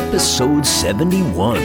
episode 0.00 0.64
71. 0.64 1.58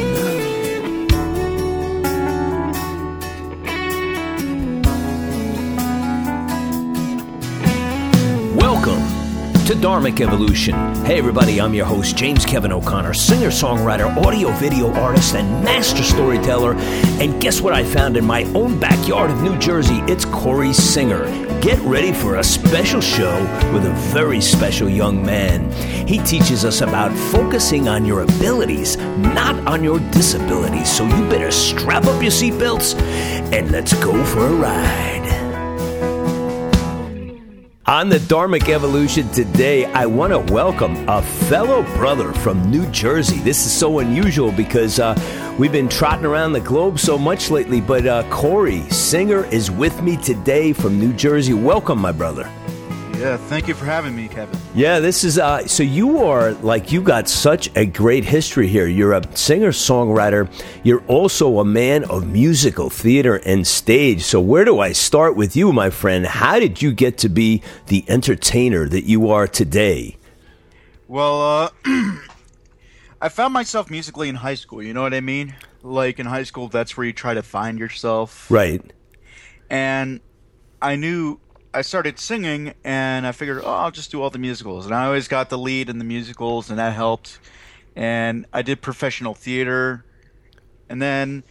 Welcome 8.57 8.99
to 9.65 9.73
Dharmic 9.73 10.19
Evolution. 10.19 10.75
Hey, 11.05 11.17
everybody, 11.17 11.61
I'm 11.61 11.73
your 11.73 11.85
host, 11.85 12.17
James 12.17 12.45
Kevin 12.45 12.73
O'Connor, 12.73 13.13
singer 13.13 13.47
songwriter, 13.47 14.13
audio 14.17 14.51
video 14.51 14.93
artist, 14.93 15.33
and 15.35 15.63
master 15.63 16.03
storyteller. 16.03 16.73
And 17.21 17.41
guess 17.41 17.61
what 17.61 17.73
I 17.73 17.85
found 17.85 18.17
in 18.17 18.25
my 18.25 18.43
own 18.53 18.77
backyard 18.77 19.31
of 19.31 19.41
New 19.43 19.57
Jersey? 19.59 19.99
It's 20.07 20.25
Cory 20.25 20.73
Singer. 20.73 21.23
Get 21.65 21.79
ready 21.79 22.11
for 22.11 22.35
a 22.35 22.43
special 22.43 23.01
show 23.01 23.41
with 23.73 23.87
a 23.87 23.93
very 24.13 24.39
special 24.39 24.87
young 24.87 25.25
man. 25.25 25.71
He 26.07 26.19
teaches 26.19 26.63
us 26.63 26.81
about 26.81 27.11
focusing 27.31 27.87
on 27.87 28.05
your 28.05 28.21
abilities, 28.21 28.97
not 28.97 29.55
on 29.67 29.83
your 29.83 29.97
disabilities. 30.11 30.95
So 30.95 31.07
you 31.07 31.27
better 31.27 31.49
strap 31.49 32.05
up 32.05 32.21
your 32.21 32.31
seatbelts 32.31 32.93
and 33.51 33.71
let's 33.71 33.93
go 33.95 34.23
for 34.25 34.45
a 34.45 34.53
ride. 34.53 35.15
On 37.87 38.09
the 38.09 38.17
Dharmic 38.17 38.69
Evolution 38.69 39.27
today, 39.29 39.85
I 39.85 40.05
want 40.05 40.33
to 40.33 40.53
welcome 40.53 41.09
a 41.09 41.21
fellow 41.21 41.81
brother 41.97 42.31
from 42.33 42.69
New 42.69 42.85
Jersey. 42.91 43.37
This 43.39 43.65
is 43.65 43.71
so 43.71 43.99
unusual 43.99 44.51
because 44.51 44.99
uh, 44.99 45.15
we've 45.57 45.71
been 45.71 45.89
trotting 45.89 46.25
around 46.25 46.53
the 46.53 46.61
globe 46.61 46.99
so 46.99 47.17
much 47.17 47.49
lately, 47.49 47.81
but 47.81 48.05
uh, 48.05 48.23
Cory 48.29 48.81
Singer 48.89 49.45
is 49.45 49.71
with 49.71 50.01
me 50.01 50.17
today 50.17 50.73
from 50.73 50.99
New 50.99 51.13
Jersey. 51.13 51.53
Welcome, 51.53 51.99
my 51.99 52.11
brother. 52.11 52.49
Yeah, 53.17 53.37
thank 53.37 53.69
you 53.69 53.73
for 53.73 53.85
having 53.85 54.13
me, 54.13 54.27
Kevin. 54.27 54.59
Yeah, 54.75 54.99
this 54.99 55.23
is 55.23 55.39
uh 55.39 55.65
so 55.67 55.83
you 55.83 56.25
are 56.25 56.51
like 56.55 56.91
you 56.91 57.01
got 57.01 57.29
such 57.29 57.73
a 57.77 57.85
great 57.85 58.25
history 58.25 58.67
here. 58.67 58.87
You're 58.87 59.13
a 59.13 59.37
singer-songwriter. 59.37 60.51
You're 60.83 61.03
also 61.07 61.59
a 61.59 61.65
man 61.65 62.03
of 62.03 62.27
musical 62.27 62.89
theater 62.89 63.37
and 63.37 63.65
stage. 63.65 64.21
So 64.21 64.41
where 64.41 64.65
do 64.65 64.81
I 64.81 64.91
start 64.91 65.37
with 65.37 65.55
you, 65.55 65.71
my 65.71 65.89
friend? 65.89 66.25
How 66.25 66.59
did 66.59 66.81
you 66.81 66.91
get 66.91 67.17
to 67.19 67.29
be 67.29 67.61
the 67.87 68.03
entertainer 68.09 68.85
that 68.89 69.05
you 69.05 69.29
are 69.29 69.47
today? 69.47 70.17
Well, 71.07 71.71
uh, 71.85 72.17
I 73.25 73.29
found 73.29 73.55
myself 73.55 73.89
musically 73.89 74.29
in 74.29 74.35
high 74.35 74.53
school. 74.53 74.83
You 74.83 74.93
know 74.93 75.01
what 75.01 75.15
I 75.15 75.19
mean? 75.19 75.55
Like 75.81 76.19
in 76.19 76.27
high 76.27 76.43
school, 76.43 76.67
that's 76.67 76.95
where 76.95 77.07
you 77.07 77.11
try 77.11 77.33
to 77.33 77.41
find 77.41 77.79
yourself. 77.79 78.51
Right. 78.51 78.93
And 79.67 80.19
I 80.79 80.95
knew 80.95 81.39
I 81.73 81.81
started 81.81 82.19
singing, 82.19 82.75
and 82.83 83.25
I 83.25 83.31
figured, 83.31 83.63
oh, 83.65 83.73
I'll 83.73 83.89
just 83.89 84.11
do 84.11 84.21
all 84.21 84.29
the 84.29 84.37
musicals. 84.37 84.85
And 84.85 84.93
I 84.93 85.07
always 85.07 85.27
got 85.27 85.49
the 85.49 85.57
lead 85.57 85.89
in 85.89 85.97
the 85.97 86.05
musicals, 86.05 86.69
and 86.69 86.77
that 86.77 86.93
helped. 86.93 87.39
And 87.95 88.45
I 88.53 88.61
did 88.61 88.83
professional 88.83 89.33
theater, 89.33 90.05
and 90.87 91.01
then 91.01 91.43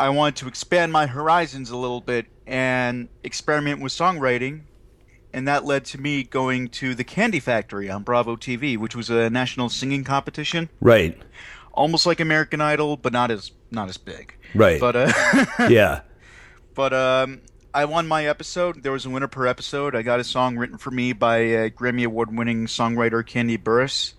I 0.00 0.08
wanted 0.08 0.34
to 0.38 0.48
expand 0.48 0.90
my 0.90 1.06
horizons 1.06 1.70
a 1.70 1.76
little 1.76 2.00
bit 2.00 2.26
and 2.48 3.08
experiment 3.22 3.80
with 3.80 3.92
songwriting. 3.92 4.62
And 5.34 5.48
that 5.48 5.64
led 5.64 5.84
to 5.86 6.00
me 6.00 6.22
going 6.22 6.68
to 6.68 6.94
the 6.94 7.02
Kandi 7.04 7.42
Factory 7.42 7.90
on 7.90 8.04
Bravo 8.04 8.36
TV, 8.36 8.78
which 8.78 8.94
was 8.94 9.10
a 9.10 9.28
national 9.28 9.68
singing 9.68 10.04
competition, 10.04 10.68
Right. 10.80 11.20
almost 11.72 12.06
like 12.06 12.20
American 12.20 12.60
Idol, 12.60 12.96
but 12.96 13.12
not 13.12 13.30
as 13.32 13.50
not 13.70 13.88
as 13.88 13.96
big. 13.96 14.36
Right. 14.54 14.78
But 14.80 14.94
uh, 14.94 15.12
yeah. 15.68 16.02
But 16.74 16.92
um, 16.94 17.40
I 17.74 17.84
won 17.86 18.06
my 18.06 18.26
episode. 18.26 18.84
There 18.84 18.92
was 18.92 19.04
a 19.06 19.10
winner 19.10 19.26
per 19.26 19.46
episode. 19.48 19.96
I 19.96 20.02
got 20.02 20.20
a 20.20 20.24
song 20.24 20.56
written 20.56 20.78
for 20.78 20.92
me 20.92 21.12
by 21.12 21.40
uh, 21.40 21.68
Grammy 21.70 22.04
Award 22.04 22.36
winning 22.36 22.66
songwriter 22.66 23.24
Kandi 23.24 23.58
Burruss, 23.60 24.14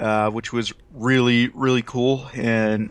uh, 0.00 0.30
which 0.30 0.52
was 0.54 0.72
really, 0.94 1.48
really 1.48 1.82
cool. 1.82 2.26
And 2.34 2.90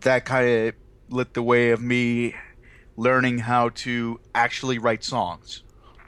that 0.00 0.24
kind 0.24 0.68
of 0.68 0.74
lit 1.10 1.34
the 1.34 1.42
way 1.42 1.70
of 1.70 1.80
me 1.80 2.34
learning 2.96 3.38
how 3.38 3.68
to 3.68 4.18
actually 4.34 4.78
write 4.78 5.04
songs. 5.04 5.62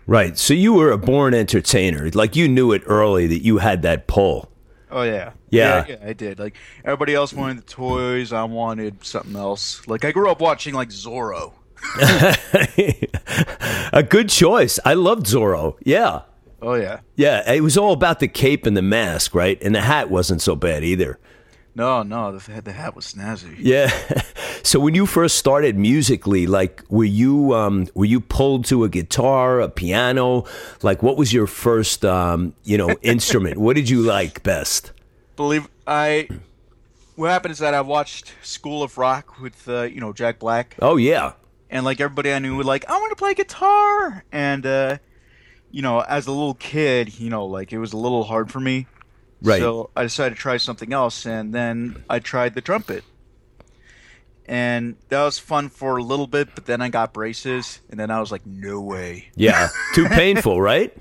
Right. 0.09 0.39
So 0.39 0.55
you 0.55 0.73
were 0.73 0.91
a 0.91 0.97
born 0.97 1.35
entertainer. 1.35 2.09
Like 2.11 2.35
you 2.35 2.49
knew 2.49 2.73
it 2.73 2.83
early 2.87 3.27
that 3.27 3.45
you 3.45 3.59
had 3.59 3.83
that 3.83 4.07
pull. 4.07 4.51
Oh 4.91 5.03
yeah. 5.03 5.33
Yeah. 5.51 5.85
yeah, 5.87 5.97
I 6.03 6.15
did. 6.15 6.39
Like 6.39 6.57
everybody 6.83 7.15
else 7.15 7.35
wanted 7.35 7.59
the 7.59 7.63
toys, 7.71 8.33
I 8.33 8.43
wanted 8.45 9.05
something 9.05 9.37
else. 9.37 9.87
Like 9.87 10.07
I 10.07 10.13
grew 10.13 10.31
up 10.31 10.41
watching 10.41 10.73
like 10.73 10.89
Zorro. 10.89 11.53
a 13.93 14.03
good 14.03 14.31
choice. 14.31 14.81
I 14.83 14.95
loved 14.95 15.27
Zorro. 15.27 15.77
Yeah. 15.85 16.23
Oh 16.63 16.73
yeah. 16.73 17.01
Yeah, 17.17 17.53
it 17.53 17.61
was 17.61 17.77
all 17.77 17.93
about 17.93 18.21
the 18.21 18.29
cape 18.29 18.65
and 18.65 18.75
the 18.79 18.83
mask, 18.83 19.35
right? 19.35 19.63
And 19.63 19.75
the 19.75 19.83
hat 19.83 20.11
wasn't 20.11 20.41
so 20.41 20.57
bad 20.57 20.85
either. 20.85 21.19
No, 21.79 22.03
no, 22.03 22.37
the, 22.37 22.61
the 22.61 22.73
hat 22.73 22.95
was 22.97 23.07
snazzy. 23.15 23.55
Yeah. 23.59 23.91
So 24.65 24.81
when 24.81 24.95
you 24.95 25.07
first 25.07 25.37
started 25.37 25.79
musically, 25.79 26.47
like 26.47 26.83
were 26.91 27.05
you 27.05 27.55
um, 27.55 27.87
were 27.95 28.05
you 28.05 28.21
pulled 28.21 28.67
to 28.67 28.85
a 28.85 28.89
guitar, 28.89 29.61
a 29.61 29.69
piano? 29.69 30.45
Like 30.83 31.03
what 31.03 31.17
was 31.17 31.33
your 31.33 31.47
first 31.47 32.05
um, 32.05 32.53
you 32.65 32.77
know 32.77 32.91
instrument? 33.03 33.57
What 33.57 33.77
did 33.77 33.89
you 33.89 34.03
like 34.03 34.43
best? 34.43 34.93
believe 35.37 35.69
I. 35.87 36.29
What 37.15 37.31
happened 37.31 37.53
is 37.53 37.59
that 37.61 37.73
I 37.73 37.81
watched 37.81 38.35
School 38.43 38.83
of 38.83 38.99
Rock 38.99 39.41
with 39.41 39.67
uh, 39.69 39.83
you 39.83 40.01
know 40.01 40.13
Jack 40.13 40.39
Black, 40.41 40.77
Oh 40.83 40.97
yeah. 40.97 41.33
and 41.71 41.85
like 41.85 42.01
everybody 42.01 42.33
I 42.33 42.39
knew 42.41 42.57
would 42.57 42.67
like 42.67 42.85
I 42.91 42.99
want 42.99 43.11
to 43.13 43.17
play 43.17 43.33
guitar, 43.35 44.25
and 44.33 44.67
uh, 44.67 44.99
you 45.71 45.83
know 45.83 46.01
as 46.01 46.27
a 46.27 46.33
little 46.33 46.55
kid, 46.55 47.19
you 47.19 47.31
know 47.31 47.47
like 47.47 47.73
it 47.73 47.79
was 47.79 47.93
a 47.95 47.97
little 47.97 48.25
hard 48.25 48.51
for 48.51 48.61
me. 48.61 48.87
Right. 49.41 49.61
So 49.61 49.91
I 49.95 50.03
decided 50.03 50.35
to 50.35 50.41
try 50.41 50.57
something 50.57 50.93
else, 50.93 51.27
and 51.27 51.55
then 51.55 52.03
I 52.11 52.19
tried 52.19 52.55
the 52.55 52.61
trumpet, 52.61 53.05
and 54.47 54.97
that 55.11 55.23
was 55.23 55.39
fun 55.39 55.69
for 55.69 55.97
a 55.97 56.03
little 56.03 56.27
bit. 56.27 56.55
But 56.55 56.67
then 56.67 56.81
I 56.83 56.89
got 56.89 57.13
braces, 57.13 57.81
and 57.91 58.01
then 58.01 58.11
I 58.11 58.21
was 58.21 58.33
like, 58.33 58.45
no 58.47 58.81
way. 58.81 59.29
Yeah. 59.37 59.69
Too 59.95 60.07
painful, 60.09 60.61
right? 60.61 60.93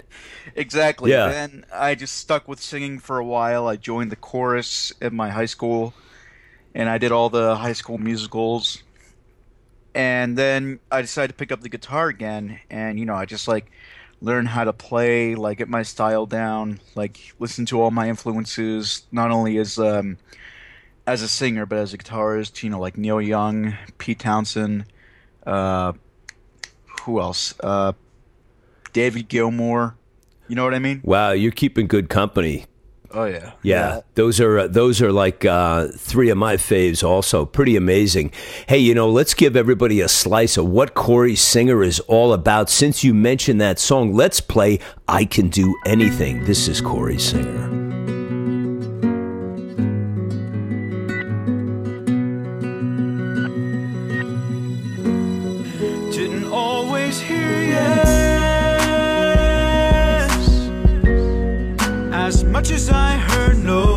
Exactly. 0.55 1.11
Yeah. 1.11 1.29
Then 1.29 1.65
I 1.73 1.95
just 1.95 2.15
stuck 2.17 2.47
with 2.47 2.61
singing 2.61 2.99
for 2.99 3.17
a 3.17 3.25
while. 3.25 3.67
I 3.67 3.75
joined 3.75 4.11
the 4.11 4.15
chorus 4.15 4.93
at 5.01 5.13
my 5.13 5.29
high 5.29 5.45
school, 5.45 5.93
and 6.75 6.89
I 6.89 6.99
did 6.99 7.11
all 7.11 7.29
the 7.29 7.55
high 7.55 7.73
school 7.73 7.97
musicals. 7.97 8.83
And 9.95 10.37
then 10.37 10.79
I 10.91 11.01
decided 11.01 11.29
to 11.29 11.33
pick 11.33 11.51
up 11.51 11.61
the 11.61 11.69
guitar 11.69 12.07
again, 12.07 12.59
and 12.69 12.99
you 12.99 13.05
know, 13.05 13.15
I 13.15 13.25
just 13.25 13.47
like 13.47 13.71
learn 14.21 14.45
how 14.45 14.63
to 14.63 14.73
play, 14.73 15.35
like 15.35 15.59
get 15.59 15.69
my 15.69 15.83
style 15.83 16.25
down, 16.25 16.79
like 16.95 17.33
listen 17.39 17.65
to 17.67 17.81
all 17.81 17.91
my 17.91 18.09
influences, 18.09 19.03
not 19.11 19.31
only 19.31 19.57
as 19.57 19.77
um, 19.77 20.17
as 21.05 21.21
a 21.21 21.27
singer 21.27 21.65
but 21.65 21.77
as 21.79 21.93
a 21.93 21.97
guitarist. 21.97 22.63
You 22.63 22.69
know, 22.69 22.79
like 22.79 22.97
Neil 22.97 23.21
Young, 23.21 23.77
Pete 23.97 24.19
Townshend, 24.19 24.85
uh, 25.45 25.93
who 27.01 27.19
else? 27.19 27.53
Uh, 27.59 27.93
David 28.93 29.29
Gilmour. 29.29 29.95
You 30.47 30.55
know 30.55 30.63
what 30.63 30.73
I 30.73 30.79
mean? 30.79 31.01
Wow, 31.03 31.31
you're 31.31 31.51
keeping 31.51 31.87
good 31.87 32.09
company. 32.09 32.65
Oh 33.11 33.25
yeah. 33.25 33.51
Yeah, 33.63 34.01
those 34.15 34.39
are 34.39 34.59
uh, 34.59 34.67
those 34.67 35.01
are 35.01 35.11
like 35.11 35.45
uh, 35.45 35.87
three 35.95 36.29
of 36.29 36.37
my 36.37 36.57
faves. 36.57 37.03
Also, 37.03 37.45
pretty 37.45 37.75
amazing. 37.75 38.31
Hey, 38.67 38.79
you 38.79 38.93
know, 38.93 39.09
let's 39.09 39.33
give 39.33 39.55
everybody 39.55 40.01
a 40.01 40.07
slice 40.07 40.57
of 40.57 40.67
what 40.67 40.93
Cory 40.93 41.35
Singer 41.35 41.83
is 41.83 41.99
all 42.01 42.33
about. 42.33 42.69
Since 42.69 43.03
you 43.03 43.13
mentioned 43.13 43.61
that 43.61 43.79
song, 43.79 44.13
let's 44.13 44.41
play 44.41 44.79
"I 45.07 45.25
Can 45.25 45.49
Do 45.49 45.75
Anything." 45.85 46.43
This 46.45 46.67
is 46.67 46.81
Cory 46.81 47.19
Singer. 47.19 47.96
Much 62.57 62.71
as 62.71 62.89
I 62.89 63.17
heard 63.17 63.63
no. 63.63 63.96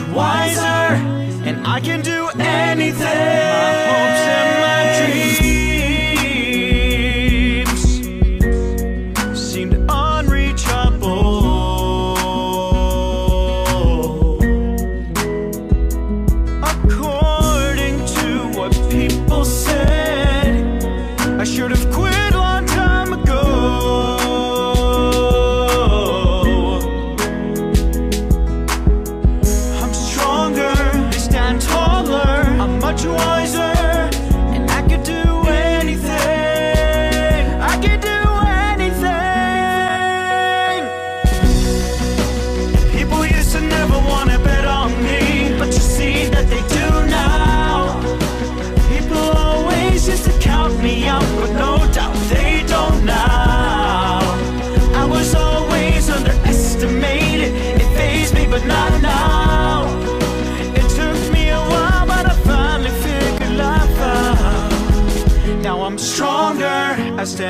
Much 0.00 0.08
wiser, 0.14 0.94
and 1.46 1.66
I 1.66 1.80
can 1.80 2.02
do 2.02 2.28
anything. 2.38 3.85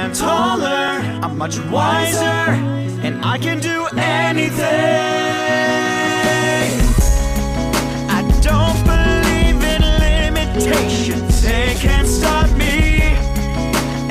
I 0.06 0.12
stand 0.12 0.28
taller, 0.28 1.26
I'm 1.26 1.36
much 1.36 1.58
wiser, 1.58 2.52
and 3.02 3.24
I 3.24 3.38
can 3.38 3.58
do 3.58 3.88
anything. 3.96 4.62
I 8.08 8.22
don't 8.40 8.84
believe 8.86 9.60
in 9.64 9.82
limitations, 9.98 11.42
they 11.42 11.74
can't 11.80 12.06
stop 12.06 12.48
me. 12.56 13.00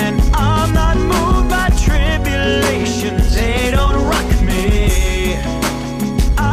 And 0.03 0.19
I'm 0.35 0.73
not 0.73 0.97
moved 0.97 1.49
by 1.49 1.69
tribulations, 1.69 3.33
they 3.33 3.71
don't 3.71 3.95
rock 3.95 4.41
me. 4.41 5.35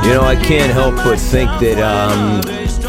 You 0.06 0.14
know, 0.14 0.22
I 0.22 0.36
can't 0.40 0.72
help 0.72 0.94
but 0.94 1.18
think 1.18 1.50
that 1.58 1.80
um, 1.80 2.42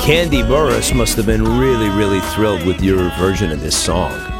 Kandi 0.04 0.44
Burruss 0.48 0.96
must 0.96 1.18
have 1.18 1.26
been 1.26 1.44
really, 1.58 1.90
really 1.90 2.22
thrilled 2.36 2.64
with 2.64 2.80
your 2.84 3.10
version 3.18 3.52
of 3.52 3.60
this 3.60 3.76
song. 3.76 4.33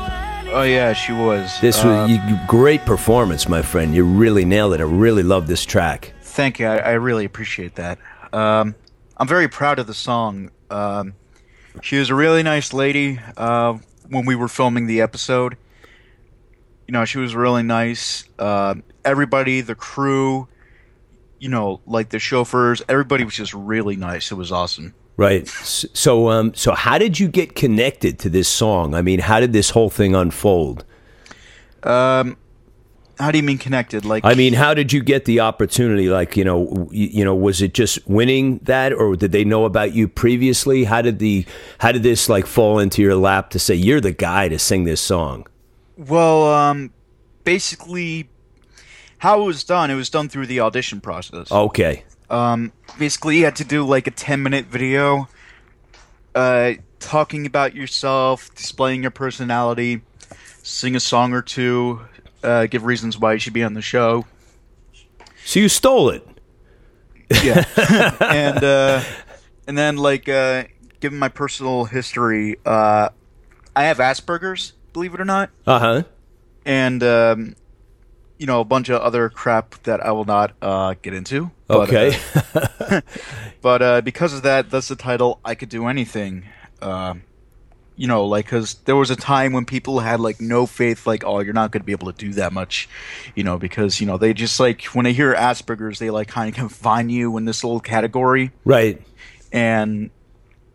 Oh 0.54 0.62
yeah, 0.64 0.94
she 0.94 1.14
was. 1.14 1.60
This 1.62 1.84
was 1.84 2.10
you, 2.10 2.18
you- 2.28 2.40
great 2.48 2.82
performance, 2.86 3.50
my 3.50 3.62
friend. 3.64 3.94
You 3.96 4.06
really 4.06 4.46
nailed 4.46 4.74
it. 4.74 4.80
I 4.80 4.84
really 4.84 5.24
love 5.24 5.48
this 5.48 5.66
track. 5.66 6.14
Thank 6.22 6.60
you. 6.60 6.68
I, 6.68 6.78
I 6.78 6.92
really 6.92 7.26
appreciate 7.26 7.76
that. 7.76 7.98
Um, 8.32 8.76
I'm 9.18 9.28
very 9.28 9.48
proud 9.48 9.80
of 9.80 9.88
the 9.88 9.94
song. 9.94 10.52
Um, 10.70 11.14
she 11.82 11.98
was 11.98 12.10
a 12.12 12.16
really 12.16 12.44
nice 12.44 12.72
lady 12.72 13.20
uh, 13.36 13.78
when 14.10 14.26
we 14.26 14.36
were 14.36 14.48
filming 14.48 14.86
the 14.86 15.02
episode. 15.02 15.58
You 16.88 16.92
know, 16.92 17.06
she 17.06 17.18
was 17.18 17.36
really 17.36 17.64
nice. 17.64 18.26
Uh, 18.38 18.76
everybody, 19.04 19.62
the 19.62 19.76
crew, 19.76 20.48
you 21.40 21.50
know, 21.50 21.82
like 21.88 22.10
the 22.10 22.20
chauffeurs, 22.20 22.82
everybody 22.88 23.24
was 23.24 23.34
just 23.34 23.54
really 23.56 23.96
nice. 23.96 24.32
It 24.32 24.36
was 24.36 24.52
awesome. 24.52 24.94
Right. 25.16 25.48
So, 25.48 26.30
um, 26.30 26.54
so 26.56 26.74
how 26.74 26.98
did 26.98 27.20
you 27.20 27.28
get 27.28 27.56
connected 27.56 28.18
to 28.20 28.30
this 28.30 28.48
song? 28.48 28.96
I 28.96 29.02
mean, 29.02 29.20
how 29.20 29.40
did 29.40 29.54
this 29.54 29.70
whole 29.70 29.90
thing 29.90 30.16
unfold? 30.16 30.86
Um, 31.84 32.38
how 33.20 33.30
do 33.30 33.38
you 33.38 33.44
mean 33.44 33.60
connected? 33.60 34.06
Like, 34.06 34.26
I 34.26 34.34
mean, 34.34 34.54
how 34.54 34.74
did 34.74 34.92
you 34.92 35.04
get 35.04 35.26
the 35.26 35.42
opportunity? 35.42 36.10
Like, 36.10 36.36
you 36.36 36.44
know, 36.44 36.66
w- 36.66 36.90
you 36.92 37.24
know, 37.24 37.36
was 37.36 37.62
it 37.62 37.76
just 37.76 38.00
winning 38.08 38.58
that, 38.64 38.92
or 38.92 39.16
did 39.16 39.32
they 39.32 39.44
know 39.44 39.66
about 39.66 39.94
you 39.94 40.08
previously? 40.08 40.86
How 40.86 41.02
did 41.02 41.20
the, 41.20 41.46
how 41.78 41.92
did 41.92 42.02
this 42.02 42.28
like 42.28 42.48
fall 42.48 42.80
into 42.80 43.02
your 43.04 43.16
lap 43.16 43.52
to 43.52 43.60
say 43.60 43.76
you're 43.76 44.02
the 44.02 44.12
guy 44.12 44.48
to 44.48 44.58
sing 44.58 44.86
this 44.86 45.00
song? 45.00 45.46
Well, 45.96 46.52
um, 46.52 46.92
basically, 47.44 48.30
how 49.20 49.44
it 49.44 49.46
was 49.46 49.64
done, 49.64 49.92
it 49.92 49.96
was 49.96 50.10
done 50.10 50.28
through 50.28 50.48
the 50.48 50.60
audition 50.62 51.00
process. 51.00 51.52
Okay. 51.52 52.04
Um, 52.34 52.72
basically, 52.98 53.38
you 53.38 53.46
had 53.46 53.56
to 53.58 53.64
do 53.64 53.86
like 53.86 54.08
a 54.08 54.12
10 54.12 54.42
minute 54.42 54.66
video 54.66 55.28
uh, 56.34 56.74
talking 57.00 57.46
about 57.46 57.76
yourself, 57.76 58.54
displaying 58.56 59.04
your 59.04 59.12
personality, 59.12 60.02
sing 60.64 60.96
a 60.96 61.00
song 61.00 61.34
or 61.34 61.44
two, 61.44 62.02
uh, 62.44 62.66
give 62.66 62.86
reasons 62.86 63.20
why 63.20 63.34
you 63.34 63.40
should 63.40 63.54
be 63.54 63.64
on 63.64 63.76
the 63.76 63.82
show. 63.82 64.26
So 65.46 65.60
you 65.60 65.70
stole 65.70 66.10
it. 66.10 66.28
Yeah. 67.44 67.66
and, 68.20 68.64
uh, 68.64 69.04
and 69.68 69.78
then, 69.78 69.98
like, 69.98 70.28
uh, 70.28 70.64
given 71.00 71.20
my 71.20 71.30
personal 71.30 71.86
history, 71.86 72.58
uh, 72.66 73.10
I 73.76 73.84
have 73.84 73.98
Asperger's, 73.98 74.74
believe 74.94 75.14
it 75.14 75.22
or 75.22 75.26
not. 75.26 75.52
Uh 75.68 75.80
huh. 75.80 76.04
and 76.66 77.04
um, 77.04 77.56
you 78.38 78.46
know 78.46 78.60
a 78.60 78.66
bunch 78.66 78.90
of 78.90 79.02
other 79.02 79.30
crap 79.30 79.76
that 79.84 80.06
I 80.06 80.12
will 80.12 80.26
not 80.26 80.54
uh, 80.62 80.96
get 81.02 81.14
into. 81.14 81.52
But, 81.68 81.90
Okay. 81.90 82.18
uh, 82.54 83.02
but 83.62 83.82
uh, 83.82 84.02
because 84.02 84.34
of 84.34 84.44
that, 84.44 84.70
that's 84.70 84.88
the 84.88 84.96
title. 84.96 85.40
I 85.46 85.56
could 85.56 85.70
do 85.70 85.88
anything. 85.88 86.46
Um 86.82 87.24
you 87.96 88.08
know, 88.08 88.26
like 88.26 88.46
because 88.46 88.74
there 88.86 88.96
was 88.96 89.12
a 89.12 89.16
time 89.16 89.54
when 89.54 89.66
people 89.66 90.00
had 90.00 90.20
like 90.20 90.42
no 90.42 90.66
faith, 90.66 91.06
like, 91.06 91.24
oh, 91.24 91.42
you're 91.42 91.54
not 91.54 91.70
going 91.70 91.82
to 91.82 91.86
be 91.86 91.92
able 91.92 92.12
to 92.12 92.18
do 92.18 92.34
that 92.34 92.52
much, 92.52 92.90
you 93.36 93.44
know, 93.44 93.60
because 93.60 94.02
you 94.02 94.08
know 94.08 94.18
they 94.18 94.34
just 94.34 94.60
like 94.60 94.84
when 94.86 95.04
they 95.04 95.14
hear 95.14 95.34
Asperger's, 95.36 96.00
they 96.00 96.10
like 96.10 96.28
kind 96.28 96.50
of 96.50 96.56
confine 96.56 97.10
you 97.10 97.38
in 97.38 97.46
this 97.46 97.64
little 97.64 97.80
category 97.80 98.52
right. 98.66 99.00
and 99.52 100.10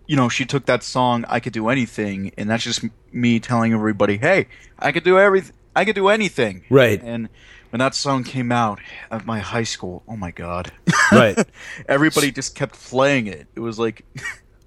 you 0.07 0.17
know 0.17 0.29
she 0.29 0.45
took 0.47 0.65
that 0.67 0.83
song 0.83 1.25
i 1.29 1.38
could 1.38 1.53
do 1.53 1.69
anything 1.69 2.33
and 2.38 2.49
that's 2.49 2.65
just 2.65 2.83
me 3.12 3.38
telling 3.38 3.73
everybody 3.75 4.17
hey 4.17 4.47
i 4.79 4.91
could 4.91 5.05
do 5.05 5.19
everything 5.19 5.55
i 5.78 5.85
could 5.85 5.94
do 5.94 6.08
anything 6.08 6.64
Right. 6.70 7.00
and 7.02 7.28
when 7.70 7.80
that 7.80 7.94
song 7.94 8.25
came 8.25 8.50
out 8.50 8.78
at 9.11 9.26
my 9.26 9.38
high 9.40 9.64
school 9.75 10.02
oh 10.08 10.16
my 10.16 10.30
god 10.32 10.73
Right. 11.12 11.37
everybody 11.88 12.30
just 12.32 12.54
kept 12.54 12.75
playing 12.90 13.26
it 13.26 13.47
it 13.54 13.61
was 13.61 13.78
like 13.78 14.04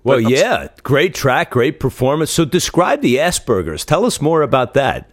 Well, 0.04 0.20
yeah, 0.20 0.70
great 0.82 1.14
track, 1.14 1.52
great 1.52 1.80
performance. 1.80 2.32
So 2.32 2.44
describe 2.44 3.02
the 3.02 3.18
Asperger's. 3.18 3.86
Tell 3.86 4.04
us 4.04 4.20
more 4.20 4.42
about 4.42 4.74
that. 4.74 5.12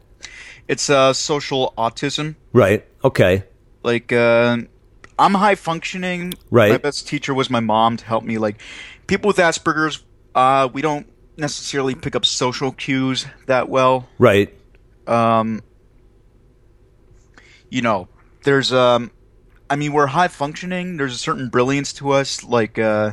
it's 0.66 0.88
uh 0.88 1.12
social 1.12 1.74
autism 1.76 2.36
Right. 2.54 2.86
Okay. 3.04 3.44
like 3.82 4.12
uh 4.12 4.56
i'm 5.18 5.34
high 5.34 5.56
functioning 5.56 6.32
Right. 6.50 6.70
my 6.72 6.78
best 6.78 7.06
teacher 7.06 7.34
was 7.34 7.50
my 7.50 7.60
mom 7.60 7.96
to 7.98 8.04
help 8.12 8.24
me 8.24 8.38
like 8.38 8.56
people 9.06 9.28
with 9.28 9.36
asperger's 9.36 10.02
uh 10.34 10.68
we 10.72 10.80
don't 10.80 11.06
necessarily 11.36 11.94
pick 11.94 12.14
up 12.16 12.24
social 12.24 12.72
cues 12.72 13.26
that 13.46 13.68
well 13.68 14.08
Right. 14.18 14.54
um, 15.06 15.60
you 17.70 17.82
know, 17.82 18.08
there's 18.44 18.72
um, 18.72 19.10
I 19.70 19.76
mean, 19.76 19.92
we're 19.92 20.06
high 20.06 20.28
functioning. 20.28 20.96
There's 20.96 21.14
a 21.14 21.18
certain 21.18 21.48
brilliance 21.48 21.92
to 21.94 22.10
us. 22.12 22.42
Like 22.44 22.78
uh, 22.78 23.12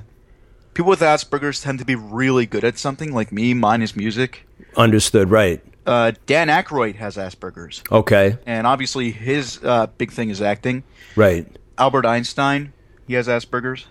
people 0.73 0.89
with 0.89 1.01
Asperger's 1.01 1.61
tend 1.61 1.79
to 1.79 1.85
be 1.85 1.95
really 1.95 2.45
good 2.45 2.63
at 2.63 2.77
something. 2.77 3.13
Like 3.13 3.31
me, 3.31 3.53
mine 3.53 3.81
is 3.81 3.95
music. 3.95 4.47
Understood. 4.77 5.29
Right. 5.29 5.61
Uh, 5.85 6.13
Dan 6.25 6.47
Aykroyd 6.47 6.95
has 6.95 7.15
Asperger's, 7.15 7.83
Okay. 7.91 8.39
and 8.47 8.65
obviously 8.65 9.11
his 9.11 9.59
uh, 9.63 9.85
big 9.99 10.11
thing 10.11 10.29
is 10.31 10.41
acting. 10.41 10.83
Right. 11.15 11.45
Albert 11.77 12.07
Einstein, 12.07 12.73
he 13.07 13.13
has 13.13 13.27
Asperger's. 13.27 13.85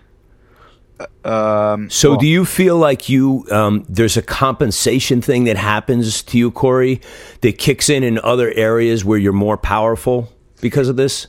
Uh, 0.99 1.71
Um, 1.73 1.89
So 1.89 2.11
well, 2.11 2.19
do 2.19 2.27
you 2.27 2.43
feel 2.43 2.77
like 2.77 3.07
you 3.07 3.45
um, 3.49 3.85
there's 3.87 4.17
a 4.17 4.21
compensation 4.21 5.21
thing 5.21 5.45
that 5.45 5.55
happens 5.57 6.21
to 6.23 6.37
you, 6.37 6.51
Cory, 6.51 6.99
that 7.41 7.57
kicks 7.57 7.89
in 7.89 8.03
in 8.03 8.19
other 8.19 8.51
areas 8.55 9.05
where 9.05 9.17
you're 9.17 9.31
more 9.33 9.57
powerful 9.57 10.29
because 10.61 10.89
of 10.89 10.95
this? 10.95 11.27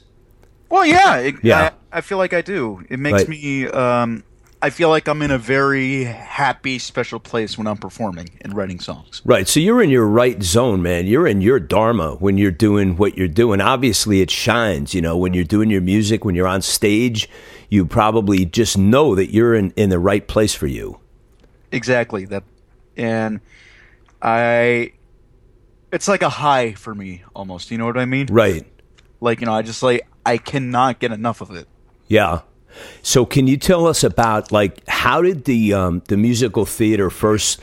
Well, 0.69 0.85
yeah, 0.87 1.17
it, 1.19 1.35
Yeah. 1.43 1.71
I, 1.93 1.99
I 1.99 2.01
feel 2.01 2.19
like 2.19 2.33
I 2.33 2.43
do. 2.43 2.85
It 2.89 2.99
makes 2.99 3.21
Right. 3.21 3.29
me. 3.29 3.67
Um, 3.69 4.25
I 4.63 4.71
feel 4.71 4.89
like 4.89 5.07
I'm 5.07 5.21
in 5.23 5.31
a 5.31 5.39
very 5.39 6.05
happy, 6.05 6.79
special 6.79 7.21
place 7.21 7.57
when 7.59 7.67
I'm 7.67 7.77
performing 7.77 8.31
and 8.41 8.57
writing 8.57 8.81
songs. 8.81 9.21
Right. 9.25 9.47
So 9.47 9.61
you're 9.61 9.83
in 9.83 9.91
your 9.91 10.07
right 10.07 10.43
zone, 10.43 10.83
man. 10.83 11.07
You're 11.07 11.27
in 11.27 11.41
your 11.43 11.61
dharma 11.61 12.17
when 12.17 12.39
you're 12.39 12.51
doing 12.51 12.97
what 12.97 13.17
you're 13.17 13.29
doing. 13.29 13.61
Obviously, 13.61 14.23
it 14.23 14.31
shines, 14.31 14.95
you 14.95 15.03
know, 15.03 15.17
when 15.17 15.35
you're 15.35 15.45
doing 15.45 15.71
your 15.71 15.83
music, 15.83 16.25
when 16.25 16.35
you're 16.35 16.49
on 16.49 16.63
stage, 16.63 17.29
you 17.69 17.85
probably 17.85 18.45
just 18.47 18.79
know 18.79 19.15
that 19.15 19.31
you're 19.33 19.55
in, 19.55 19.73
in 19.77 19.91
the 19.91 19.99
right 19.99 20.27
place 20.27 20.55
for 20.55 20.67
you. 20.67 20.99
Exactly 21.71 22.25
that, 22.27 22.43
and 22.97 23.41
I. 24.23 24.93
It's 25.93 26.09
like 26.09 26.23
a 26.23 26.29
high 26.29 26.73
for 26.73 26.95
me, 26.95 27.23
almost. 27.35 27.71
You 27.71 27.79
know 27.79 27.87
what 27.87 27.99
I 27.99 28.05
mean? 28.07 28.27
Right. 28.31 28.67
Like 29.21 29.41
you 29.41 29.47
know, 29.47 29.55
I 29.55 29.63
just 29.63 29.83
like 29.83 30.07
I 30.25 30.39
cannot 30.39 30.99
get 30.99 31.13
enough 31.13 31.41
of 31.41 31.51
it. 31.53 31.69
Yeah. 32.09 32.41
So, 33.03 33.25
can 33.25 33.47
you 33.47 33.57
tell 33.57 33.87
us 33.87 34.05
about 34.05 34.53
like 34.53 34.87
how 34.87 35.23
did 35.23 35.45
the 35.45 35.73
um, 35.73 36.03
the 36.09 36.17
musical 36.17 36.67
theater 36.67 37.09
first 37.11 37.61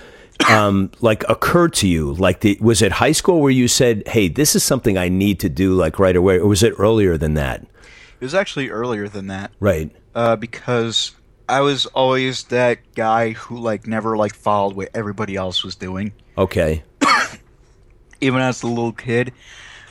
um, 0.50 0.92
like 1.02 1.24
occur 1.30 1.68
to 1.70 1.88
you? 1.88 2.14
Like, 2.14 2.40
the, 2.42 2.58
was 2.60 2.82
it 2.82 2.94
high 2.94 3.12
school 3.12 3.40
where 3.42 3.52
you 3.52 3.68
said, 3.68 4.08
"Hey, 4.08 4.28
this 4.28 4.56
is 4.56 4.64
something 4.64 4.98
I 4.98 5.10
need 5.10 5.40
to 5.42 5.50
do 5.50 5.76
like 5.76 6.00
right 6.00 6.16
away," 6.16 6.40
or 6.40 6.48
was 6.48 6.64
it 6.64 6.74
earlier 6.80 7.18
than 7.18 7.36
that? 7.36 7.62
It 7.62 8.26
was 8.26 8.34
actually 8.34 8.70
earlier 8.70 9.08
than 9.08 9.28
that. 9.28 9.52
Right. 9.60 9.92
uh, 10.16 10.36
because 10.38 11.12
I 11.50 11.62
was 11.62 11.86
always 11.88 12.46
that 12.46 12.80
guy 12.96 13.32
who 13.32 13.58
like 13.58 13.86
never 13.86 14.16
like 14.18 14.34
followed 14.34 14.76
what 14.76 14.90
everybody 14.94 15.36
else 15.36 15.64
was 15.64 15.76
doing. 15.76 16.14
Okay. 16.38 16.84
Even 18.22 18.42
as 18.42 18.64
a 18.64 18.68
little 18.68 18.94
kid, 18.94 19.34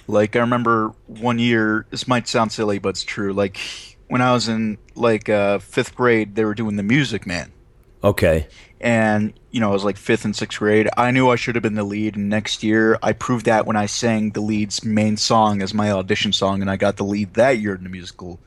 like 0.07 0.37
I 0.37 0.41
remember 0.41 0.93
one 1.07 1.39
year. 1.39 1.87
This 1.91 2.07
might 2.09 2.29
sound 2.29 2.53
silly, 2.53 2.79
but 2.79 2.91
it's 2.91 3.05
true. 3.05 3.33
Like 3.33 3.59
when 4.09 4.21
I 4.21 4.33
was 4.33 4.49
in 4.49 4.79
like 4.95 5.29
uh, 5.29 5.59
fifth 5.59 5.95
grade, 5.95 6.35
they 6.35 6.45
were 6.45 6.55
doing 6.55 6.77
the 6.77 6.83
Music 6.83 7.27
Man, 7.27 7.53
Okay. 8.05 8.47
and 8.81 9.33
you 9.51 9.61
know 9.61 9.71
I 9.71 9.73
was 9.73 9.85
like 9.85 9.97
fifth 9.97 10.25
and 10.25 10.35
sixth 10.37 10.59
grade. 10.59 10.89
I 10.97 11.11
knew 11.13 11.29
I 11.31 11.37
should 11.37 11.55
have 11.55 11.63
been 11.63 11.75
the 11.75 11.85
lead, 11.85 12.17
and 12.17 12.29
next 12.29 12.63
year 12.63 12.99
I 13.03 13.13
proved 13.13 13.47
that 13.47 13.67
when 13.67 13.77
I 13.77 13.87
sang 13.87 14.31
the 14.31 14.41
lead's 14.41 14.85
main 14.85 15.17
song 15.17 15.63
as 15.63 15.73
my 15.73 15.91
audition 15.91 16.33
song, 16.33 16.61
and 16.61 16.71
I 16.71 16.77
got 16.77 16.97
the 16.97 17.05
lead 17.05 17.35
that 17.35 17.59
year 17.59 17.75
in 17.75 17.85
the 17.85 17.89
musical. 17.91 18.39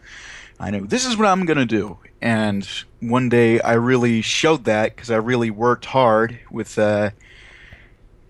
I 0.60 0.72
knew 0.72 0.86
this 0.88 1.06
is 1.06 1.18
what 1.18 1.28
I'm 1.28 1.46
gonna 1.46 1.66
do, 1.66 1.98
and 2.22 2.68
one 3.02 3.28
day 3.30 3.60
I 3.60 3.74
really 3.74 4.22
showed 4.22 4.66
that 4.66 4.96
because 4.96 5.12
I 5.12 5.18
really 5.18 5.50
worked 5.52 5.86
hard 5.86 6.40
with 6.50 6.78
uh, 6.80 7.10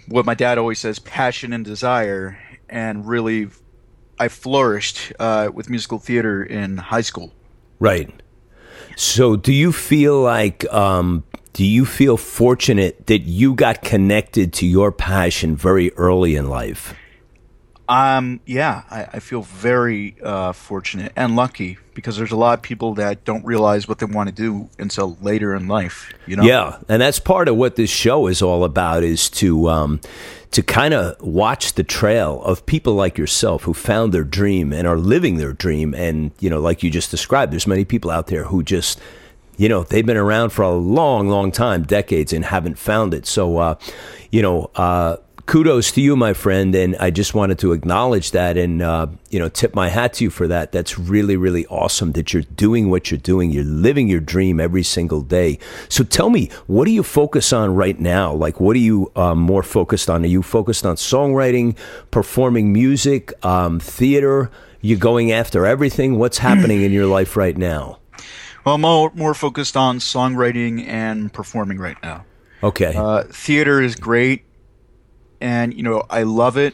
what 0.08 0.26
my 0.26 0.34
dad 0.36 0.58
always 0.58 0.80
says, 0.80 1.00
passion 1.00 1.54
and 1.54 1.64
desire, 1.66 2.40
and 2.70 3.08
really 3.08 3.50
I 4.20 4.28
flourished 4.28 5.14
uh, 5.20 5.50
with 5.54 5.70
musical 5.70 6.00
theater 6.00 6.44
in 6.44 6.78
high 6.78 7.02
school. 7.02 7.34
Right. 7.80 8.10
So, 8.96 9.36
do 9.36 9.52
you 9.52 9.74
feel 9.74 10.22
like, 10.22 10.66
um, 10.74 11.24
do 11.54 11.66
you 11.66 11.86
feel 11.86 12.16
fortunate 12.16 13.08
that 13.08 13.20
you 13.20 13.54
got 13.54 13.82
connected 13.82 14.54
to 14.54 14.66
your 14.66 14.92
passion 14.92 15.56
very 15.56 15.92
early 15.94 16.36
in 16.36 16.50
life? 16.50 16.94
Um, 17.88 18.40
yeah, 18.46 18.84
I, 18.90 19.04
I 19.14 19.20
feel 19.20 19.44
very 19.44 20.16
uh, 20.24 20.54
fortunate 20.54 21.12
and 21.16 21.36
lucky 21.36 21.78
because 21.94 22.18
there's 22.18 22.32
a 22.32 22.36
lot 22.36 22.58
of 22.58 22.62
people 22.62 22.96
that 22.96 23.24
don't 23.26 23.46
realize 23.46 23.88
what 23.88 24.00
they 24.00 24.06
want 24.06 24.28
to 24.28 24.36
do 24.36 24.70
until 24.80 25.18
later 25.22 25.56
in 25.56 25.68
life. 25.68 26.12
You 26.26 26.36
know? 26.36 26.44
Yeah, 26.44 26.78
and 26.90 27.02
that's 27.02 27.20
part 27.20 27.48
of 27.48 27.56
what 27.56 27.76
this 27.76 27.90
show 27.90 28.28
is 28.28 28.42
all 28.42 28.64
about 28.64 29.04
is 29.04 29.30
to 29.32 29.70
um, 29.70 30.02
to 30.52 30.64
kind 30.64 30.94
of 30.94 31.20
watch 31.22 31.74
the 31.74 31.84
trail 31.84 32.42
of 32.44 32.66
people 32.66 32.94
like 32.94 33.18
yourself 33.18 33.64
who 33.64 33.74
found 33.74 34.14
their 34.14 34.24
dream 34.24 34.74
and 34.74 34.88
are 34.88 34.98
living 34.98 35.38
their 35.38 35.54
dream. 35.54 35.94
And 35.94 36.32
you 36.40 36.50
know, 36.50 36.60
like 36.60 36.82
you 36.82 36.90
just 36.90 37.12
described, 37.12 37.52
there's 37.52 37.68
many 37.68 37.86
people 37.86 38.10
out 38.10 38.28
there 38.28 38.46
who 38.46 38.64
just 38.64 39.00
you 39.58 39.70
know 39.70 39.84
they've 39.84 40.06
been 40.06 40.18
around 40.18 40.50
for 40.50 40.64
a 40.64 40.72
long, 40.72 41.30
long 41.30 41.52
time, 41.52 41.84
decades, 41.84 42.34
and 42.34 42.46
haven't 42.46 42.80
found 42.80 43.14
it. 43.14 43.28
So, 43.28 43.58
uh, 43.58 43.76
you 44.32 44.42
know. 44.42 44.72
Uh, 44.76 45.18
kudos 45.46 45.92
to 45.92 46.02
you, 46.02 46.16
my 46.16 46.34
friend, 46.34 46.74
and 46.76 46.96
I 46.98 47.12
just 47.12 47.34
wanted 47.34 47.60
to 47.60 47.74
acknowledge 47.74 48.32
that 48.32 48.58
and 48.58 48.82
uh, 48.82 49.08
you 49.30 49.40
know 49.40 49.50
tip 49.50 49.76
my 49.76 49.90
hat 49.90 50.14
to 50.14 50.24
you 50.24 50.30
for 50.30 50.48
that. 50.48 50.72
That's 50.72 50.98
really, 50.98 51.38
really 51.38 51.66
awesome 51.68 52.14
that 52.14 52.34
you're 52.34 52.44
doing 52.44 52.90
what 52.90 53.12
you're 53.12 53.18
doing. 53.20 53.52
You're 53.52 53.64
living 53.64 54.08
your 54.08 54.20
dream 54.20 54.60
every 54.60 54.84
single 54.84 55.22
day. 55.22 55.60
So 55.90 56.04
tell 56.04 56.30
me, 56.30 56.50
what 56.68 56.86
do 56.86 56.92
you 56.92 57.04
focus 57.04 57.54
on 57.54 57.76
right 57.76 58.00
now? 58.00 58.34
Like, 58.34 58.60
what 58.60 58.76
are 58.76 58.80
you 58.80 59.12
um, 59.16 59.40
more 59.40 59.64
focused 59.64 60.10
on? 60.10 60.24
Are 60.24 60.28
you 60.28 60.42
focused 60.42 60.86
on 60.86 60.96
songwriting, 60.96 61.78
performing 62.12 62.74
music, 62.74 63.34
um, 63.46 63.80
theater? 63.80 64.52
You're 64.82 65.00
going 65.00 65.32
after 65.32 65.66
everything? 65.66 66.20
What's 66.20 66.38
happening 66.38 66.84
in 66.84 66.92
your 66.92 67.08
life 67.08 67.36
right 67.36 67.58
now? 67.58 68.00
Well, 68.66 68.76
I'm 68.76 68.82
more, 68.82 69.12
more 69.14 69.34
focused 69.34 69.78
on 69.78 70.00
songwriting 70.00 70.88
and 70.88 71.32
performing 71.32 71.78
right 71.78 71.98
now. 72.02 72.26
Okay. 72.64 72.94
Uh, 72.96 73.24
theater 73.24 73.82
is 73.82 73.96
great, 73.96 74.44
and 75.46 75.76
you 75.76 75.84
know 75.84 76.04
I 76.10 76.24
love 76.24 76.58
it. 76.58 76.74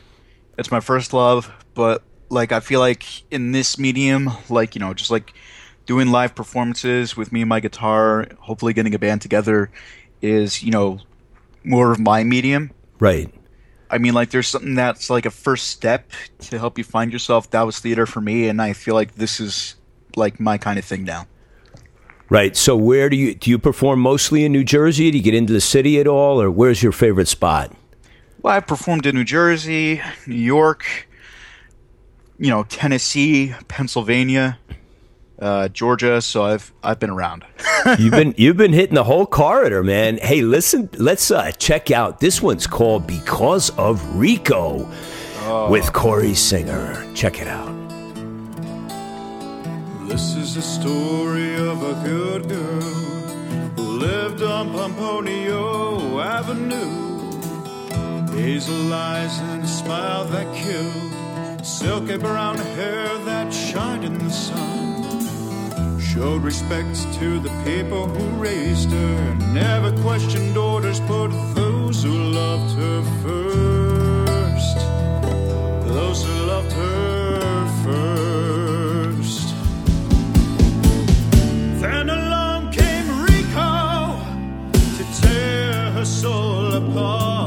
It's 0.58 0.72
my 0.72 0.80
first 0.80 1.12
love, 1.12 1.52
but 1.74 2.04
like 2.30 2.54
I 2.54 2.62
feel 2.62 2.80
like 2.80 3.04
in 3.30 3.52
this 3.52 3.78
medium, 3.78 4.30
like 4.50 4.76
you 4.76 4.80
know, 4.80 4.94
just 4.94 5.12
like 5.12 5.34
doing 5.86 6.10
live 6.10 6.34
performances 6.36 7.18
with 7.18 7.34
me 7.34 7.42
and 7.42 7.50
my 7.50 7.60
guitar, 7.60 8.28
hopefully 8.40 8.72
getting 8.72 8.96
a 8.96 9.00
band 9.00 9.22
together, 9.22 9.70
is 10.22 10.64
you 10.64 10.72
know 10.72 11.02
more 11.66 11.92
of 11.92 12.00
my 12.00 12.24
medium. 12.24 12.72
right. 13.00 13.32
I 13.90 13.98
mean, 13.98 14.14
like 14.14 14.30
there's 14.30 14.48
something 14.48 14.76
that's 14.76 15.10
like 15.10 15.26
a 15.26 15.32
first 15.32 15.68
step 15.68 16.10
to 16.40 16.58
help 16.58 16.78
you 16.78 16.86
find 16.86 17.12
yourself. 17.12 17.50
That 17.50 17.64
was 17.64 17.78
theater 17.80 18.06
for 18.06 18.22
me, 18.22 18.48
and 18.48 18.62
I 18.62 18.72
feel 18.72 18.96
like 18.96 19.16
this 19.16 19.42
is 19.42 19.76
like 20.16 20.40
my 20.40 20.58
kind 20.58 20.80
of 20.80 20.86
thing 20.86 21.04
now. 21.04 21.28
Right. 22.30 22.56
So 22.56 22.78
where 22.78 23.10
do 23.10 23.18
you 23.18 23.36
do 23.36 23.50
you 23.50 23.60
perform 23.60 24.00
mostly 24.00 24.46
in 24.46 24.54
New 24.54 24.64
Jersey? 24.64 25.12
Do 25.12 25.18
you 25.18 25.24
get 25.24 25.34
into 25.34 25.52
the 25.52 25.60
city 25.60 26.00
at 26.00 26.08
all, 26.08 26.42
or 26.42 26.50
where's 26.50 26.82
your 26.82 26.94
favorite 26.94 27.28
spot? 27.28 27.76
Well, 28.42 28.56
I've 28.56 28.66
performed 28.66 29.06
in 29.06 29.14
New 29.16 29.24
Jersey, 29.24 30.02
New 30.26 30.36
York, 30.36 31.08
you 32.40 32.50
know, 32.50 32.64
Tennessee, 32.64 33.54
Pennsylvania, 33.68 34.58
uh, 35.40 35.68
Georgia. 35.68 36.22
So 36.22 36.44
I've 36.44 36.74
I've 36.84 37.00
been 37.00 37.12
around. 37.12 37.46
You've 38.00 38.12
been 38.12 38.34
you've 38.38 38.58
been 38.58 38.74
hitting 38.74 38.96
the 38.96 39.04
whole 39.04 39.26
corridor, 39.28 39.84
man. 39.84 40.18
Hey, 40.18 40.42
listen, 40.42 40.90
let's 40.98 41.30
uh, 41.30 41.52
check 41.52 41.92
out 41.92 42.20
this 42.20 42.42
one's 42.42 42.66
called 42.66 43.06
"Because 43.06 43.70
of 43.72 44.16
Rico" 44.16 44.88
with 45.70 45.94
Cory 45.94 46.34
Singer. 46.34 47.08
Check 47.14 47.42
it 47.42 47.48
out. 47.48 47.72
This 50.08 50.36
is 50.36 50.56
the 50.56 50.62
story 50.62 51.56
of 51.56 51.82
a 51.84 51.94
good 52.08 52.50
girl 52.50 52.82
who 53.76 53.82
lived 53.82 54.42
on 54.42 54.70
Pomponio 54.70 56.24
Avenue. 56.24 57.11
Hazel 58.34 58.94
eyes 58.94 59.40
and 59.40 59.64
a 59.64 59.68
smile 59.68 60.26
that 60.26 60.48
killed, 60.56 61.66
silky 61.66 62.18
brown 62.18 62.58
hair 62.58 63.18
that 63.26 63.54
shined 63.54 64.04
in 64.04 64.18
the 64.18 64.30
sun. 64.30 66.00
Showed 66.00 66.42
respect 66.44 66.96
to 67.20 67.40
the 67.40 67.50
people 67.64 68.08
who 68.08 68.42
raised 68.42 68.90
her, 68.92 69.36
never 69.54 69.92
questioned 70.02 70.58
orders, 70.58 71.00
put 71.02 71.30
those 71.56 72.04
who 72.04 72.12
loved 72.12 72.76
her 72.76 73.02
first. 73.24 74.78
Those 75.88 76.26
who 76.26 76.34
loved 76.46 76.72
her 76.74 77.68
first. 77.86 79.56
Then 81.82 82.10
along 82.10 82.72
came 82.72 83.08
Rico 83.24 84.20
to 84.98 85.04
tear 85.22 85.92
her 85.92 86.06
soul 86.06 86.74
apart. 86.74 87.41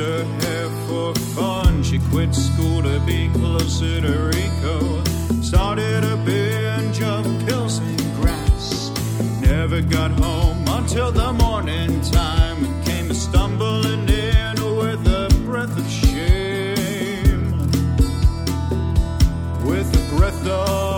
Her 0.00 0.24
hair 0.24 0.68
for 0.88 1.14
fun. 1.36 1.82
She 1.82 1.98
quit 2.10 2.34
school 2.34 2.82
to 2.82 2.98
be 3.00 3.28
closer 3.34 4.00
to 4.00 4.12
Rico. 4.34 5.04
Started 5.42 6.04
a 6.04 6.16
binge 6.24 7.02
of 7.02 7.24
pills 7.46 7.78
and 7.78 8.14
grass. 8.20 8.90
Never 9.42 9.82
got 9.82 10.10
home 10.12 10.64
until 10.68 11.12
the 11.12 11.32
morning 11.34 12.00
time. 12.00 12.58
Came 12.84 13.12
stumbling 13.12 14.08
in 14.08 14.56
with 14.80 15.06
a 15.06 15.28
breath 15.44 15.76
of 15.78 15.88
shame 15.90 17.50
with 19.64 19.88
a 19.94 20.16
breath 20.16 20.46
of 20.46 20.89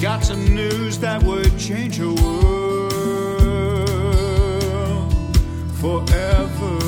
got 0.00 0.24
some 0.24 0.42
news 0.54 0.98
that 0.98 1.22
would 1.22 1.58
change 1.58 1.98
her 1.98 2.06
world 2.06 2.90
forever. 5.74 6.79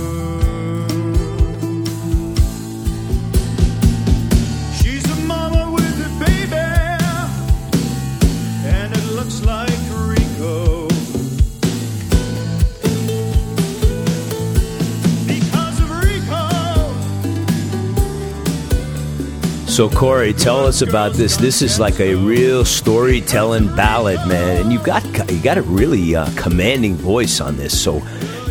So 19.73 19.89
Cory, 19.89 20.35
tell 20.35 20.67
us 20.67 20.83
about 20.83 21.15
this. 21.15 21.39
This 21.39 21.63
is 21.63 21.81
like 21.81 21.99
a 21.99 22.15
real 22.15 22.63
storytelling 22.63 23.75
ballad, 23.75 24.19
man, 24.29 24.61
and 24.61 24.71
you 24.71 24.79
got 24.81 25.03
you 25.33 25.43
got 25.43 25.57
a 25.57 25.63
really 25.63 26.15
uh, 26.15 26.29
commanding 26.37 26.95
voice 26.95 27.41
on 27.41 27.57
this. 27.57 27.73
So 27.83 28.01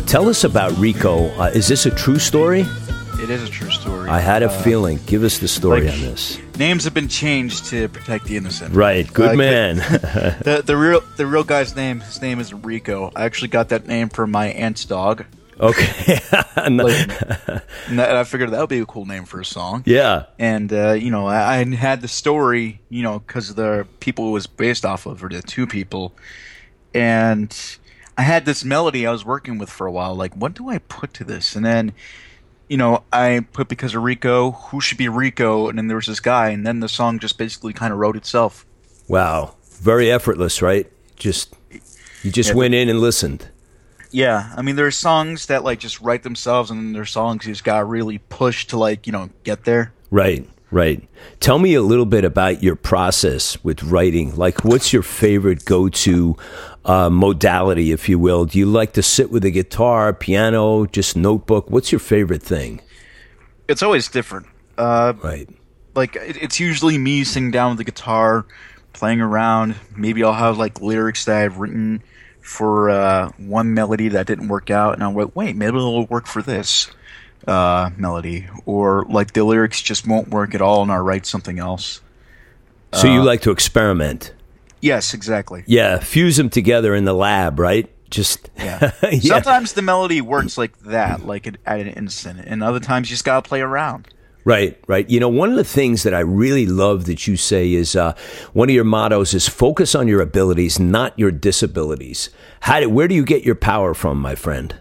tell 0.06 0.28
us 0.28 0.42
about 0.42 0.76
Rico. 0.78 1.28
Uh, 1.40 1.52
is 1.54 1.68
this 1.68 1.86
a 1.86 1.92
true 1.92 2.18
story? 2.18 2.62
It 3.22 3.30
is 3.30 3.44
a 3.44 3.48
true 3.48 3.70
story. 3.70 4.10
I 4.10 4.18
had 4.18 4.42
a 4.42 4.46
Uh, 4.46 4.62
feeling. 4.62 4.98
Give 5.06 5.22
us 5.22 5.38
the 5.38 5.46
story 5.46 5.82
like- 5.82 5.94
on 5.94 6.00
this. 6.00 6.38
Names 6.58 6.82
have 6.84 6.92
been 6.92 7.08
changed 7.08 7.66
to 7.66 7.88
protect 7.88 8.24
the 8.24 8.36
innocent. 8.36 8.74
Right, 8.74 9.10
good 9.12 9.38
man. 9.38 9.76
The 10.42 10.62
the 10.66 10.76
real 10.76 11.02
the 11.16 11.26
real 11.26 11.44
guy's 11.44 11.76
name 11.76 12.00
his 12.00 12.20
name 12.20 12.40
is 12.40 12.52
Rico. 12.52 13.12
I 13.14 13.24
actually 13.26 13.48
got 13.48 13.68
that 13.68 13.86
name 13.86 14.08
from 14.08 14.32
my 14.32 14.48
aunt's 14.48 14.84
dog. 14.84 15.24
Okay. 15.60 16.18
Like, 16.56 17.08
and 17.88 18.00
I 18.00 18.22
figured 18.24 18.50
that 18.50 18.60
would 18.60 18.68
be 18.68 18.78
a 18.78 18.86
cool 18.86 19.04
name 19.04 19.24
for 19.24 19.40
a 19.40 19.44
song. 19.44 19.82
yeah. 19.84 20.26
And 20.38 20.72
uh, 20.72 20.92
you 20.92 21.10
know, 21.10 21.26
I, 21.26 21.56
I 21.58 21.64
had 21.74 22.00
the 22.00 22.08
story, 22.08 22.80
you 22.88 23.02
know, 23.02 23.18
because 23.18 23.54
the 23.56 23.86
people 24.00 24.28
it 24.28 24.32
was 24.32 24.46
based 24.46 24.84
off 24.84 25.06
of, 25.06 25.24
or 25.24 25.28
the 25.28 25.42
two 25.42 25.66
people, 25.66 26.14
and 26.94 27.56
I 28.16 28.22
had 28.22 28.44
this 28.44 28.64
melody 28.64 29.06
I 29.06 29.10
was 29.10 29.24
working 29.24 29.58
with 29.58 29.70
for 29.70 29.86
a 29.86 29.92
while. 29.92 30.14
Like, 30.14 30.34
what 30.34 30.54
do 30.54 30.68
I 30.68 30.78
put 30.78 31.14
to 31.14 31.24
this? 31.24 31.56
And 31.56 31.64
then, 31.64 31.92
you 32.68 32.76
know, 32.76 33.02
I 33.12 33.44
put 33.52 33.68
because 33.68 33.94
of 33.94 34.02
Rico, 34.02 34.52
who 34.52 34.80
should 34.80 34.98
be 34.98 35.08
Rico? 35.08 35.68
And 35.68 35.78
then 35.78 35.88
there 35.88 35.96
was 35.96 36.06
this 36.06 36.20
guy, 36.20 36.50
and 36.50 36.66
then 36.66 36.80
the 36.80 36.88
song 36.88 37.18
just 37.18 37.38
basically 37.38 37.72
kind 37.72 37.92
of 37.92 37.98
wrote 37.98 38.16
itself. 38.16 38.64
Wow. 39.08 39.56
Very 39.80 40.10
effortless, 40.12 40.62
right? 40.62 40.90
Just 41.16 41.54
you 42.22 42.30
just 42.30 42.50
Yeah, 42.50 42.56
went 42.56 42.74
in 42.74 42.88
and 42.88 43.00
listened. 43.00 43.48
Yeah, 44.12 44.52
I 44.56 44.62
mean, 44.62 44.76
there's 44.76 44.96
songs 44.96 45.46
that 45.46 45.64
like 45.64 45.78
just 45.80 46.00
write 46.00 46.22
themselves, 46.22 46.70
and 46.70 46.78
then 46.78 46.92
there's 46.92 47.10
songs 47.10 47.46
you 47.46 47.52
just 47.52 47.64
got 47.64 47.78
to 47.78 47.84
really 47.84 48.18
push 48.18 48.66
to 48.68 48.78
like 48.78 49.06
you 49.06 49.12
know 49.12 49.30
get 49.42 49.64
there. 49.64 49.92
Right, 50.10 50.46
right. 50.70 51.02
Tell 51.40 51.58
me 51.58 51.74
a 51.74 51.82
little 51.82 52.04
bit 52.04 52.24
about 52.24 52.62
your 52.62 52.76
process 52.76 53.62
with 53.64 53.82
writing. 53.82 54.36
Like, 54.36 54.64
what's 54.64 54.92
your 54.92 55.02
favorite 55.02 55.64
go 55.64 55.88
to 55.88 56.36
uh, 56.84 57.08
modality, 57.08 57.92
if 57.92 58.08
you 58.08 58.18
will? 58.18 58.44
Do 58.44 58.58
you 58.58 58.66
like 58.66 58.92
to 58.94 59.02
sit 59.02 59.30
with 59.30 59.44
a 59.46 59.50
guitar, 59.50 60.12
piano, 60.12 60.84
just 60.86 61.16
notebook? 61.16 61.70
What's 61.70 61.90
your 61.90 61.98
favorite 61.98 62.42
thing? 62.42 62.82
It's 63.68 63.82
always 63.82 64.08
different. 64.08 64.46
Uh, 64.76 65.14
Right. 65.22 65.48
like 65.94 66.16
it's 66.16 66.60
usually 66.60 66.98
me 66.98 67.24
sitting 67.24 67.50
down 67.50 67.70
with 67.70 67.78
the 67.78 67.84
guitar, 67.84 68.44
playing 68.92 69.20
around. 69.22 69.76
Maybe 69.96 70.22
I'll 70.24 70.32
have 70.34 70.58
like 70.58 70.80
lyrics 70.82 71.24
that 71.24 71.36
I've 71.42 71.58
written 71.58 72.02
for 72.42 72.90
uh, 72.90 73.30
one 73.38 73.72
melody 73.72 74.08
that 74.08 74.26
didn't 74.26 74.48
work 74.48 74.70
out, 74.70 74.94
and 74.94 75.02
I'm 75.02 75.14
like, 75.14 75.34
wait, 75.34 75.56
maybe 75.56 75.76
it'll 75.76 76.06
work 76.06 76.26
for 76.26 76.42
this 76.42 76.90
uh, 77.48 77.90
melody, 77.96 78.46
or 78.66 79.04
like 79.08 79.32
the 79.32 79.44
lyrics 79.44 79.80
just 79.80 80.06
won't 80.06 80.28
work 80.28 80.54
at 80.54 80.60
all, 80.60 80.82
and 80.82 80.92
I'll 80.92 81.02
write 81.02 81.24
something 81.26 81.58
else. 81.58 82.00
So 82.92 83.08
Uh, 83.08 83.14
you 83.14 83.22
like 83.22 83.40
to 83.42 83.50
experiment? 83.50 84.34
Yes, 84.80 85.14
exactly. 85.14 85.62
Yeah, 85.66 85.98
fuse 86.00 86.36
them 86.36 86.50
together 86.50 86.94
in 86.94 87.04
the 87.04 87.14
lab, 87.14 87.58
right? 87.58 87.88
Just 88.10 88.50
Yeah. 88.58 88.90
yeah. 89.02 89.18
Sometimes 89.20 89.72
the 89.72 89.82
melody 89.82 90.20
works 90.20 90.58
like 90.58 90.76
that, 90.80 91.24
like 91.24 91.46
at 91.46 91.56
at 91.64 91.80
an 91.80 91.88
instant, 91.88 92.40
and 92.44 92.62
other 92.62 92.80
times 92.80 93.08
you 93.08 93.14
just 93.14 93.24
gotta 93.24 93.48
play 93.48 93.60
around. 93.60 94.08
Right, 94.44 94.76
right. 94.88 95.08
You 95.08 95.20
know, 95.20 95.28
one 95.28 95.50
of 95.50 95.56
the 95.56 95.64
things 95.64 96.02
that 96.02 96.14
I 96.14 96.20
really 96.20 96.66
love 96.66 97.04
that 97.04 97.28
you 97.28 97.36
say 97.36 97.72
is 97.72 97.94
uh, 97.94 98.14
one 98.52 98.68
of 98.68 98.74
your 98.74 98.84
mottos 98.84 99.34
is 99.34 99.48
focus 99.48 99.94
on 99.94 100.08
your 100.08 100.20
abilities, 100.20 100.80
not 100.80 101.16
your 101.16 101.30
disabilities. 101.30 102.28
How 102.60 102.80
do, 102.80 102.88
where 102.88 103.06
do 103.06 103.14
you 103.14 103.24
get 103.24 103.44
your 103.44 103.54
power 103.54 103.94
from, 103.94 104.18
my 104.18 104.34
friend? 104.34 104.74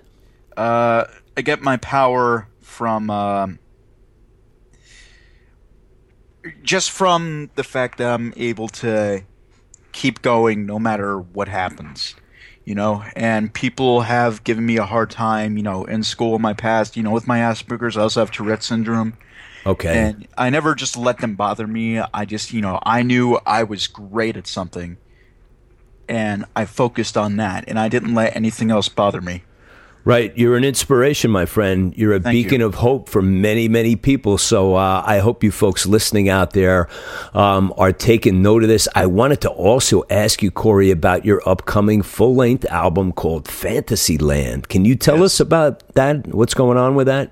Uh, 0.58 1.06
I 1.38 1.42
get 1.42 1.62
my 1.62 1.78
power 1.78 2.48
from 2.62 3.12
um, 3.12 3.60
just 6.64 6.90
from 6.90 7.52
the 7.56 7.64
fact 7.64 8.00
that 8.00 8.12
I'm 8.12 8.34
able 8.38 8.68
to 8.70 9.24
keep 9.92 10.24
going 10.24 10.66
no 10.66 10.80
matter 10.80 11.20
what 11.20 11.48
happens. 11.48 12.16
You 12.64 12.76
know, 12.76 13.04
and 13.16 13.52
people 13.54 14.02
have 14.02 14.44
given 14.44 14.66
me 14.66 14.78
a 14.78 14.86
hard 14.86 15.10
time, 15.10 15.58
you 15.58 15.64
know, 15.64 15.84
in 15.86 16.04
school 16.04 16.36
in 16.36 16.42
my 16.42 16.54
past, 16.54 16.96
you 16.96 17.02
know, 17.02 17.10
with 17.10 17.28
my 17.28 17.40
Asperger's, 17.40 17.98
I 17.98 18.02
also 18.02 18.20
have 18.20 18.30
Tourette 18.30 18.64
syndrome. 18.64 19.18
Okay. 19.66 19.98
And 19.98 20.28
I 20.38 20.50
never 20.50 20.76
just 20.76 20.98
let 20.98 21.20
them 21.20 21.36
bother 21.36 21.68
me. 21.68 22.00
I 22.00 22.26
just, 22.26 22.54
you 22.54 22.62
know, 22.62 22.80
I 22.84 23.04
knew 23.04 23.40
I 23.46 23.64
was 23.64 23.88
great 23.88 24.38
at 24.38 24.48
something 24.48 24.98
and 26.10 26.46
I 26.56 26.66
focused 26.66 27.16
on 27.18 27.38
that 27.38 27.66
and 27.68 27.80
I 27.80 27.88
didn't 27.88 28.14
let 28.14 28.36
anything 28.36 28.72
else 28.72 28.90
bother 28.90 29.22
me. 29.22 29.44
Right, 30.04 30.36
you're 30.36 30.58
an 30.58 30.64
inspiration, 30.64 31.30
my 31.30 31.46
friend. 31.46 31.96
You're 31.96 32.16
a 32.16 32.20
Thank 32.20 32.34
beacon 32.34 32.62
you. 32.62 32.66
of 32.66 32.74
hope 32.74 33.08
for 33.08 33.22
many, 33.22 33.68
many 33.68 33.96
people. 33.96 34.40
So 34.40 34.74
uh, 34.74 35.04
I 35.06 35.20
hope 35.20 35.44
you 35.44 35.52
folks 35.52 35.86
listening 35.86 36.28
out 36.28 36.54
there 36.54 36.90
um, 37.36 37.72
are 37.78 37.94
taking 37.94 38.42
note 38.42 38.64
of 38.64 38.70
this. 38.70 38.88
I 38.96 39.06
wanted 39.06 39.42
to 39.42 39.52
also 39.52 40.04
ask 40.10 40.42
you, 40.42 40.50
Cory, 40.50 40.90
about 40.90 41.24
your 41.24 41.48
upcoming 41.48 42.02
full 42.02 42.34
length 42.34 42.66
album 42.66 43.12
called 43.12 43.48
Fantasyland. 43.48 44.70
Can 44.70 44.86
you 44.86 44.96
tell 44.96 45.22
us 45.22 45.40
about 45.40 45.88
that? 45.94 46.34
What's 46.34 46.56
going 46.56 46.80
on 46.80 46.96
with 46.96 47.06
that? 47.06 47.32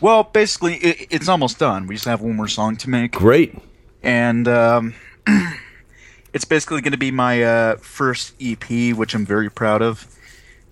Well, 0.00 0.22
basically, 0.24 0.76
it, 0.76 1.08
it's 1.10 1.28
almost 1.28 1.58
done. 1.58 1.86
We 1.86 1.96
just 1.96 2.04
have 2.06 2.20
one 2.20 2.36
more 2.36 2.48
song 2.48 2.76
to 2.76 2.90
make, 2.90 3.12
Great. 3.12 3.56
and 4.02 4.46
um, 4.46 4.94
it's 6.32 6.44
basically 6.44 6.80
going 6.82 6.92
to 6.92 6.98
be 6.98 7.10
my 7.10 7.42
uh, 7.42 7.76
first 7.78 8.34
EP, 8.40 8.94
which 8.94 9.14
I'm 9.14 9.26
very 9.26 9.50
proud 9.50 9.82
of. 9.82 10.06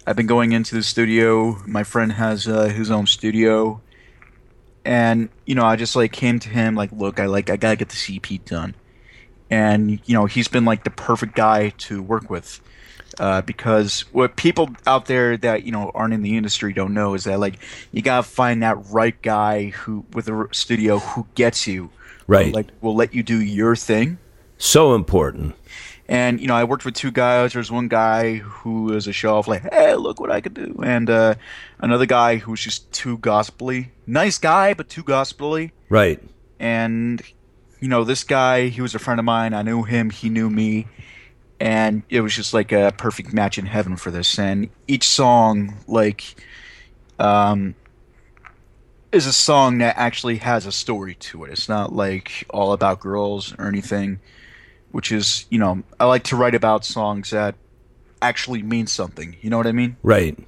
I've 0.07 0.15
been 0.15 0.29
going 0.29 0.53
into 0.53 0.77
the 0.77 0.85
studio. 0.85 1.61
My 1.67 1.83
friend 1.83 2.13
has 2.13 2.47
uh, 2.47 2.67
his 2.67 2.91
own 2.91 3.09
studio, 3.09 3.81
and 4.85 5.29
you 5.45 5.57
know, 5.57 5.65
I 5.65 5.75
just 5.75 5.97
like 5.97 6.13
came 6.13 6.39
to 6.41 6.49
him 6.49 6.77
like, 6.77 6.93
look, 6.93 7.19
I 7.19 7.27
like 7.27 7.51
I 7.51 7.57
gotta 7.57 7.75
get 7.77 7.89
this 7.89 8.09
EP 8.09 8.45
done, 8.45 8.77
and 9.51 10.01
you 10.07 10.15
know, 10.15 10.27
he's 10.27 10.47
been 10.47 10.65
like 10.65 10.85
the 10.85 10.91
perfect 10.91 11.35
guy 11.35 11.71
to 11.79 12.01
work 12.01 12.31
with. 12.31 12.61
Uh, 13.19 13.41
because 13.41 14.01
what 14.13 14.37
people 14.37 14.69
out 14.87 15.07
there 15.07 15.37
that 15.39 15.63
you 15.65 15.73
know 15.73 15.91
aren't 15.95 16.13
in 16.13 16.23
the 16.23 16.37
industry 16.37 16.73
don't 16.75 16.93
know 16.93 17.15
is 17.15 17.25
that 17.25 17.41
like 17.41 17.59
you 17.93 18.03
gotta 18.03 18.23
find 18.23 18.63
that 18.63 18.77
right 18.91 19.21
guy 19.23 19.67
who 19.71 20.05
with 20.13 20.29
a 20.29 20.49
studio 20.53 20.99
who 20.99 21.27
gets 21.35 21.67
you 21.67 21.91
Right. 22.27 22.53
like 22.53 22.67
will 22.83 22.95
let 22.95 23.15
you 23.15 23.23
do 23.23 23.41
your 23.41 23.75
thing. 23.77 24.19
So 24.59 24.95
important. 24.95 25.55
and 26.09 26.41
you 26.41 26.47
know 26.47 26.55
i 26.55 26.63
worked 26.65 26.85
with 26.85 26.95
two 26.95 27.11
guys. 27.11 27.53
There's 27.55 27.71
one 27.73 27.89
guy 27.89 28.35
who 28.37 28.85
was 28.85 29.07
a 29.07 29.13
show 29.13 29.37
off 29.39 29.49
like 29.49 29.63
hey 29.73 29.95
look 29.95 30.21
what 30.21 30.31
i 30.31 30.41
could 30.43 30.55
do. 30.55 30.79
And 30.85 31.09
uh, 31.09 31.35
another 31.81 32.07
guy 32.07 32.37
who 32.37 32.51
was 32.51 32.61
just 32.61 32.93
too 32.93 33.17
gospely. 33.19 33.93
Nice 34.07 34.37
guy 34.39 34.75
but 34.75 34.89
too 34.91 35.03
gospely. 35.03 35.73
Right. 35.89 36.21
and 36.61 37.23
you 37.81 37.89
know 37.89 38.05
this 38.05 38.25
guy 38.25 38.69
he 38.69 38.81
was 38.83 38.95
a 38.95 38.99
friend 38.99 39.19
of 39.21 39.25
mine. 39.25 39.55
I 39.55 39.63
knew 39.63 39.83
him. 39.85 40.11
He 40.11 40.29
knew 40.29 40.49
me 40.51 40.87
and 41.61 42.03
it 42.09 42.21
was 42.21 42.35
just 42.35 42.53
like 42.55 42.73
a 42.73 42.93
perfect 42.97 43.33
match 43.33 43.59
in 43.59 43.67
heaven 43.67 43.97
for 43.97 44.11
this. 44.11 44.39
And 44.39 44.69
each 44.87 45.09
song 45.09 45.77
like 45.87 46.35
um 47.19 47.75
is 49.13 49.27
a 49.27 49.33
song 49.33 49.79
that 49.79 49.97
actually 49.97 50.37
has 50.39 50.67
a 50.67 50.73
story 50.73 51.15
to 51.15 51.45
it. 51.45 51.53
It's 51.53 51.69
not 51.69 51.93
like 51.95 52.45
all 52.51 52.73
about 52.73 53.01
girls 53.01 53.55
or 53.59 53.67
anything 53.69 54.21
which 54.93 55.13
is 55.13 55.45
you 55.51 55.59
know 55.59 55.83
i 56.01 56.07
like 56.07 56.23
to 56.23 56.37
write 56.37 56.55
about 56.55 56.83
songs 56.85 57.31
that 57.31 57.55
actually 58.23 58.63
mean 58.63 58.87
something. 58.87 59.37
You 59.43 59.51
know 59.51 59.59
what 59.59 59.67
i 59.67 59.73
mean? 59.73 59.97
Right. 60.03 60.39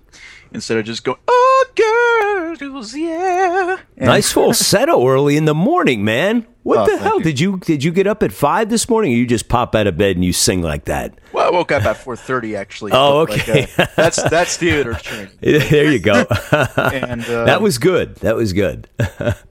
instead 0.53 0.79
of 0.79 0.87
just 0.87 1.05
going 1.05 1.19
oh 1.29 1.48
girls 1.75 2.95
yeah 2.97 3.77
And- 3.97 4.07
Nice 4.07 4.33
falsetto 4.33 5.07
early 5.09 5.37
in 5.37 5.45
the 5.45 5.55
morning, 5.55 6.05
man. 6.05 6.47
What 6.63 6.81
Oh, 6.81 6.87
the 6.87 6.99
hell? 7.03 7.19
you. 7.19 7.25
Did 7.25 7.41
you 7.41 7.59
did 7.59 7.83
you 7.85 7.91
get 7.93 8.07
up 8.07 8.23
at 8.23 8.31
five 8.33 8.69
this 8.69 8.89
morning 8.91 9.13
or 9.13 9.17
you 9.17 9.27
just 9.27 9.49
pop 9.49 9.75
out 9.75 9.87
of 9.87 9.97
bed 9.97 10.17
and 10.17 10.25
you 10.25 10.33
sing 10.35 10.61
like 10.61 10.85
that? 10.85 11.19
Well, 11.33 11.47
I 11.47 11.51
woke 11.51 11.73
up 11.73 11.85
at 11.85 11.97
four 11.97 12.15
thirty 12.17 12.57
actually. 12.57 12.93
Oh, 12.95 13.25
but, 13.27 13.39
like, 13.39 13.49
okay. 13.49 13.69
uh, 13.79 13.87
that's 13.97 14.23
that's 14.31 14.57
theater 14.59 14.93
training. 14.95 15.31
there 15.41 15.91
you 15.91 15.99
go. 15.99 16.27
And 16.53 17.25
uh, 17.25 17.45
that 17.47 17.63
was 17.63 17.79
good. 17.79 18.17
That 18.17 18.37
was 18.37 18.53
good. 18.53 18.87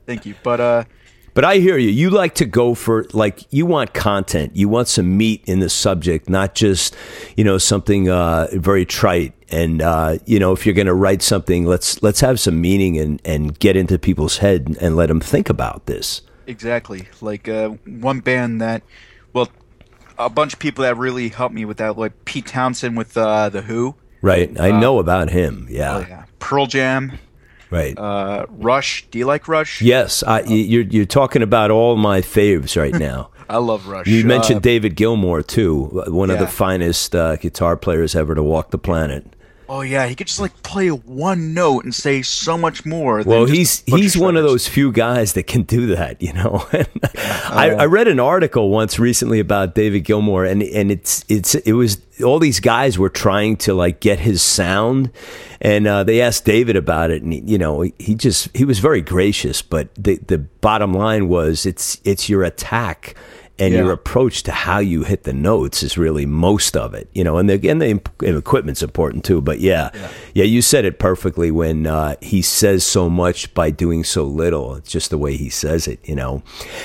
thank 0.06 0.26
you. 0.26 0.36
But 0.44 0.60
uh, 0.60 0.84
But 1.34 1.44
I 1.44 1.56
hear 1.56 1.76
you. 1.76 1.90
You 1.90 2.10
like 2.10 2.34
to 2.36 2.44
go 2.46 2.74
for 2.74 3.04
like 3.12 3.44
you 3.52 3.66
want 3.66 3.94
content. 3.94 4.54
You 4.54 4.68
want 4.68 4.86
some 4.86 5.16
meat 5.16 5.42
in 5.46 5.58
the 5.58 5.68
subject, 5.68 6.28
not 6.28 6.54
just 6.54 6.94
you 7.36 7.42
know 7.42 7.58
something 7.58 8.08
uh, 8.08 8.46
very 8.52 8.86
trite. 8.86 9.32
And 9.50 9.80
uh, 9.80 10.18
you 10.26 10.38
know, 10.38 10.52
if 10.52 10.66
you're 10.66 10.74
going 10.74 10.86
to 10.88 10.94
write 10.94 11.22
something, 11.22 11.64
let's 11.64 12.02
let's 12.02 12.20
have 12.20 12.38
some 12.38 12.60
meaning 12.60 12.98
and 12.98 13.20
and 13.24 13.58
get 13.58 13.76
into 13.76 13.98
people's 13.98 14.38
head 14.38 14.76
and 14.80 14.94
let 14.96 15.06
them 15.06 15.20
think 15.20 15.48
about 15.48 15.86
this. 15.86 16.22
Exactly. 16.46 17.08
Like 17.20 17.48
uh, 17.48 17.70
one 17.86 18.20
band 18.20 18.60
that, 18.60 18.82
well, 19.32 19.48
a 20.18 20.28
bunch 20.30 20.52
of 20.54 20.58
people 20.58 20.82
that 20.84 20.96
really 20.96 21.28
helped 21.28 21.54
me 21.54 21.64
with 21.64 21.76
that, 21.78 21.96
like 21.98 22.24
Pete 22.24 22.46
Townshend 22.46 22.96
with 22.96 23.16
uh, 23.16 23.48
the 23.48 23.62
Who. 23.62 23.94
Right. 24.20 24.58
I 24.60 24.70
know 24.70 24.98
about 24.98 25.30
him. 25.30 25.66
Yeah. 25.70 25.96
Oh 25.96 26.00
yeah. 26.08 26.24
Pearl 26.40 26.66
Jam. 26.66 27.18
Right. 27.70 27.98
Uh, 27.98 28.46
Rush. 28.48 29.06
Do 29.10 29.18
you 29.18 29.26
like 29.26 29.46
Rush? 29.46 29.80
yes. 29.82 30.22
I, 30.22 30.40
y- 30.42 30.48
you're 30.54 30.82
you're 30.84 31.04
talking 31.04 31.42
about 31.42 31.70
all 31.70 31.96
my 31.96 32.20
faves 32.20 32.76
right 32.80 32.94
now. 33.08 33.30
I 33.48 33.56
love 33.58 33.86
Rush. 33.86 34.06
You 34.06 34.24
mentioned 34.26 34.58
Uh, 34.58 34.60
David 34.60 34.94
Gilmour 34.96 35.42
too, 35.46 35.84
one 36.08 36.28
of 36.30 36.38
the 36.38 36.46
finest 36.46 37.14
uh, 37.14 37.36
guitar 37.36 37.76
players 37.78 38.14
ever 38.14 38.34
to 38.34 38.42
walk 38.42 38.70
the 38.72 38.78
planet. 38.78 39.24
Oh 39.68 39.82
yeah, 39.82 40.06
he 40.06 40.14
could 40.14 40.26
just 40.26 40.40
like 40.40 40.62
play 40.62 40.88
one 40.88 41.54
note 41.54 41.84
and 41.84 41.94
say 41.94 42.22
so 42.22 42.56
much 42.56 42.86
more. 42.86 43.22
than 43.22 43.30
Well, 43.30 43.46
he's 43.46 43.82
he's 43.86 44.16
one 44.16 44.36
of 44.36 44.44
those 44.44 44.66
few 44.66 44.92
guys 44.92 45.34
that 45.34 45.44
can 45.46 45.62
do 45.62 45.86
that, 45.94 46.20
you 46.22 46.32
know. 46.32 46.66
I, 47.14 47.74
I 47.78 47.84
read 47.86 48.08
an 48.08 48.20
article 48.20 48.70
once 48.70 48.98
recently 48.98 49.40
about 49.40 49.74
David 49.74 50.04
Gilmour, 50.04 50.44
and 50.44 50.62
and 50.62 50.90
it's 50.90 51.24
it's 51.28 51.54
it 51.54 51.72
was 51.72 51.98
all 52.22 52.38
these 52.38 52.60
guys 52.60 52.98
were 52.98 53.10
trying 53.10 53.56
to 53.58 53.74
like 53.74 54.00
get 54.00 54.20
his 54.20 54.42
sound, 54.42 55.10
and 55.60 55.86
uh, 55.86 56.04
they 56.04 56.20
asked 56.20 56.44
David 56.44 56.76
about 56.76 57.10
it, 57.10 57.22
and 57.22 57.32
he, 57.32 57.40
you 57.40 57.58
know 57.58 57.82
he 57.98 58.14
just 58.14 58.54
he 58.56 58.64
was 58.64 58.78
very 58.78 59.02
gracious, 59.02 59.62
but 59.62 59.94
the 59.94 60.16
the 60.16 60.38
bottom 60.38 60.92
line 60.92 61.28
was 61.28 61.66
it's 61.66 62.00
it's 62.04 62.28
your 62.28 62.42
attack 62.44 63.14
and 63.58 63.74
Yeah. 63.74 63.80
your 63.82 63.92
approach 63.92 64.42
to 64.44 64.52
how 64.52 64.78
you 64.78 65.02
hit 65.02 65.24
the 65.24 65.32
notes 65.32 65.82
is 65.82 65.98
really 65.98 66.26
most 66.26 66.76
of 66.76 66.94
it, 66.94 67.08
you 67.12 67.24
know. 67.24 67.38
And 67.38 67.48
the 67.50 67.68
and 67.68 67.80
the 67.82 67.88
imp- 67.88 68.22
equipment's 68.22 68.82
important 68.82 69.24
too. 69.24 69.40
But 69.40 69.60
yeah, 69.60 69.90
yeah, 70.34 70.44
you 70.44 70.62
said 70.62 70.84
it 70.84 70.98
perfectly 70.98 71.50
when 71.50 71.86
uh, 71.86 72.16
he 72.20 72.42
says 72.42 72.84
so 72.84 73.08
much 73.10 73.52
by 73.54 73.70
doing 73.70 74.04
so 74.04 74.24
little. 74.24 74.74
It's 74.76 74.90
just 74.90 75.10
the 75.10 75.18
way 75.18 75.36
he 75.36 75.48
says 75.48 75.88
it, 75.88 75.98
you 76.08 76.14
know. 76.14 76.42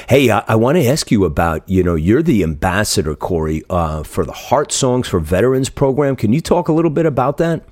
Hey, 0.09 0.29
I, 0.31 0.43
I 0.47 0.55
want 0.55 0.77
to 0.77 0.85
ask 0.85 1.11
you 1.11 1.25
about 1.25 1.67
you 1.69 1.83
know 1.83 1.95
you're 1.95 2.23
the 2.23 2.43
ambassador, 2.43 3.15
Cory, 3.15 3.63
uh, 3.69 4.03
for 4.03 4.25
the 4.25 4.31
Heart 4.33 4.71
Songs 4.71 5.07
for 5.07 5.19
Veterans 5.19 5.69
program. 5.69 6.15
Can 6.15 6.33
you 6.33 6.41
talk 6.41 6.67
a 6.67 6.73
little 6.73 6.91
bit 6.91 7.05
about 7.05 7.37
that? 7.37 7.63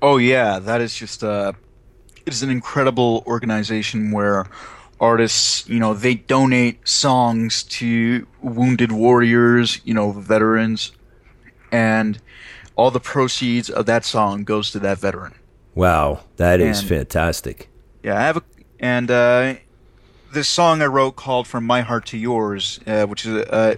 Oh 0.00 0.16
yeah, 0.16 0.58
that 0.58 0.80
is 0.80 0.94
just 0.94 1.22
uh 1.22 1.52
it 2.26 2.32
is 2.32 2.42
an 2.42 2.50
incredible 2.50 3.22
organization 3.26 4.10
where 4.12 4.46
artists, 5.02 5.68
you 5.68 5.78
know, 5.80 5.92
they 5.92 6.14
donate 6.14 6.86
songs 6.88 7.64
to 7.64 8.26
wounded 8.40 8.92
warriors, 8.92 9.80
you 9.84 9.92
know, 9.92 10.12
veterans, 10.12 10.92
and 11.72 12.18
all 12.76 12.90
the 12.90 13.00
proceeds 13.00 13.68
of 13.68 13.84
that 13.86 14.04
song 14.04 14.44
goes 14.44 14.70
to 14.70 14.78
that 14.78 14.98
veteran. 14.98 15.34
Wow, 15.74 16.20
that 16.36 16.60
is 16.60 16.80
And- 16.80 16.88
fantastic. 16.88 17.68
Yeah, 18.02 18.16
I 18.18 18.22
have 18.22 18.36
a 18.38 18.42
and 18.80 19.10
uh 19.10 19.54
this 20.32 20.48
song 20.48 20.80
I 20.82 20.86
wrote 20.86 21.16
called 21.16 21.46
"From 21.46 21.64
My 21.66 21.82
Heart 21.82 22.06
to 22.06 22.16
Yours," 22.18 22.80
uh, 22.86 23.04
which 23.06 23.26
is 23.26 23.34
uh, 23.34 23.74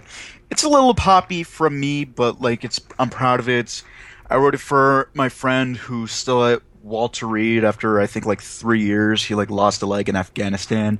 it's 0.49 0.63
a 0.63 0.69
little 0.69 0.93
poppy 0.93 1.43
from 1.43 1.79
me, 1.79 2.05
but 2.05 2.39
like 2.41 2.63
it's 2.63 2.79
I'm 2.97 3.09
proud 3.09 3.39
of 3.39 3.49
it. 3.49 3.83
I 4.29 4.37
wrote 4.37 4.55
it 4.55 4.59
for 4.61 5.09
my 5.13 5.29
friend 5.29 5.75
who's 5.77 6.11
still 6.11 6.43
at 6.45 6.61
Walter 6.81 7.27
Reed 7.27 7.63
after 7.65 7.99
I 7.99 8.07
think 8.07 8.25
like 8.25 8.41
three 8.41 8.81
years. 8.81 9.25
He 9.25 9.35
like 9.35 9.49
lost 9.49 9.81
a 9.81 9.85
leg 9.85 10.07
in 10.09 10.15
Afghanistan, 10.15 10.97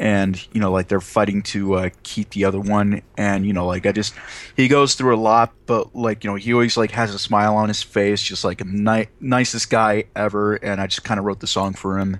and 0.00 0.48
you 0.52 0.60
know 0.60 0.72
like 0.72 0.88
they're 0.88 0.98
fighting 0.98 1.42
to 1.42 1.74
uh, 1.74 1.90
keep 2.02 2.30
the 2.30 2.46
other 2.46 2.58
one. 2.58 3.02
And 3.16 3.46
you 3.46 3.52
know 3.52 3.66
like 3.66 3.86
I 3.86 3.92
just 3.92 4.14
he 4.56 4.66
goes 4.66 4.94
through 4.94 5.14
a 5.14 5.20
lot, 5.20 5.52
but 5.66 5.94
like 5.94 6.24
you 6.24 6.30
know 6.30 6.36
he 6.36 6.52
always 6.52 6.76
like 6.76 6.90
has 6.92 7.14
a 7.14 7.18
smile 7.18 7.54
on 7.54 7.68
his 7.68 7.82
face, 7.82 8.20
just 8.22 8.42
like 8.42 8.60
a 8.60 8.64
ni- 8.64 9.08
nicest 9.20 9.70
guy 9.70 10.04
ever. 10.16 10.54
And 10.54 10.80
I 10.80 10.86
just 10.86 11.04
kind 11.04 11.20
of 11.20 11.26
wrote 11.26 11.40
the 11.40 11.46
song 11.46 11.74
for 11.74 11.98
him, 11.98 12.18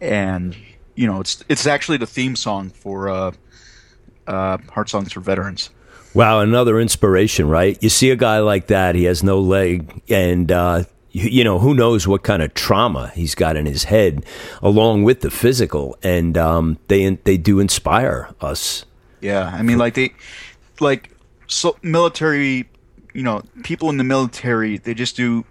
and 0.00 0.56
you 0.96 1.06
know 1.06 1.20
it's 1.20 1.42
it's 1.48 1.66
actually 1.66 1.98
the 1.98 2.06
theme 2.06 2.34
song 2.34 2.70
for 2.70 3.08
uh, 3.08 3.32
uh, 4.26 4.58
Heart 4.70 4.90
Songs 4.90 5.12
for 5.12 5.20
Veterans. 5.20 5.70
Wow, 6.14 6.40
another 6.40 6.78
inspiration, 6.78 7.48
right? 7.48 7.82
You 7.82 7.88
see 7.88 8.10
a 8.10 8.16
guy 8.16 8.40
like 8.40 8.66
that, 8.66 8.94
he 8.96 9.04
has 9.04 9.22
no 9.22 9.40
leg, 9.40 10.02
and 10.10 10.50
uh, 10.50 10.84
you, 11.12 11.28
you 11.28 11.44
know 11.44 11.58
who 11.58 11.74
knows 11.74 12.08
what 12.08 12.22
kind 12.22 12.42
of 12.42 12.54
trauma 12.54 13.12
he's 13.14 13.34
got 13.34 13.56
in 13.56 13.66
his 13.66 13.84
head, 13.84 14.24
along 14.60 15.04
with 15.04 15.20
the 15.20 15.30
physical, 15.30 15.96
and 16.02 16.36
um, 16.36 16.78
they 16.88 17.08
they 17.24 17.36
do 17.36 17.60
inspire 17.60 18.30
us. 18.40 18.84
Yeah, 19.20 19.44
I 19.54 19.62
mean, 19.62 19.78
like 19.78 19.94
they, 19.94 20.14
like 20.80 21.10
so 21.46 21.76
military, 21.82 22.68
you 23.12 23.22
know, 23.22 23.42
people 23.62 23.88
in 23.90 23.98
the 23.98 24.04
military, 24.04 24.78
they 24.78 24.94
just 24.94 25.16
do, 25.16 25.44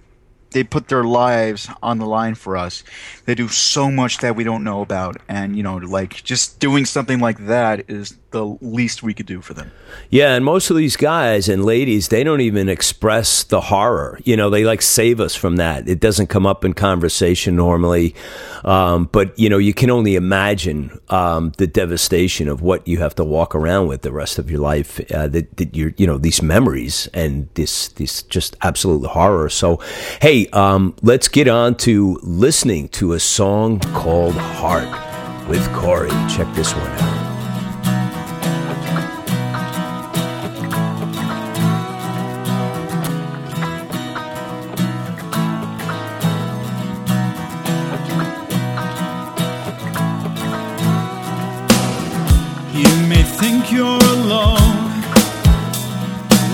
they 0.52 0.64
put 0.64 0.90
their 0.90 1.06
lives 1.06 1.70
on 1.82 2.00
the 2.00 2.06
line 2.06 2.36
for 2.36 2.58
us. 2.58 2.84
They 3.26 3.36
do 3.36 3.48
so 3.48 3.90
much 3.90 4.18
that 4.18 4.36
we 4.36 4.44
don't 4.44 4.64
know 4.64 4.82
about, 4.82 5.18
and 5.30 5.56
you 5.56 5.64
know, 5.64 5.78
like 5.78 6.24
just 6.24 6.60
doing 6.60 6.86
something 6.86 7.20
like 7.20 7.46
that 7.46 7.90
is 7.90 8.18
the 8.32 8.46
least 8.62 9.04
we 9.04 9.14
could 9.14 9.26
do 9.26 9.42
for 9.42 9.54
them. 9.54 9.72
Yeah, 10.10 10.36
and 10.36 10.44
most 10.44 10.70
of 10.70 10.78
these 10.78 10.96
guys 10.96 11.48
and 11.48 11.64
ladies, 11.64 12.08
they 12.08 12.24
don't 12.24 12.42
even 12.42 12.70
express 12.70 13.44
the 13.44 13.62
horror. 13.62 14.20
You 14.24 14.36
know, 14.36 14.50
they 14.50 14.64
like 14.64 14.82
save 14.82 15.20
us 15.20 15.36
from 15.36 15.58
that. 15.58 15.88
It 15.88 16.00
doesn't 16.00 16.28
come 16.28 16.46
up 16.46 16.66
in 16.66 16.74
conversation 16.74 17.56
normally. 17.56 18.16
Um, 18.64 19.10
but, 19.12 19.38
you 19.38 19.50
know, 19.50 19.58
you 19.58 19.74
can 19.74 19.90
only 19.90 20.16
imagine 20.16 21.00
um, 21.10 21.52
the 21.58 21.68
devastation 21.68 22.48
of 22.48 22.62
what 22.62 22.88
you 22.88 23.00
have 23.00 23.16
to 23.16 23.24
walk 23.26 23.54
around 23.54 23.88
with 23.88 24.02
the 24.02 24.12
rest 24.12 24.40
of 24.40 24.50
your 24.50 24.60
life. 24.60 25.00
Uh, 25.12 25.28
that, 25.28 25.58
that 25.58 25.76
you're, 25.76 25.94
you 25.98 26.08
know, 26.08 26.18
these 26.18 26.42
memories 26.42 27.08
and 27.14 27.50
this, 27.56 27.90
this 27.90 28.24
just 28.24 28.56
absolute 28.62 29.06
horror. 29.08 29.50
So, 29.50 29.82
hey, 30.22 30.48
um, 30.48 30.96
let's 31.02 31.28
get 31.28 31.48
on 31.48 31.76
to 31.76 32.20
listening 32.24 32.88
to 32.90 33.14
a 33.14 33.20
song 33.20 33.80
called 33.80 34.36
Heart 34.36 35.50
with 35.50 35.66
Cory. 35.74 36.10
Check 36.30 36.54
this 36.56 36.74
one 36.74 36.88
out. 36.88 37.21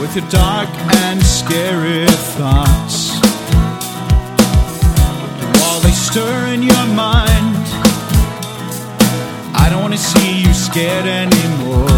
With 0.07 0.23
your 0.23 0.29
dark 0.29 0.69
and 1.03 1.21
scary 1.21 2.05
thoughts. 2.37 3.19
While 5.59 5.79
they 5.81 5.91
stir 5.91 6.47
in 6.53 6.63
your 6.63 6.85
mind, 6.95 7.65
I 9.53 9.67
don't 9.69 9.81
want 9.81 9.93
to 9.93 9.99
see 9.99 10.43
you 10.43 10.53
scared 10.53 11.07
anymore. 11.07 11.89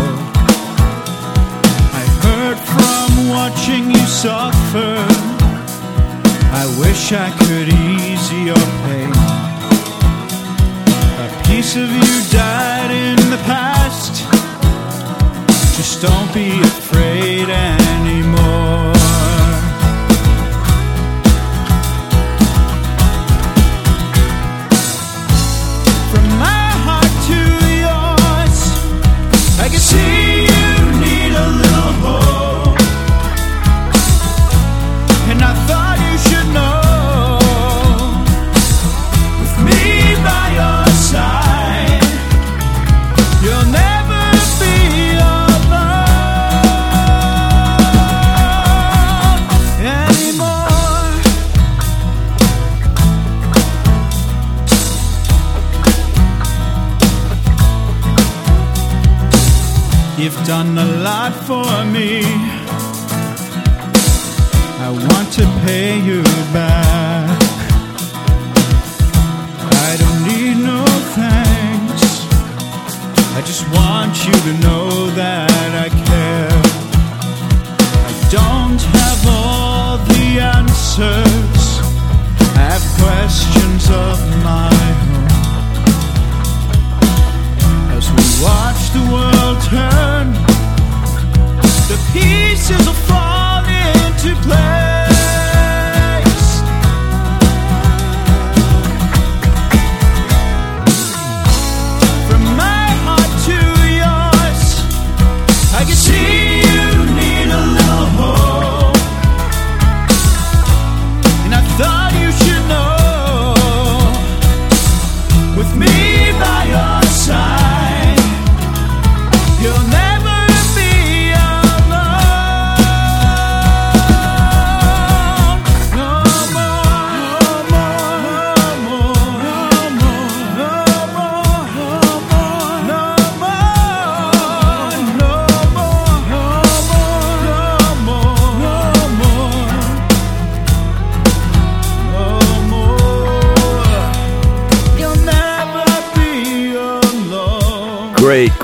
I 2.02 2.04
hurt 2.24 2.60
from 2.74 3.30
watching 3.30 3.92
you 3.92 4.06
suffer. 4.08 4.96
I 6.52 6.66
wish 6.80 7.12
I 7.12 7.30
could 7.42 7.68
ease 7.70 8.32
your 8.50 8.66
pain. 8.86 9.12
A 11.26 11.44
piece 11.48 11.76
of 11.76 11.90
you 11.90 12.32
died 12.32 12.92
in 12.92 13.18
the 13.30 13.42
past. 13.46 14.19
Just 15.80 16.02
don't 16.02 16.34
be 16.34 16.60
afraid 16.60 17.50
anymore. 17.50 18.89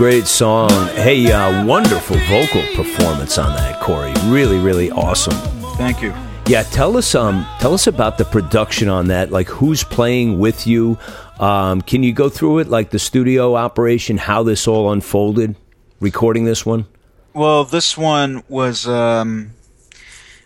Great 0.06 0.28
song. 0.28 0.70
Hey, 0.90 1.32
uh, 1.32 1.66
wonderful 1.66 2.16
vocal 2.28 2.62
performance 2.76 3.40
on 3.40 3.56
that, 3.56 3.82
Cory. 3.82 4.14
Really, 4.26 4.60
really 4.60 4.92
awesome. 4.92 5.34
Thank 5.78 6.04
you. 6.04 6.14
Yeah, 6.46 6.62
tell 6.62 6.96
us 6.96 7.16
um 7.16 7.44
tell 7.60 7.74
us 7.74 7.88
about 7.88 8.20
the 8.20 8.26
production 8.26 8.88
on 8.88 9.08
that. 9.08 9.32
Like 9.32 9.48
who's 9.48 9.84
playing 9.84 10.38
with 10.38 10.68
you? 10.68 11.00
Um, 11.40 11.82
can 11.82 12.04
you 12.04 12.14
go 12.14 12.30
through 12.30 12.60
it, 12.60 12.68
like 12.68 12.92
the 12.92 13.00
studio 13.00 13.56
operation, 13.56 14.18
how 14.18 14.44
this 14.44 14.68
all 14.68 14.92
unfolded, 14.92 15.56
recording 16.00 16.46
this 16.46 16.68
one? 16.68 16.86
Well, 17.34 17.64
this 17.64 17.98
one 17.98 18.44
was 18.48 18.88
um, 18.88 19.54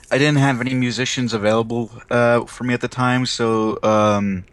I 0.09 0.17
didn't 0.17 0.37
have 0.37 0.61
any 0.61 0.73
musicians 0.73 1.33
available 1.33 1.91
uh, 2.09 2.45
for 2.45 2.63
me 2.63 2.73
at 2.73 2.79
the 2.79 2.87
time, 2.87 3.25
so 3.25 3.77
um, 3.83 4.45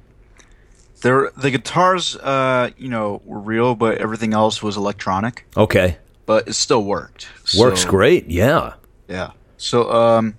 there 1.07 1.31
the 1.37 1.51
guitars, 1.51 2.17
uh, 2.17 2.71
you 2.77 2.89
know, 2.89 3.23
were 3.25 3.39
real, 3.39 3.75
but 3.75 3.99
everything 3.99 4.35
else 4.35 4.63
was 4.63 4.77
electronic. 4.77 5.47
Okay, 5.57 5.99
But 6.27 6.49
it 6.49 6.55
still 6.55 6.83
worked. 6.85 7.29
works 7.57 7.83
So- 7.83 7.91
great. 7.91 8.29
Yeah, 8.29 8.75
Yeah. 9.09 9.31
So, 9.57 9.91
um, 9.93 10.35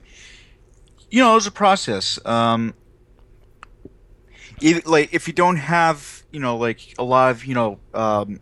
you 1.09 1.21
know, 1.23 1.31
it 1.31 1.35
was 1.35 1.47
a 1.47 1.51
process. 1.51 2.19
Um, 2.25 2.73
if, 4.61 4.85
like 4.85 5.13
if 5.13 5.27
you 5.27 5.33
don't 5.33 5.55
have, 5.55 6.23
you 6.31 6.39
know, 6.39 6.57
like 6.57 6.79
a 6.99 7.03
lot 7.03 7.31
of, 7.31 7.45
you 7.45 7.55
know, 7.55 7.79
um, 7.93 8.39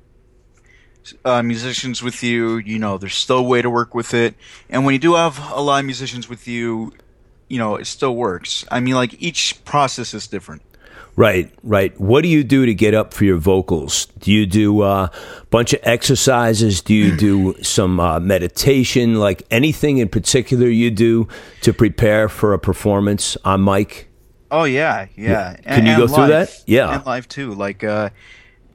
uh, 1.24 1.44
musicians 1.44 2.02
with 2.02 2.24
you, 2.24 2.58
you 2.58 2.80
know, 2.80 2.98
there's 2.98 3.16
still 3.16 3.38
a 3.38 3.44
way 3.44 3.62
to 3.62 3.70
work 3.70 3.94
with 3.94 4.14
it. 4.14 4.34
And 4.70 4.84
when 4.86 4.94
you 4.94 5.00
do 5.00 5.14
have 5.14 5.38
a 5.52 5.62
lot 5.62 5.80
of 5.80 5.86
musicians 5.86 6.28
with 6.28 6.48
you, 6.48 6.94
you 7.48 7.60
know, 7.60 7.76
it 7.76 7.86
still 7.86 8.16
works. 8.16 8.66
I 8.72 8.80
mean, 8.80 8.96
like 8.96 9.16
each 9.22 9.64
process 9.66 10.14
is 10.16 10.26
different. 10.28 10.64
Right, 11.16 11.52
right. 11.64 12.00
What 12.00 12.22
do 12.22 12.28
you 12.28 12.44
do 12.44 12.66
to 12.66 12.74
get 12.74 12.94
up 12.94 13.14
for 13.14 13.26
your 13.26 13.38
vocals? 13.38 14.08
Do 14.20 14.32
you 14.32 14.46
do 14.46 14.84
a 14.84 15.12
bunch 15.50 15.74
of 15.74 15.80
exercises? 15.84 16.82
Do 16.82 16.94
you 16.94 17.16
do 17.16 17.56
some 17.64 18.00
uh, 18.00 18.20
meditation? 18.20 19.16
Like 19.16 19.44
anything 19.52 19.98
in 19.98 20.10
particular 20.10 20.68
you 20.68 20.92
do 20.92 21.28
to 21.62 21.74
prepare 21.74 22.30
for 22.30 22.54
a 22.54 22.60
performance 22.60 23.38
on 23.46 23.64
mic? 23.64 24.10
Oh 24.52 24.64
yeah, 24.64 25.08
yeah. 25.16 25.56
Can 25.58 25.86
you 25.86 25.98
go 25.98 26.08
through 26.08 26.28
live. 26.28 26.30
that? 26.30 26.64
Yeah. 26.66 26.96
and 26.96 27.06
live 27.06 27.28
too. 27.28 27.54
Like 27.54 27.84
uh, 27.84 28.10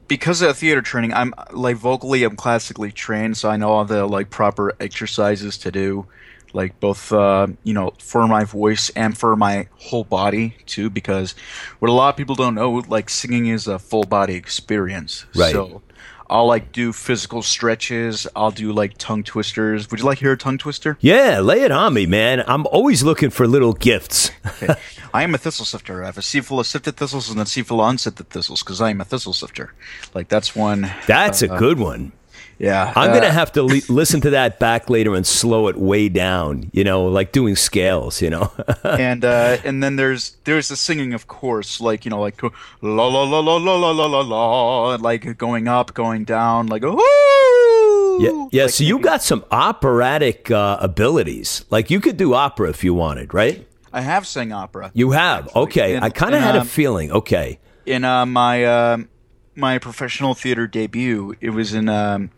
because 0.08 0.42
of 0.42 0.58
theater 0.58 0.82
training, 0.82 1.12
I'm 1.12 1.32
like 1.52 1.76
vocally, 1.76 2.24
I'm 2.24 2.34
classically 2.34 2.90
trained, 2.90 3.36
so 3.36 3.48
I 3.48 3.56
know 3.56 3.70
all 3.70 3.84
the 3.84 4.06
like 4.06 4.28
proper 4.28 4.74
exercises 4.80 5.56
to 5.58 5.70
do, 5.70 6.06
like 6.52 6.78
both 6.80 7.12
uh, 7.12 7.48
you 7.64 7.74
know 7.74 7.92
for 7.98 8.26
my 8.26 8.44
voice 8.44 8.90
and 8.90 9.16
for 9.16 9.36
my 9.36 9.68
whole 9.76 10.04
body 10.04 10.56
too. 10.66 10.90
Because 10.90 11.34
what 11.78 11.88
a 11.88 11.92
lot 11.92 12.10
of 12.10 12.16
people 12.16 12.34
don't 12.34 12.54
know, 12.54 12.82
like 12.88 13.10
singing 13.10 13.46
is 13.46 13.66
a 13.66 13.78
full 13.78 14.04
body 14.04 14.34
experience. 14.34 15.26
Right. 15.34 15.52
So. 15.52 15.82
I'll 16.30 16.46
like 16.46 16.70
do 16.70 16.92
physical 16.92 17.42
stretches. 17.42 18.24
I'll 18.36 18.52
do 18.52 18.72
like 18.72 18.96
tongue 18.98 19.24
twisters. 19.24 19.90
Would 19.90 19.98
you 19.98 20.06
like 20.06 20.18
to 20.18 20.24
hear 20.26 20.32
a 20.32 20.36
tongue 20.36 20.58
twister? 20.58 20.96
Yeah, 21.00 21.40
lay 21.40 21.62
it 21.62 21.72
on 21.72 21.92
me, 21.92 22.06
man. 22.06 22.44
I'm 22.46 22.68
always 22.68 23.02
looking 23.02 23.30
for 23.30 23.46
little 23.46 23.72
gifts. 23.72 24.30
Okay. 24.62 24.74
I 25.14 25.22
am 25.22 25.34
a 25.34 25.38
thistle 25.38 25.64
sifter. 25.64 26.02
I 26.02 26.06
have 26.06 26.18
a 26.18 26.22
sea 26.22 26.40
full 26.40 26.60
of 26.60 26.66
sifted 26.66 26.96
thistles 26.96 27.30
and 27.30 27.40
a 27.40 27.46
sea 27.46 27.62
full 27.62 27.80
of 27.80 27.88
unsifted 27.88 28.28
thistles 28.28 28.62
because 28.62 28.80
I 28.80 28.90
am 28.90 29.00
a 29.00 29.04
thistle 29.04 29.32
sifter. 29.32 29.72
Like 30.12 30.28
that's 30.28 30.54
one. 30.54 30.90
That's 31.06 31.40
a 31.40 31.48
good 31.48 31.78
one. 31.78 32.12
Yeah, 32.60 32.92
I'm 32.94 33.10
uh, 33.10 33.14
gonna 33.14 33.32
have 33.32 33.52
to 33.52 33.62
le- 33.62 33.80
listen 33.88 34.20
to 34.20 34.30
that 34.30 34.58
back 34.58 34.90
later 34.90 35.14
and 35.14 35.26
slow 35.26 35.68
it 35.68 35.76
way 35.76 36.10
down. 36.10 36.68
You 36.72 36.84
know, 36.84 37.06
like 37.06 37.32
doing 37.32 37.56
scales. 37.56 38.20
You 38.20 38.28
know. 38.28 38.52
and 38.84 39.24
uh, 39.24 39.56
and 39.64 39.82
then 39.82 39.96
there's 39.96 40.36
there's 40.44 40.68
the 40.68 40.76
singing, 40.76 41.14
of 41.14 41.26
course, 41.26 41.80
like 41.80 42.04
you 42.04 42.10
know, 42.10 42.20
like 42.20 42.42
la 42.82 43.06
la 43.06 43.22
la 43.22 43.40
la 43.40 43.56
la 43.56 43.76
la 43.76 43.90
la 43.90 44.06
la 44.06 44.20
la, 44.20 44.94
like 44.96 45.38
going 45.38 45.68
up, 45.68 45.94
going 45.94 46.24
down, 46.24 46.66
like 46.66 46.82
woo. 46.82 48.22
yeah, 48.22 48.48
yeah. 48.52 48.62
Like, 48.64 48.72
so 48.72 48.84
you 48.84 48.98
got 48.98 49.22
some 49.22 49.42
operatic 49.50 50.50
uh, 50.50 50.76
abilities. 50.80 51.64
Like 51.70 51.90
you 51.90 51.98
could 51.98 52.18
do 52.18 52.34
opera 52.34 52.68
if 52.68 52.84
you 52.84 52.92
wanted, 52.92 53.32
right? 53.32 53.66
I 53.90 54.02
have 54.02 54.26
sang 54.26 54.52
opera. 54.52 54.90
You 54.92 55.12
have. 55.12 55.48
Okay, 55.56 55.96
in- 55.96 56.02
I 56.02 56.10
kind 56.10 56.34
of 56.34 56.42
had 56.42 56.56
a 56.56 56.60
um, 56.60 56.66
feeling. 56.66 57.10
Okay. 57.10 57.58
in 57.86 58.04
uh, 58.04 58.26
my 58.26 58.64
uh, 58.64 58.98
my 59.60 59.78
professional 59.78 60.34
theater 60.34 60.66
debut. 60.66 61.36
It 61.40 61.50
was 61.50 61.74
in 61.74 61.88
um, 61.88 62.30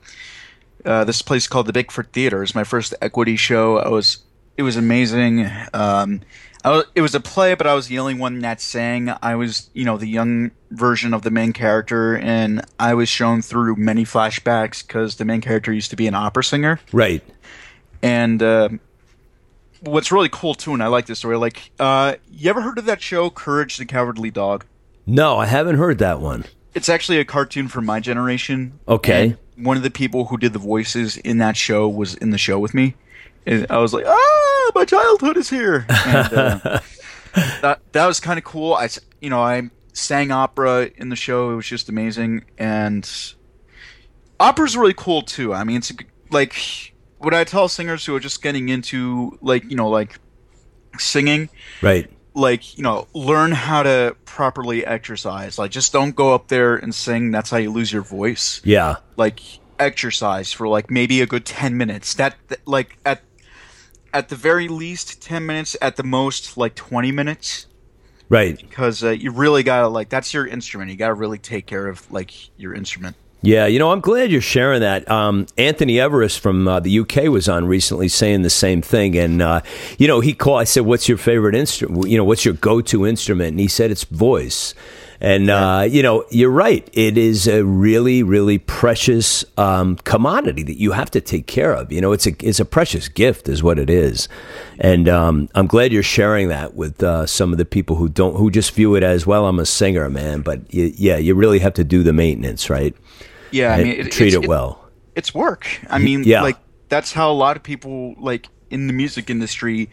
uh, 0.85 1.05
this 1.05 1.23
place 1.23 1.47
called 1.47 1.67
the 1.67 1.73
Bigfoot 1.73 2.09
Theater. 2.09 2.39
It 2.39 2.41
was 2.41 2.55
my 2.55 2.65
first 2.65 2.95
equity 3.01 3.37
show. 3.37 3.79
I 3.79 3.89
was 3.89 4.19
it 4.57 4.63
was 4.63 4.77
amazing. 4.77 5.51
Um, 5.73 6.21
I 6.65 6.71
was, 6.71 6.85
it 6.95 7.01
was 7.01 7.15
a 7.15 7.21
play, 7.21 7.55
but 7.55 7.67
I 7.67 7.75
was 7.75 7.89
the 7.89 7.99
only 7.99 8.15
one 8.15 8.39
that 8.41 8.61
sang. 8.61 9.13
I 9.23 9.35
was 9.35 9.71
you 9.73 9.85
know 9.85 9.97
the 9.97 10.07
young 10.07 10.51
version 10.71 11.15
of 11.15 11.23
the 11.23 11.31
main 11.31 11.53
character, 11.53 12.17
and 12.17 12.65
I 12.79 12.95
was 12.95 13.09
shown 13.09 13.43
through 13.43 13.77
many 13.77 14.05
flashbacks 14.05 14.87
because 14.87 15.17
the 15.17 15.25
main 15.25 15.41
character 15.41 15.73
used 15.73 15.91
to 15.91 15.97
be 15.97 16.07
an 16.07 16.15
opera 16.15 16.45
singer. 16.45 16.81
Right. 16.93 17.23
And 18.03 18.43
uh, 18.43 18.69
what's 19.81 20.13
really 20.13 20.29
cool 20.29 20.55
too, 20.55 20.73
and 20.73 20.83
I 20.83 20.89
like 20.89 21.07
this 21.07 21.21
story. 21.21 21.37
Like, 21.37 21.71
uh, 21.79 22.15
you 22.31 22.51
ever 22.51 22.63
heard 22.63 22.79
of 22.79 22.87
that 22.87 23.01
show, 23.01 23.31
Courage 23.31 23.77
the 23.77 23.87
Cowardly 23.87 24.31
Dog? 24.31 24.65
No, 25.07 25.39
I 25.39 25.47
haven't 25.47 25.77
heard 25.77 25.99
that 25.99 26.21
one. 26.21 26.45
It's 26.75 26.89
actually 26.89 27.19
a 27.19 27.25
cartoon 27.25 27.69
from 27.69 27.87
my 27.87 28.01
generation. 28.01 28.79
Okay. 28.89 29.37
And 29.57 29.67
one 29.67 29.77
of 29.77 29.83
the 29.83 29.91
people 29.91 30.27
who 30.27 30.37
did 30.39 30.53
the 30.53 30.59
voices 30.59 31.17
in 31.19 31.39
that 31.39 31.57
show 31.57 31.89
was 31.89 32.15
in 32.15 32.31
the 32.31 32.39
show 32.39 32.59
with 32.59 32.75
me. 32.75 32.95
And 33.47 33.67
I 33.71 33.79
was 33.79 33.93
like, 33.93 34.05
ah, 34.07 34.71
my 34.75 34.85
childhood 34.85 35.37
is 35.37 35.51
here. 35.51 35.85
And, 35.89 36.33
uh, 36.33 36.81
that 37.61 37.81
that 37.93 38.07
was 38.07 38.21
kind 38.21 38.39
of 38.39 38.45
cool. 38.45 38.75
I, 38.75 38.89
you 39.21 39.31
know, 39.31 39.41
I 39.41 39.71
sang 39.93 40.31
opera 40.31 40.91
in 40.97 41.09
the 41.09 41.17
show. 41.17 41.51
It 41.51 41.57
was 41.57 41.67
just 41.67 41.89
amazing. 41.89 42.45
And 42.57 43.09
opera's 44.39 44.77
really 44.77 44.95
cool 44.95 45.23
too. 45.23 45.53
I 45.53 45.65
mean, 45.65 45.79
it's 45.79 45.93
like 46.31 46.55
what 47.19 47.35
I 47.35 47.45
tell 47.45 47.69
singers 47.69 48.05
who 48.05 48.15
are 48.15 48.21
just 48.21 48.43
getting 48.43 48.69
into 48.69 49.39
like 49.41 49.69
you 49.71 49.77
know 49.77 49.89
like 49.89 50.19
singing 50.99 51.49
Right. 51.81 52.11
Like 52.35 52.77
you 52.77 52.83
know 52.83 53.07
learn 53.15 53.53
how 53.53 53.83
to 53.83 54.17
properly 54.25 54.85
exercise. 54.85 55.59
Like 55.59 55.71
just 55.71 55.93
don't 55.93 56.15
go 56.15 56.35
up 56.35 56.49
there 56.49 56.77
and 56.77 56.95
sing 56.95 57.31
that's 57.31 57.51
how 57.51 57.59
you 57.59 57.71
lose 57.71 57.93
your 57.93 58.03
voice. 58.03 58.61
Yeah. 58.65 58.97
like 59.17 59.41
exercise 59.79 60.53
for 60.53 60.69
like 60.69 60.91
maybe 60.91 61.21
a 61.21 61.27
good 61.27 61.45
10 61.45 61.77
minutes. 61.77 62.15
That, 62.15 62.37
like 62.67 62.99
at 63.05 63.23
at 64.15 64.29
the 64.29 64.37
very 64.37 64.69
least 64.69 65.23
10 65.23 65.45
minutes 65.45 65.77
at 65.83 65.97
the 65.97 66.03
most 66.03 66.57
like 66.57 66.75
20 66.75 67.13
minutes. 67.13 67.67
Right. 68.29 68.57
because 68.57 69.05
uh, 69.05 69.11
you 69.11 69.31
really 69.31 69.63
gotta 69.63 69.89
like 69.89 70.09
that's 70.09 70.33
your 70.33 70.47
instrument. 70.47 70.91
You 70.91 70.97
gotta 70.97 71.15
really 71.15 71.39
take 71.39 71.67
care 71.67 71.87
of 71.87 72.11
like 72.11 72.33
your 72.59 72.73
instrument 72.75 73.17
Yeah, 73.45 73.67
you 73.67 73.81
know, 73.81 73.91
I'm 73.91 74.01
glad 74.01 74.31
you're 74.31 74.41
sharing 74.41 74.81
that. 74.83 75.11
Um, 75.11 75.47
Anthony 75.59 75.99
Everest 75.99 76.39
from 76.39 76.69
uh, 76.69 76.79
the 76.79 77.01
UK 77.01 77.25
was 77.25 77.49
on 77.49 77.67
recently 77.67 78.07
saying 78.07 78.43
the 78.43 78.51
same 78.51 78.83
thing, 78.83 79.19
and 79.19 79.43
uh, 79.43 79.63
you 79.99 80.07
know, 80.07 80.21
he 80.21 80.33
called. 80.33 80.61
I 80.61 80.65
said, 80.65 80.85
"What's 80.85 81.09
your 81.09 81.19
favorite 81.19 81.57
instrument? 81.57 82.09
You 82.09 82.19
know, 82.19 82.25
what's 82.25 82.45
your 82.45 82.55
go-to 82.55 83.05
instrument?" 83.05 83.51
And 83.51 83.61
he 83.61 83.67
said, 83.67 83.91
"It's 83.91 84.05
voice." 84.05 84.75
And 85.21 85.51
uh, 85.51 85.87
you 85.91 86.05
know, 86.05 86.25
you're 86.31 86.51
right. 86.53 86.89
It 86.93 87.19
is 87.19 87.49
a 87.49 87.65
really, 87.65 88.23
really 88.23 88.59
precious 88.59 89.45
um, 89.57 89.97
commodity 89.97 90.63
that 90.63 90.79
you 90.79 90.93
have 90.93 91.11
to 91.11 91.21
take 91.21 91.49
care 91.49 91.73
of. 91.73 91.91
You 91.91 92.01
know, 92.01 92.13
it's 92.13 92.29
a 92.29 92.35
it's 92.47 92.61
a 92.61 92.65
precious 92.65 93.09
gift, 93.09 93.49
is 93.49 93.61
what 93.61 93.77
it 93.81 93.91
is. 93.91 94.29
And 94.79 95.09
um, 95.09 95.49
I'm 95.57 95.67
glad 95.67 95.93
you're 95.93 96.05
sharing 96.05 96.47
that 96.49 96.75
with 96.75 97.03
uh, 97.03 97.27
some 97.27 97.51
of 97.51 97.59
the 97.59 97.65
people 97.65 97.97
who 97.97 98.09
don't 98.09 98.37
who 98.37 98.53
just 98.53 98.71
view 98.73 98.95
it 98.95 99.03
as 99.03 99.27
well. 99.27 99.47
I'm 99.49 99.59
a 99.59 99.67
singer, 99.67 100.09
man, 100.09 100.43
but 100.43 100.61
y 100.73 100.93
yeah, 100.97 101.17
you 101.17 101.35
really 101.35 101.59
have 101.59 101.75
to 101.75 101.83
do 101.85 102.05
the 102.05 102.13
maintenance, 102.13 102.71
right? 102.71 102.95
Yeah 103.53 103.75
i 103.75 103.83
mean 103.83 103.93
it, 104.01 104.13
treat 104.13 104.29
it's- 104.29 104.43
it 104.43 104.49
well. 104.49 104.89
it's 105.15 105.33
work 105.35 105.67
i 105.91 105.99
mean 105.99 106.25
yeah. 106.25 106.43
like 106.43 106.57
that's 106.89 107.13
how 107.13 107.31
a 107.31 107.35
lot 107.35 107.57
of 107.57 107.63
people 107.63 108.15
like 108.19 108.49
in 108.71 108.87
the 108.87 108.93
music 108.93 109.29
industry 109.31 109.89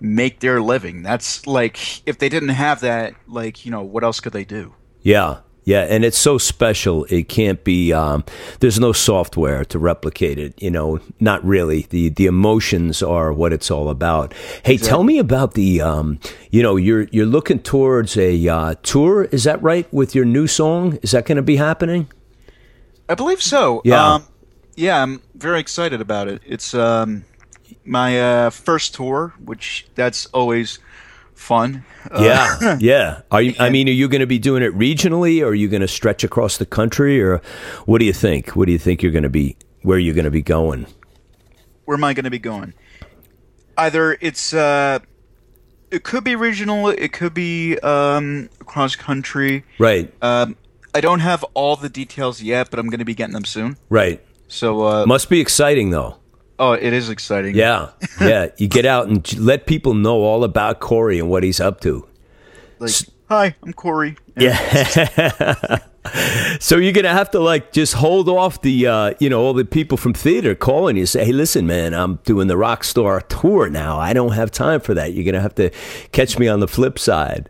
make 0.00 0.40
their 0.40 0.60
living 0.60 1.02
that's 1.02 1.46
like 1.46 2.06
if 2.06 2.18
they 2.18 2.28
didn't 2.28 2.50
have 2.50 2.80
that 2.80 3.14
like 3.26 3.64
you 3.64 3.70
know 3.70 3.82
what 3.82 4.02
else 4.04 4.20
could 4.20 4.32
they 4.32 4.44
do 4.44 4.74
Yeah, 5.02 5.40
yeah, 5.64 5.82
and 5.88 6.04
it's 6.04 6.18
so 6.18 6.36
special. 6.36 7.04
It 7.08 7.28
can't 7.28 7.64
be. 7.64 7.90
Um, 7.92 8.22
there's 8.60 8.78
no 8.78 8.92
software 8.92 9.64
to 9.66 9.78
replicate 9.78 10.38
it. 10.38 10.60
You 10.62 10.70
know, 10.70 11.00
not 11.20 11.42
really. 11.44 11.86
the 11.88 12.10
The 12.10 12.26
emotions 12.26 13.02
are 13.02 13.32
what 13.32 13.52
it's 13.52 13.70
all 13.70 13.88
about. 13.88 14.34
Hey, 14.62 14.76
tell 14.76 15.04
me 15.04 15.18
about 15.18 15.54
the. 15.54 15.80
Um, 15.80 16.18
you 16.50 16.62
know, 16.62 16.76
you're 16.76 17.08
you're 17.12 17.26
looking 17.26 17.60
towards 17.60 18.16
a 18.18 18.46
uh, 18.48 18.74
tour. 18.82 19.24
Is 19.32 19.44
that 19.44 19.62
right? 19.62 19.90
With 19.92 20.14
your 20.14 20.26
new 20.26 20.46
song, 20.46 20.98
is 21.02 21.12
that 21.12 21.24
going 21.26 21.36
to 21.36 21.42
be 21.42 21.56
happening? 21.56 22.08
I 23.08 23.14
believe 23.14 23.42
so. 23.42 23.82
Yeah. 23.84 24.14
Um, 24.14 24.26
yeah, 24.76 25.02
I'm 25.02 25.22
very 25.34 25.60
excited 25.60 26.00
about 26.00 26.28
it. 26.28 26.42
It's 26.44 26.74
um, 26.74 27.24
my 27.84 28.20
uh, 28.20 28.50
first 28.50 28.94
tour, 28.94 29.34
which 29.44 29.86
that's 29.94 30.26
always 30.26 30.78
fun. 31.34 31.84
Uh, 32.10 32.22
Yeah, 32.22 32.76
yeah. 32.80 33.20
Are 33.30 33.42
you? 33.42 33.54
I 33.58 33.70
mean, 33.70 33.88
are 33.88 33.92
you 33.92 34.08
going 34.08 34.20
to 34.20 34.26
be 34.26 34.38
doing 34.38 34.62
it 34.62 34.72
regionally, 34.76 35.42
or 35.42 35.48
are 35.48 35.54
you 35.54 35.68
going 35.68 35.82
to 35.82 35.88
stretch 35.88 36.24
across 36.24 36.56
the 36.56 36.66
country, 36.66 37.22
or 37.22 37.40
what 37.86 37.98
do 37.98 38.04
you 38.04 38.12
think? 38.12 38.50
What 38.56 38.66
do 38.66 38.72
you 38.72 38.78
think 38.78 39.02
you're 39.02 39.12
going 39.12 39.22
to 39.24 39.28
be? 39.30 39.56
Where 39.82 39.96
are 39.96 40.00
you're 40.00 40.14
going 40.14 40.24
to 40.24 40.30
be 40.30 40.42
going? 40.42 40.86
where 41.84 41.96
am 41.96 42.04
I 42.04 42.14
going 42.14 42.24
to 42.24 42.30
be 42.30 42.38
going? 42.38 42.74
Either 43.76 44.16
it's 44.20 44.54
uh, 44.54 45.00
it 45.90 46.04
could 46.04 46.24
be 46.24 46.36
regional, 46.36 46.88
it 46.88 47.12
could 47.12 47.34
be 47.34 47.78
um, 47.80 48.48
cross 48.60 48.96
country. 48.96 49.64
Right, 49.78 50.12
Um, 50.22 50.56
I 50.94 51.00
don't 51.00 51.20
have 51.20 51.44
all 51.54 51.76
the 51.76 51.88
details 51.88 52.40
yet, 52.42 52.70
but 52.70 52.78
I'm 52.78 52.88
going 52.88 53.00
to 53.00 53.04
be 53.04 53.14
getting 53.14 53.34
them 53.34 53.44
soon. 53.44 53.76
right. 53.88 54.20
So, 54.46 54.82
uh, 54.82 55.06
Must 55.06 55.28
be 55.30 55.40
exciting 55.40 55.90
though. 55.90 56.18
oh, 56.58 56.72
it 56.72 56.92
is 56.92 57.08
exciting. 57.08 57.56
Yeah, 57.56 57.90
yeah. 58.20 58.48
You 58.56 58.68
get 58.68 58.86
out 58.86 59.08
and 59.08 59.38
let 59.38 59.66
people 59.66 59.94
know 59.94 60.22
all 60.22 60.44
about 60.44 60.78
Cory 60.80 61.18
and 61.18 61.28
what 61.28 61.42
he's 61.42 61.60
up 61.60 61.80
to. 61.80 62.06
Like, 62.78 62.92
hi, 63.28 63.56
I'm 63.64 63.72
Cory. 63.72 64.16
Yeah. 64.36 65.78
so 66.60 66.76
you're 66.76 66.92
gonna 66.92 67.08
have 67.08 67.30
to 67.30 67.40
like 67.40 67.72
just 67.72 67.94
hold 67.94 68.28
off 68.28 68.60
the 68.62 68.86
uh, 68.86 69.14
you 69.18 69.30
know 69.30 69.40
all 69.40 69.54
the 69.54 69.64
people 69.64 69.96
from 69.96 70.12
theater 70.12 70.54
calling 70.54 70.96
you 70.96 71.06
say, 71.06 71.24
hey, 71.24 71.32
listen, 71.32 71.66
man, 71.66 71.94
I'm 71.94 72.16
doing 72.24 72.46
the 72.46 72.56
rock 72.56 72.84
star 72.84 73.22
tour 73.22 73.70
now. 73.70 73.98
I 73.98 74.12
don't 74.12 74.32
have 74.32 74.50
time 74.50 74.80
for 74.80 74.92
that. 74.94 75.14
You're 75.14 75.24
gonna 75.24 75.40
have 75.40 75.54
to 75.56 75.70
catch 76.12 76.38
me 76.38 76.46
on 76.46 76.60
the 76.60 76.68
flip 76.68 76.98
side. 76.98 77.48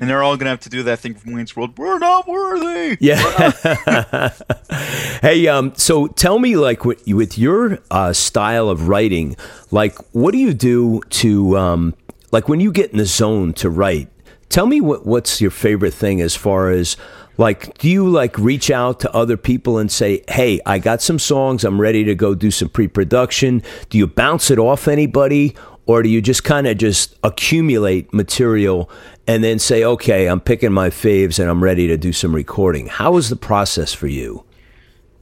And 0.00 0.08
they're 0.08 0.22
all 0.22 0.36
gonna 0.36 0.50
have 0.50 0.60
to 0.60 0.68
do 0.68 0.82
that 0.84 1.00
thing 1.00 1.14
from 1.14 1.32
Wayne's 1.32 1.54
World. 1.56 1.78
We're 1.78 1.98
not 1.98 2.28
worthy. 2.28 2.96
Yeah. 3.00 4.30
hey, 5.22 5.46
um, 5.48 5.72
so 5.76 6.06
tell 6.08 6.38
me, 6.38 6.56
like, 6.56 6.84
with, 6.84 7.06
with 7.06 7.38
your 7.38 7.78
uh, 7.90 8.12
style 8.12 8.68
of 8.68 8.88
writing, 8.88 9.36
like, 9.70 9.96
what 10.12 10.32
do 10.32 10.38
you 10.38 10.54
do 10.54 11.00
to, 11.10 11.56
um, 11.56 11.94
like, 12.32 12.48
when 12.48 12.60
you 12.60 12.72
get 12.72 12.90
in 12.90 12.98
the 12.98 13.06
zone 13.06 13.52
to 13.54 13.70
write? 13.70 14.08
Tell 14.48 14.66
me 14.66 14.80
what 14.80 15.06
what's 15.06 15.40
your 15.40 15.52
favorite 15.52 15.94
thing 15.94 16.20
as 16.20 16.34
far 16.34 16.70
as, 16.70 16.96
like, 17.36 17.78
do 17.78 17.88
you 17.88 18.08
like 18.08 18.36
reach 18.36 18.68
out 18.68 18.98
to 19.00 19.14
other 19.14 19.36
people 19.36 19.78
and 19.78 19.90
say, 19.90 20.24
"Hey, 20.28 20.60
I 20.66 20.80
got 20.80 21.00
some 21.00 21.20
songs. 21.20 21.62
I'm 21.62 21.80
ready 21.80 22.02
to 22.04 22.16
go 22.16 22.34
do 22.34 22.50
some 22.50 22.68
pre-production." 22.68 23.62
Do 23.90 23.96
you 23.96 24.08
bounce 24.08 24.50
it 24.50 24.58
off 24.58 24.88
anybody, 24.88 25.54
or 25.90 26.04
do 26.04 26.08
you 26.08 26.22
just 26.22 26.44
kind 26.44 26.68
of 26.68 26.78
just 26.78 27.18
accumulate 27.24 28.14
material 28.14 28.88
and 29.26 29.42
then 29.42 29.58
say, 29.58 29.82
okay, 29.82 30.28
I'm 30.28 30.40
picking 30.40 30.72
my 30.72 30.88
faves 30.88 31.40
and 31.40 31.50
I'm 31.50 31.60
ready 31.60 31.88
to 31.88 31.96
do 31.96 32.12
some 32.12 32.32
recording? 32.32 32.86
How 32.86 33.16
is 33.16 33.28
the 33.28 33.34
process 33.34 33.92
for 33.92 34.06
you? 34.06 34.44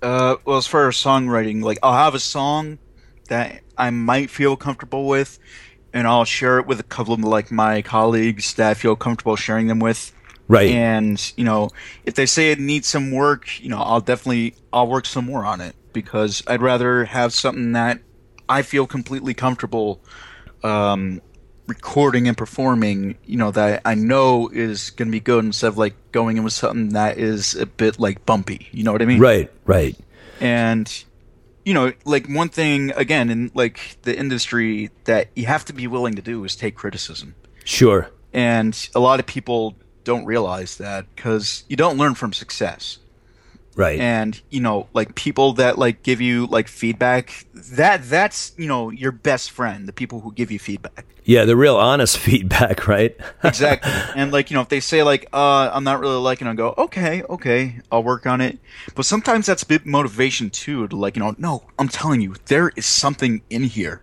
Uh, 0.02 0.37
well, 0.44 0.59
as 0.59 0.66
far 0.66 0.87
as 0.87 0.96
songwriting, 0.96 1.62
like 1.62 1.78
I'll 1.83 1.94
have 1.94 2.14
a 2.14 2.20
song 2.20 2.76
that 3.31 3.62
I 3.78 3.88
might 3.88 4.28
feel 4.28 4.59
comfortable 4.59 5.09
with, 5.09 5.38
and 5.94 6.07
I'll 6.07 6.26
share 6.26 6.59
it 6.59 6.66
with 6.66 6.81
a 6.81 6.83
couple 6.83 7.14
of 7.14 7.20
like 7.20 7.50
my 7.50 7.81
colleagues 7.81 8.52
that 8.54 8.68
I 8.68 8.74
feel 8.74 8.94
comfortable 8.94 9.37
sharing 9.37 9.68
them 9.68 9.78
with. 9.78 10.12
Right. 10.48 10.68
And 10.68 11.33
you 11.38 11.44
know, 11.44 11.70
if 12.04 12.12
they 12.12 12.26
say 12.26 12.52
it 12.52 12.61
needs 12.61 12.87
some 12.87 13.11
work, 13.11 13.59
you 13.59 13.70
know, 13.70 13.78
I'll 13.78 14.02
definitely 14.02 14.54
I'll 14.70 14.87
work 14.87 15.07
some 15.07 15.24
more 15.24 15.46
on 15.46 15.62
it 15.62 15.74
because 15.94 16.42
I'd 16.46 16.61
rather 16.61 17.07
have 17.07 17.33
something 17.33 17.72
that 17.72 18.00
I 18.50 18.61
feel 18.61 18.87
completely 18.87 19.33
comfortable 19.33 20.02
um, 20.64 21.21
recording 21.66 22.29
and 22.29 22.37
performing. 22.37 23.16
You 23.27 23.37
know, 23.38 23.51
that 23.53 23.83
I 23.85 23.94
know 23.94 24.49
is 24.49 24.90
going 24.90 25.09
to 25.09 25.12
be 25.12 25.21
good 25.21 25.44
instead 25.44 25.68
of 25.68 25.79
like 25.79 25.94
going 26.12 26.37
in 26.37 26.44
with 26.44 26.53
something 26.53 26.90
that 26.90 27.18
is 27.18 27.55
a 27.55 27.66
bit 27.66 27.99
like 27.99 28.25
bumpy. 28.27 28.68
You 28.73 28.85
know 28.85 28.92
what 28.92 29.03
I 29.03 29.07
mean? 29.07 29.21
Right, 29.21 29.51
right. 29.66 29.97
and 30.40 31.05
you 31.64 31.75
know 31.75 31.92
like 32.07 32.27
one 32.29 32.49
thing 32.49 32.92
again 32.97 33.29
in 33.29 33.51
like 33.55 33.99
the 34.03 34.16
industry 34.16 34.90
that 35.05 35.29
you 35.37 35.44
have 35.47 35.64
to 35.66 35.73
be 35.75 35.87
willing 35.87 36.14
to 36.14 36.23
do 36.23 36.42
is 36.44 36.57
take 36.57 36.75
criticism 36.75 37.35
Sure. 37.64 38.09
and 38.33 38.88
a 38.94 39.01
lot 39.01 39.21
of 39.21 39.27
people 39.27 39.75
don't 40.05 40.25
realize 40.25 40.77
that 40.79 41.05
because 41.14 41.64
you 41.68 41.77
don't 41.77 41.99
learn 41.99 42.14
from 42.14 42.33
success 42.33 42.99
Right. 43.79 44.01
and 44.01 44.41
you 44.51 44.61
know 44.61 44.88
like 44.93 45.14
people 45.14 45.53
that 45.53 45.79
like 45.79 46.03
give 46.03 46.21
you 46.21 46.47
like 46.47 46.67
feedback 46.67 47.47
that 47.55 48.03
that's 48.03 48.53
you 48.57 48.67
know 48.67 48.91
your 48.91 49.12
best 49.12 49.53
friend 49.53 49.87
the 49.87 49.93
people 49.93 50.19
who 50.19 50.33
give 50.33 50.51
you 50.51 50.59
feedback 50.59 51.07
yeah, 51.25 51.45
the 51.45 51.57
real 51.57 51.77
honest 51.77 52.17
feedback, 52.27 52.88
right? 52.88 53.14
exactly 53.45 53.93
and 54.17 54.33
like 54.33 54.51
you 54.51 54.55
know 54.55 54.62
if 54.62 54.69
they 54.69 54.81
say 54.81 55.03
like 55.05 55.29
uh 55.33 55.71
i'm 55.73 55.85
not 55.85 56.01
really 56.01 56.17
liking 56.17 56.49
it 56.49 56.51
i 56.51 56.55
go 56.55 56.75
okay 56.77 57.23
okay 57.31 57.81
i'll 57.93 58.03
work 58.03 58.27
on 58.27 58.41
it 58.41 58.59
but 58.97 59.05
sometimes 59.05 59.47
that's 59.47 59.62
a 59.62 59.67
bit 59.67 59.87
motivation 59.87 60.51
too 60.51 60.88
to 60.88 60.97
like 60.97 61.14
you 61.14 61.23
know 61.23 61.37
no 61.38 61.62
i'm 61.79 61.88
telling 61.88 62.21
you 62.21 62.35
there 62.47 62.73
is 62.75 62.85
something 62.85 63.43
in 63.49 63.62
here 63.62 64.03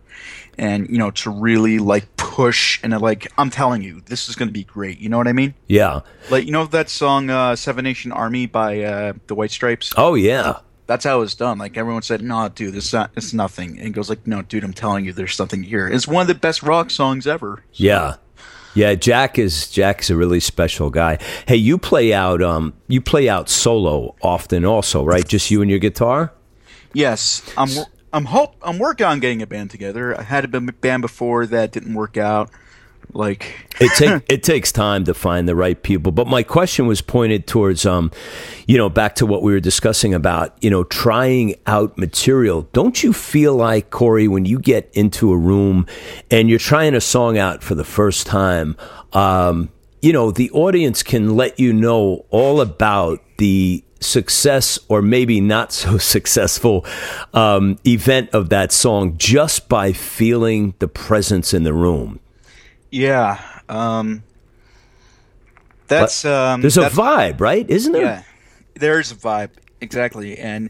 and 0.58 0.90
you 0.90 0.98
know 0.98 1.12
to 1.12 1.30
really 1.30 1.80
like 1.80 2.16
push 2.18 2.80
and 2.84 3.00
like 3.02 3.32
i'm 3.38 3.50
telling 3.50 3.82
you 3.82 4.02
this 4.06 4.30
is 4.30 4.36
going 4.36 4.48
to 4.48 4.54
be 4.54 4.64
great 4.64 5.00
you 5.00 5.10
know 5.10 5.18
what 5.18 5.28
i 5.28 5.34
mean 5.34 5.54
yeah. 5.68 6.02
like 6.30 6.46
you 6.46 6.52
know 6.52 6.66
that 6.66 6.90
song 6.90 7.30
uh 7.30 7.56
seven 7.56 7.84
nation 7.84 8.12
army 8.12 8.46
by 8.46 8.82
uh 8.82 9.14
the 9.28 9.36
white 9.36 9.52
stripes 9.52 9.94
Oh, 9.98 10.16
yeah. 10.16 10.60
that's 10.88 11.04
how 11.06 11.18
it 11.18 11.20
was 11.20 11.36
done. 11.36 11.58
Like 11.58 11.78
everyone 11.78 12.04
said, 12.04 12.22
"No, 12.22 12.48
dude, 12.48 12.74
this 12.74 12.94
not, 12.94 13.12
it's 13.16 13.34
nothing." 13.34 13.80
And 13.80 13.94
goes 13.94 14.08
like, 14.10 14.28
"No, 14.28 14.42
dude, 14.44 14.64
I'm 14.64 14.74
telling 14.74 15.04
you, 15.06 15.14
there's 15.14 15.36
something 15.36 15.64
here." 15.64 15.88
It's 15.88 16.08
one 16.08 16.22
of 16.22 16.28
the 16.28 16.36
best 16.36 16.62
rock 16.62 16.92
songs 16.92 17.26
ever. 17.26 17.64
Yeah. 17.74 18.16
Yeah, 18.76 18.94
Jack 18.94 19.40
is 19.40 19.70
Jack's 19.72 20.10
a 20.10 20.16
really 20.16 20.40
special 20.40 20.90
guy. 20.90 21.18
Hey, 21.48 21.56
you 21.56 21.78
play 21.78 22.14
out 22.14 22.44
um 22.44 22.74
you 22.88 23.02
play 23.02 23.28
out 23.30 23.50
solo 23.50 24.16
often 24.22 24.64
also, 24.66 25.04
right? 25.04 25.26
Just 25.28 25.50
you 25.50 25.62
and 25.62 25.72
your 25.72 25.80
guitar? 25.80 26.34
Yes, 26.94 27.42
I'm. 27.58 27.70
I'm 28.16 28.26
hope. 28.26 28.56
I'm 28.62 28.80
working 28.80 29.06
on 29.06 29.20
getting 29.20 29.42
a 29.42 29.48
band 29.48 29.72
together. 29.72 30.18
I 30.18 30.24
had 30.24 30.46
a 30.46 30.48
band 30.48 31.02
before 31.02 31.46
that 31.48 31.74
didn't 31.74 31.94
work 31.96 32.16
out. 32.16 32.50
Like, 33.12 33.68
it 33.82 33.92
take 33.98 34.24
it 34.30 34.42
takes 34.42 34.72
time 34.72 35.04
to 35.04 35.14
find 35.14 35.50
the 35.50 35.56
right 35.56 35.82
people. 35.82 36.14
But 36.14 36.26
my 36.26 36.42
question 36.42 36.88
was 36.88 37.02
pointed 37.02 37.46
towards 37.46 37.86
um, 37.86 38.12
you 38.68 38.78
know, 38.78 38.88
back 38.88 39.16
to 39.16 39.26
what 39.26 39.42
we 39.42 39.52
were 39.52 39.60
discussing 39.60 40.14
about, 40.14 40.56
you 40.64 40.70
know, 40.70 40.86
trying 40.86 41.56
out 41.68 41.98
material. 41.98 42.70
Don't 42.72 43.04
you 43.04 43.12
feel 43.12 43.54
like 43.54 43.90
Cory 43.90 44.30
when 44.30 44.46
you 44.46 44.60
get 44.60 44.90
into 44.94 45.34
a 45.34 45.38
room 45.38 45.86
and 46.32 46.50
you're 46.50 46.58
trying 46.58 46.96
a 46.96 47.02
song 47.02 47.38
out 47.38 47.64
for 47.64 47.76
the 47.76 47.84
first 47.84 48.26
time, 48.26 48.78
um, 49.12 49.70
you 50.02 50.14
know, 50.14 50.32
the 50.32 50.50
audience 50.52 51.04
can 51.04 51.36
let 51.36 51.60
you 51.60 51.74
know 51.74 52.26
all 52.30 52.62
about 52.62 53.22
the 53.40 53.84
success 54.06 54.80
or 54.88 55.02
maybe 55.02 55.42
not 55.42 55.74
so 55.74 55.98
successful 56.16 56.86
um, 57.34 57.78
event 57.86 58.30
of 58.32 58.50
that 58.50 58.72
song 58.72 59.18
just 59.18 59.68
by 59.68 59.92
feeling 59.92 60.74
the 60.80 60.88
presence 60.88 61.54
in 61.54 61.64
the 61.64 61.74
room. 61.74 62.20
yeah, 62.92 63.40
um, 63.68 64.24
that's 65.88 66.26
um, 66.26 66.62
There's 66.62 66.78
a 66.78 66.82
that's- 66.82 66.98
vibe, 66.98 67.40
right? 67.42 67.70
Isn't 67.70 67.92
there? 67.92 68.02
Yeah, 68.02 68.24
there's 68.76 69.12
a 69.12 69.16
vibe 69.16 69.52
exactly, 69.82 70.38
and 70.38 70.70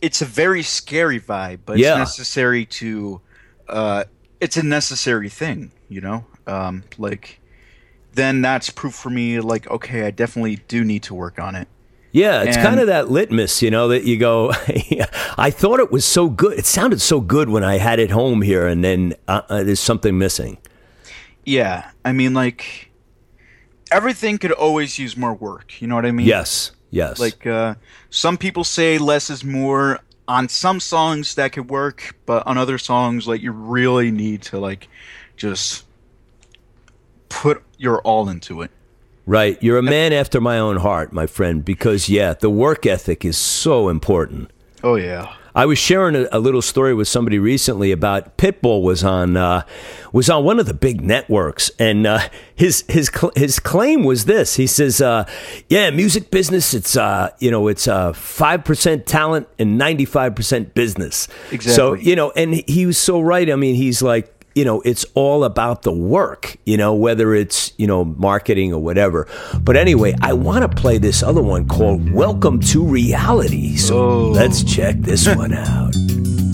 it's 0.00 0.22
a 0.22 0.24
very 0.24 0.62
scary 0.62 1.20
vibe, 1.20 1.60
but 1.66 1.78
Yeah. 1.78 1.90
it's 1.92 1.98
necessary 2.18 2.64
to. 2.66 3.20
Uh, 3.68 4.04
it's 4.40 4.56
a 4.56 4.62
necessary 4.62 5.28
thing, 5.28 5.70
you 5.88 6.00
know. 6.00 6.24
Um, 6.46 6.82
like, 6.98 7.40
then 8.14 8.42
that's 8.42 8.70
proof 8.70 8.94
for 8.94 9.10
me. 9.10 9.38
Like, 9.40 9.70
okay, 9.70 10.04
I 10.06 10.10
definitely 10.10 10.56
do 10.68 10.84
need 10.84 11.02
to 11.04 11.14
work 11.14 11.38
on 11.38 11.54
it. 11.54 11.68
Yeah, 12.12 12.42
it's 12.42 12.56
And- 12.56 12.66
kind 12.66 12.78
of 12.80 12.86
that 12.88 13.10
litmus, 13.10 13.62
you 13.62 13.70
know, 13.70 13.88
that 13.88 14.04
you 14.04 14.18
go, 14.18 14.50
I 15.38 15.50
thought 15.50 15.80
it 15.80 15.90
was 15.90 16.04
so 16.04 16.28
good. 16.28 16.58
It 16.58 16.66
sounded 16.66 17.00
so 17.00 17.20
good 17.20 17.48
when 17.48 17.64
I 17.64 17.78
had 17.78 17.98
it 17.98 18.10
home 18.10 18.42
here, 18.42 18.66
and 18.66 18.84
then 18.84 19.14
uh, 19.26 19.40
uh, 19.48 19.62
there's 19.64 19.80
something 19.80 20.18
missing. 20.18 20.58
Yeah, 21.44 21.90
I 22.04 22.12
mean, 22.12 22.34
like, 22.34 22.90
everything 23.90 24.36
could 24.38 24.52
always 24.52 24.98
use 24.98 25.16
more 25.16 25.34
work. 25.34 25.80
You 25.80 25.88
know 25.88 25.94
what 25.94 26.04
I 26.06 26.12
mean? 26.12 26.26
Yes, 26.26 26.72
yes. 26.90 27.18
Like, 27.18 27.46
uh, 27.46 27.76
some 28.10 28.36
people 28.36 28.62
say 28.64 28.98
less 28.98 29.30
is 29.30 29.42
more. 29.42 30.00
On 30.28 30.48
some 30.48 30.78
songs 30.78 31.34
that 31.34 31.52
could 31.52 31.68
work, 31.68 32.14
but 32.26 32.46
on 32.46 32.56
other 32.56 32.78
songs, 32.78 33.26
like, 33.26 33.42
you 33.42 33.50
really 33.50 34.10
need 34.12 34.40
to 34.42 34.58
like 34.60 34.88
just 35.36 35.84
put 37.28 37.62
your 37.76 38.00
all 38.02 38.28
into 38.28 38.62
it. 38.62 38.70
Right. 39.32 39.60
You're 39.62 39.78
a 39.78 39.82
man 39.82 40.12
after 40.12 40.40
my 40.40 40.58
own 40.58 40.76
heart, 40.76 41.12
my 41.12 41.26
friend, 41.26 41.64
because, 41.64 42.08
yeah, 42.08 42.34
the 42.34 42.50
work 42.50 42.86
ethic 42.86 43.24
is 43.24 43.36
so 43.36 43.88
important. 43.88 44.50
Oh 44.84 44.96
yeah. 44.96 45.34
I 45.54 45.66
was 45.66 45.78
sharing 45.78 46.16
a, 46.16 46.28
a 46.32 46.38
little 46.38 46.62
story 46.62 46.94
with 46.94 47.08
somebody 47.08 47.38
recently 47.38 47.92
about 47.92 48.38
Pitbull 48.38 48.82
was 48.82 49.04
on 49.04 49.36
uh, 49.36 49.62
was 50.10 50.30
on 50.30 50.44
one 50.44 50.58
of 50.58 50.64
the 50.64 50.72
big 50.72 51.02
networks, 51.02 51.70
and 51.78 52.06
uh, 52.06 52.20
his 52.54 52.84
his 52.88 53.10
cl- 53.14 53.32
his 53.36 53.58
claim 53.60 54.02
was 54.02 54.24
this. 54.24 54.56
He 54.56 54.66
says, 54.66 55.02
uh, 55.02 55.28
"Yeah, 55.68 55.90
music 55.90 56.30
business. 56.30 56.72
It's 56.72 56.96
uh, 56.96 57.30
you 57.38 57.50
know 57.50 57.68
it's 57.68 57.86
five 58.14 58.64
percent 58.64 59.04
talent 59.04 59.46
and 59.58 59.76
ninety 59.76 60.06
five 60.06 60.34
percent 60.34 60.72
business. 60.72 61.28
Exactly. 61.50 61.74
So 61.74 61.92
you 61.94 62.16
know, 62.16 62.30
and 62.34 62.54
he 62.66 62.86
was 62.86 62.96
so 62.96 63.20
right. 63.20 63.50
I 63.50 63.56
mean, 63.56 63.74
he's 63.74 64.00
like." 64.02 64.32
You 64.54 64.64
know, 64.64 64.80
it's 64.82 65.04
all 65.14 65.44
about 65.44 65.82
the 65.82 65.92
work, 65.92 66.56
you 66.66 66.76
know, 66.76 66.92
whether 66.94 67.34
it's, 67.34 67.72
you 67.78 67.86
know, 67.86 68.04
marketing 68.04 68.72
or 68.72 68.80
whatever. 68.82 69.26
But 69.60 69.76
anyway, 69.76 70.14
I 70.20 70.32
want 70.34 70.62
to 70.70 70.80
play 70.80 70.98
this 70.98 71.22
other 71.22 71.42
one 71.42 71.66
called 71.66 72.10
Welcome 72.12 72.60
to 72.60 72.84
Reality. 72.84 73.76
So 73.76 73.98
Oh. 73.98 74.30
let's 74.30 74.62
check 74.64 74.96
this 74.98 75.26
one 75.26 75.54
out. 75.54 75.94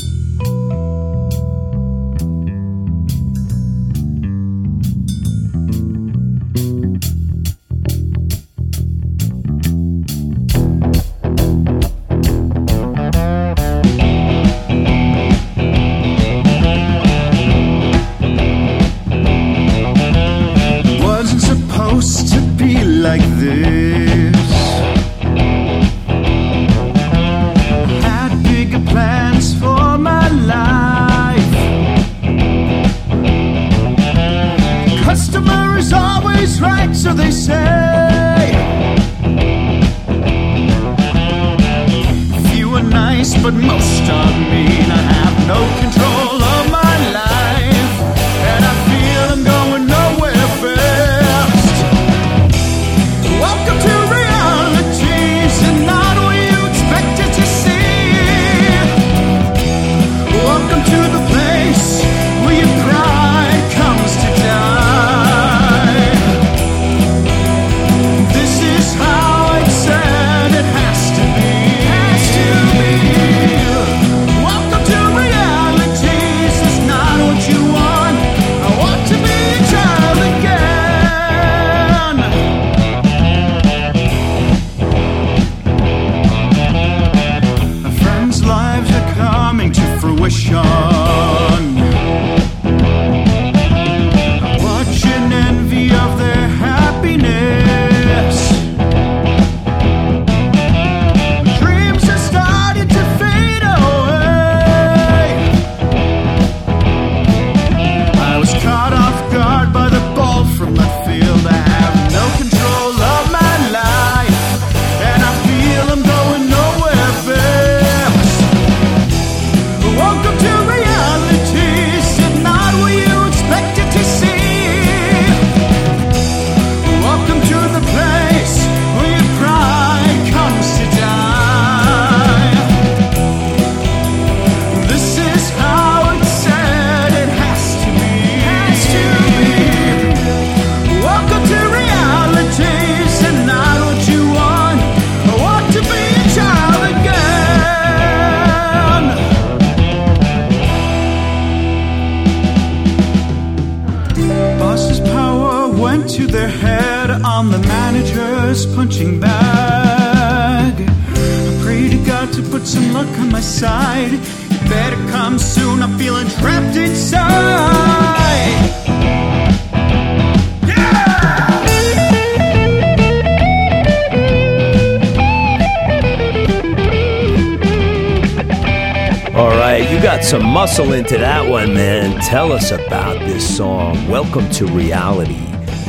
muscle 180.78 180.92
into 180.94 181.18
that 181.18 181.50
one, 181.50 181.74
man. 181.74 182.20
Tell 182.20 182.52
us 182.52 182.70
about 182.70 183.18
this 183.26 183.56
song, 183.56 184.06
Welcome 184.06 184.48
to 184.50 184.66
Reality. 184.66 185.40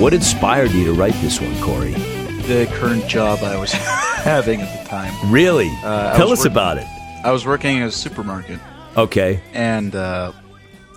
What 0.01 0.15
inspired 0.15 0.71
you 0.71 0.83
to 0.85 0.93
write 0.93 1.13
this 1.21 1.39
one, 1.39 1.55
Cory? 1.61 1.91
The 1.93 2.67
current 2.73 3.05
job 3.07 3.37
I 3.43 3.55
was 3.59 3.71
having 3.73 4.61
at 4.61 4.83
the 4.83 4.89
time. 4.89 5.13
Really? 5.31 5.69
Uh, 5.83 6.17
Tell 6.17 6.31
us 6.31 6.39
work- 6.39 6.47
about 6.47 6.77
it. 6.79 6.87
I 7.23 7.31
was 7.31 7.45
working 7.45 7.77
at 7.83 7.89
a 7.89 7.91
supermarket, 7.91 8.59
Okay. 8.97 9.43
and 9.53 9.95
uh, 9.95 10.31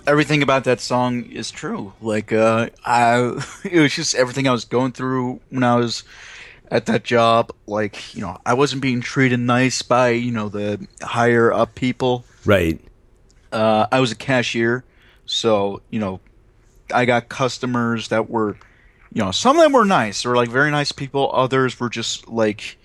everything 0.07 0.41
about 0.41 0.63
that 0.63 0.79
song 0.79 1.25
is 1.25 1.51
true. 1.51 1.93
Like, 2.01 2.33
uh, 2.33 2.69
I, 2.83 3.17
it 3.63 3.79
was 3.79 3.93
just 3.93 4.15
everything 4.15 4.47
I 4.47 4.53
was 4.53 4.65
going 4.65 4.93
through 4.93 5.39
when 5.51 5.61
I 5.61 5.75
was 5.75 6.03
at 6.71 6.87
that 6.87 7.03
job. 7.03 7.51
Like, 7.67 8.15
you 8.15 8.21
know, 8.21 8.39
I 8.43 8.55
wasn't 8.55 8.81
being 8.81 9.01
treated 9.01 9.39
nice 9.39 9.83
by 9.83 10.09
you 10.09 10.31
know 10.31 10.49
the 10.49 10.83
higher 11.03 11.53
up 11.53 11.75
people. 11.75 12.25
Right. 12.43 12.81
Uh, 13.53 13.87
I 13.91 13.99
was 13.99 14.11
a 14.11 14.15
cashier, 14.15 14.83
so 15.25 15.81
you 15.89 15.99
know, 15.99 16.19
I 16.93 17.05
got 17.05 17.29
customers 17.29 18.09
that 18.09 18.29
were, 18.29 18.57
you 19.13 19.23
know, 19.23 19.31
some 19.31 19.57
of 19.57 19.63
them 19.63 19.73
were 19.73 19.85
nice, 19.85 20.25
or 20.25 20.35
like 20.35 20.49
very 20.49 20.71
nice 20.71 20.91
people. 20.91 21.31
Others 21.33 21.79
were 21.79 21.89
just 21.89 22.27
like 22.27 22.77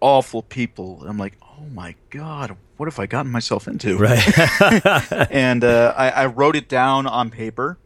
awful 0.00 0.42
people. 0.42 1.04
I'm 1.06 1.18
like, 1.18 1.36
oh 1.42 1.66
my 1.72 1.94
god, 2.10 2.56
what 2.76 2.86
have 2.86 2.98
I 2.98 3.06
gotten 3.06 3.30
myself 3.30 3.68
into? 3.68 3.96
Right. 3.96 4.22
and 5.30 5.62
uh, 5.62 5.94
I, 5.96 6.10
I 6.10 6.26
wrote 6.26 6.56
it 6.56 6.68
down 6.68 7.06
on 7.06 7.30
paper. 7.30 7.78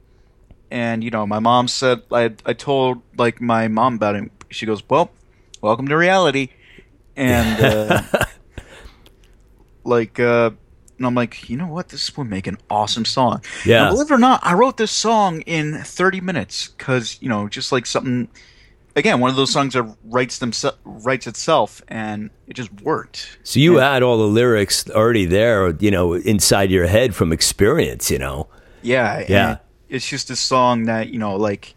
And 0.71 1.05
you 1.05 1.11
know, 1.11 1.27
my 1.27 1.39
mom 1.39 1.69
said 1.69 2.03
I 2.11 2.33
I 2.45 2.53
told 2.53 3.03
like 3.17 3.41
my 3.41 3.69
mom 3.69 3.97
about 3.97 4.17
it. 4.17 4.31
She 4.51 4.67
goes, 4.67 4.83
"Well, 4.89 5.11
welcome 5.61 5.87
to 5.89 5.97
reality," 5.97 6.49
and 7.15 7.61
uh, 7.61 8.03
like, 9.85 10.19
uh, 10.19 10.51
and 10.99 11.07
I'm 11.07 11.15
like, 11.15 11.49
you 11.49 11.57
know 11.57 11.67
what? 11.67 11.89
This 11.91 12.17
would 12.17 12.29
make 12.31 12.47
an 12.47 12.59
awesome 12.71 13.05
song. 13.05 13.43
Yeah. 13.65 13.85
Now, 13.85 13.91
believe 13.91 14.11
it 14.11 14.15
or 14.15 14.19
not, 14.19 14.41
I 14.43 14.55
wrote 14.55 14.77
this 14.77 14.91
song 14.93 15.41
in 15.43 15.75
30 15.83 16.21
minutes 16.21 16.69
because 16.69 17.19
you 17.21 17.29
know, 17.29 17.49
just 17.49 17.73
like 17.73 17.87
something. 17.87 18.29
Again, 18.95 19.21
one 19.21 19.29
of 19.29 19.37
those 19.37 19.53
songs 19.53 19.75
that 19.75 19.83
writes 20.05 20.39
themse- 20.39 20.75
writes 20.85 21.27
itself, 21.27 21.83
and 21.89 22.31
it 22.47 22.55
just 22.55 22.73
worked. 22.81 23.39
so 23.43 23.61
you 23.61 23.77
had 23.77 24.03
all 24.03 24.17
the 24.17 24.25
lyrics 24.25 24.89
already 24.89 25.27
there, 25.27 25.75
you 25.81 25.91
know, 25.91 26.15
inside 26.15 26.71
your 26.71 26.87
head 26.87 27.15
from 27.15 27.31
experience, 27.31 28.11
you 28.11 28.19
know. 28.19 28.49
Yeah, 28.81 29.23
Yeah. 29.29 29.59
It's 29.91 30.09
just 30.09 30.31
a 30.31 30.37
song 30.37 30.85
that 30.87 31.11
you 31.11 31.19
know, 31.19 31.37
like, 31.37 31.75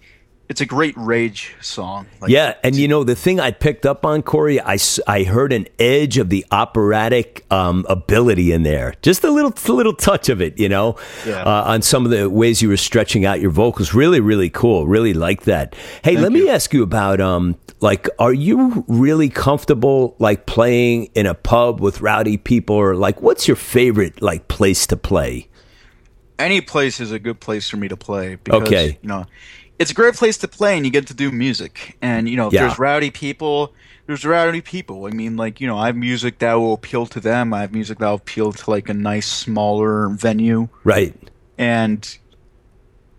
it's 0.50 0.62
a 0.62 0.66
great 0.66 0.96
rage 0.98 1.54
song. 1.62 2.08
Like, 2.20 2.32
Yeah, 2.32 2.56
and 2.64 2.76
you 2.76 2.88
know 2.88 3.04
the 3.04 3.16
thing 3.16 3.40
I 3.40 3.52
picked 3.52 3.86
up 3.86 4.04
on 4.04 4.24
Cory, 4.24 4.60
I, 4.60 4.78
I 5.08 5.24
heard 5.24 5.54
an 5.54 5.68
edge 5.78 6.18
of 6.18 6.30
the 6.30 6.44
operatic 6.52 7.46
um, 7.52 7.86
ability 7.88 8.52
in 8.52 8.64
there, 8.64 8.96
just 9.04 9.24
a 9.24 9.30
little 9.32 9.54
a 9.68 9.72
little 9.72 9.94
touch 9.94 10.28
of 10.28 10.42
it, 10.42 10.60
you 10.60 10.68
know, 10.68 10.98
Yeah. 11.26 11.44
uh, 11.44 11.64
on 11.68 11.84
some 11.84 12.04
of 12.04 12.12
the 12.12 12.30
ways 12.30 12.62
you 12.64 12.70
were 12.70 12.78
stretching 12.78 13.26
out 13.26 13.40
your 13.40 13.52
vocals. 13.52 13.94
Really, 13.94 14.20
really 14.20 14.50
cool. 14.50 14.88
Really 14.88 15.14
like 15.14 15.44
that. 15.44 15.76
Hey, 16.04 16.18
let 16.18 16.32
me 16.32 16.50
ask 16.50 16.74
you 16.74 16.82
about 16.82 17.22
um, 17.22 17.56
like, 17.80 18.10
are 18.18 18.34
you 18.34 18.84
really 18.88 19.30
comfortable 19.30 20.16
like 20.18 20.48
playing 20.48 21.06
in 21.14 21.28
a 21.28 21.36
pub 21.36 21.80
with 21.80 22.02
rowdy 22.02 22.38
people, 22.38 22.76
or 22.76 22.96
like, 22.96 23.22
what's 23.22 23.48
your 23.48 23.56
favorite 23.56 24.22
like 24.22 24.48
place 24.48 24.88
to 24.88 24.98
play? 24.98 25.46
any 26.40 26.62
place 26.62 27.02
is 27.02 27.12
a 27.12 27.20
good 27.20 27.38
place 27.42 27.68
for 27.70 27.76
me 27.76 27.90
to 27.90 27.98
play 27.98 28.36
because 28.42 28.62
Okay. 28.62 28.98
you 29.02 29.10
know 29.10 29.26
it's 29.80 29.92
a 29.92 29.94
great 29.94 30.14
place 30.16 30.38
to 30.38 30.48
play 30.48 30.76
and 30.76 30.86
you 30.86 30.92
get 30.92 31.08
to 31.08 31.14
do 31.14 31.32
music 31.32 31.98
and 32.02 32.28
you 32.30 32.36
know 32.36 32.48
if 32.48 32.54
Yeah. 32.54 32.68
there's 32.68 32.78
rowdy 32.80 33.12
people 33.12 33.74
there's 34.08 34.26
rowdy 34.26 34.62
people 34.62 35.06
i 35.06 35.12
mean 35.12 35.38
like 35.38 35.62
you 35.62 35.68
know 35.68 35.78
i 35.78 35.86
have 35.88 35.96
music 35.96 36.40
that 36.40 36.54
will 36.56 36.74
appeal 36.74 37.06
to 37.08 37.20
them 37.20 37.54
i 37.54 37.62
have 37.62 37.72
music 37.74 38.00
that 38.00 38.08
will 38.08 38.16
appeal 38.16 38.52
to 38.52 38.70
like 38.70 38.90
a 38.90 38.94
nice 38.94 39.28
smaller 39.28 40.10
venue 40.10 40.68
Right. 40.84 41.16
and 41.58 42.18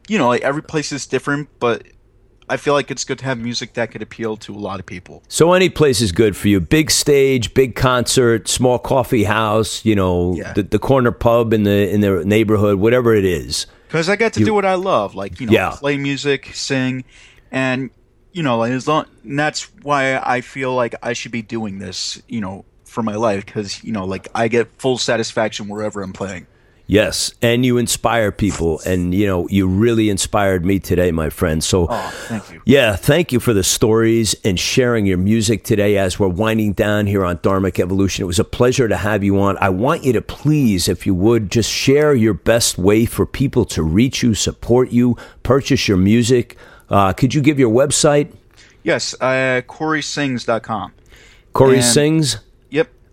you 0.09 0.19
know 0.19 0.29
like 0.29 0.43
every 0.43 0.63
place 0.63 0.93
is 0.93 1.07
different 1.07 1.49
but 1.61 1.87
i 2.49 2.57
feel 2.57 2.75
like 2.75 2.91
it's 2.91 3.05
good 3.05 3.19
to 3.21 3.25
have 3.25 3.39
music 3.39 3.75
that 3.75 3.91
could 3.93 4.03
appeal 4.03 4.37
to 4.37 4.53
a 4.55 4.59
lot 4.59 4.81
of 4.81 4.87
people 4.87 5.23
So 5.29 5.53
any 5.53 5.69
place 5.71 6.01
is 6.01 6.11
good 6.13 6.37
for 6.37 6.49
you. 6.49 6.59
Big 6.61 6.91
stage, 6.91 7.55
big 7.55 7.77
concert, 7.77 8.49
small 8.49 8.79
coffee 8.81 9.23
house, 9.25 9.85
you 9.85 9.95
know, 9.95 10.35
Yeah. 10.37 10.53
the, 10.55 10.65
the 10.65 10.79
corner 10.81 11.13
pub 11.13 11.53
in 11.53 11.63
the 11.63 11.89
in 11.95 12.01
the 12.01 12.25
neighborhood, 12.25 12.79
whatever 12.81 13.15
it 13.15 13.25
is. 13.25 13.67
Because 13.91 14.09
I 14.09 14.15
get 14.15 14.35
to 14.35 14.45
do 14.45 14.55
what 14.55 14.65
I 14.65 14.75
love, 14.75 15.17
like 15.17 15.41
you 15.41 15.47
know, 15.49 15.53
Yeah. 15.53 15.71
play 15.77 15.97
music, 15.97 16.51
sing, 16.55 17.05
and 17.51 17.91
you 18.31 18.45
know, 18.45 18.63
as 18.63 18.87
long. 18.87 19.07
And 19.25 19.37
that's 19.37 19.63
why 19.83 20.17
I 20.17 20.43
feel 20.43 20.73
like 20.77 20.95
I 21.03 21.13
should 21.13 21.33
be 21.33 21.43
doing 21.43 21.81
this, 21.81 22.23
you 22.29 22.41
know, 22.41 22.65
for 22.85 23.03
my 23.03 23.17
life 23.17 23.45
because 23.45 23.83
you 23.83 23.91
know, 23.91 24.05
like 24.05 24.29
I 24.33 24.47
get 24.47 24.71
full 24.79 24.97
satisfaction 24.97 25.67
wherever 25.67 26.03
I'm 26.03 26.13
playing. 26.13 26.47
Yes, 26.91 27.33
and 27.41 27.65
you 27.65 27.79
inspire 27.79 28.33
people, 28.33 28.81
and 28.85 29.15
you 29.15 29.25
know 29.25 29.47
you 29.49 29.69
really 29.69 30.11
inspired 30.11 30.65
me 30.67 30.81
today, 30.81 31.13
my 31.13 31.31
friend. 31.31 31.63
So, 31.63 31.87
Oh, 31.89 32.11
thank 32.27 32.51
you. 32.53 32.61
yeah, 32.65 32.97
thank 32.97 33.31
you 33.31 33.39
for 33.39 33.55
the 33.55 33.63
stories 33.63 34.35
and 34.45 34.59
sharing 34.59 35.07
your 35.07 35.17
music 35.17 35.63
today 35.63 35.97
as 35.99 36.19
we're 36.19 36.27
winding 36.27 36.73
down 36.73 37.07
here 37.07 37.25
on 37.25 37.39
Dharmic 37.39 37.79
Evolution. 37.79 38.25
It 38.25 38.27
was 38.27 38.41
a 38.41 38.45
pleasure 38.45 38.89
to 38.89 38.97
have 38.97 39.23
you 39.23 39.41
on. 39.41 39.57
I 39.59 39.69
want 39.69 40.03
you 40.03 40.13
to 40.15 40.21
please, 40.21 40.89
if 40.89 41.07
you 41.07 41.15
would, 41.15 41.49
just 41.49 41.71
share 41.71 42.13
your 42.13 42.35
best 42.35 42.77
way 42.77 43.05
for 43.07 43.25
people 43.25 43.65
to 43.67 43.85
reach 43.85 44.25
you, 44.25 44.35
support 44.35 44.91
you, 44.91 45.17
purchase 45.45 45.87
your 45.87 45.97
music. 45.97 46.57
Uh, 46.89 47.13
could 47.13 47.35
you 47.35 47.41
give 47.41 47.61
your 47.61 47.71
website? 47.71 48.33
Yes, 48.83 49.15
uh, 49.21 49.63
CorySings.com. 49.69 50.91
Cory 51.53 51.77
And- 51.77 51.85
Sings. 51.85 52.39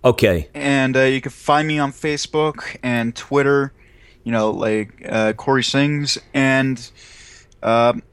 Okay. 0.03 0.49
And 0.53 0.95
uh, 0.95 1.01
you 1.01 1.21
can 1.21 1.31
find 1.31 1.67
me 1.67 1.79
on 1.79 1.91
Facebook 1.91 2.77
and 2.83 3.15
Twitter, 3.15 3.73
you 4.23 4.31
know, 4.31 4.51
like 4.51 5.05
uh, 5.07 5.33
Cory 5.33 5.63
Sings. 5.63 6.17
And 6.33 6.89
um, 7.63 8.03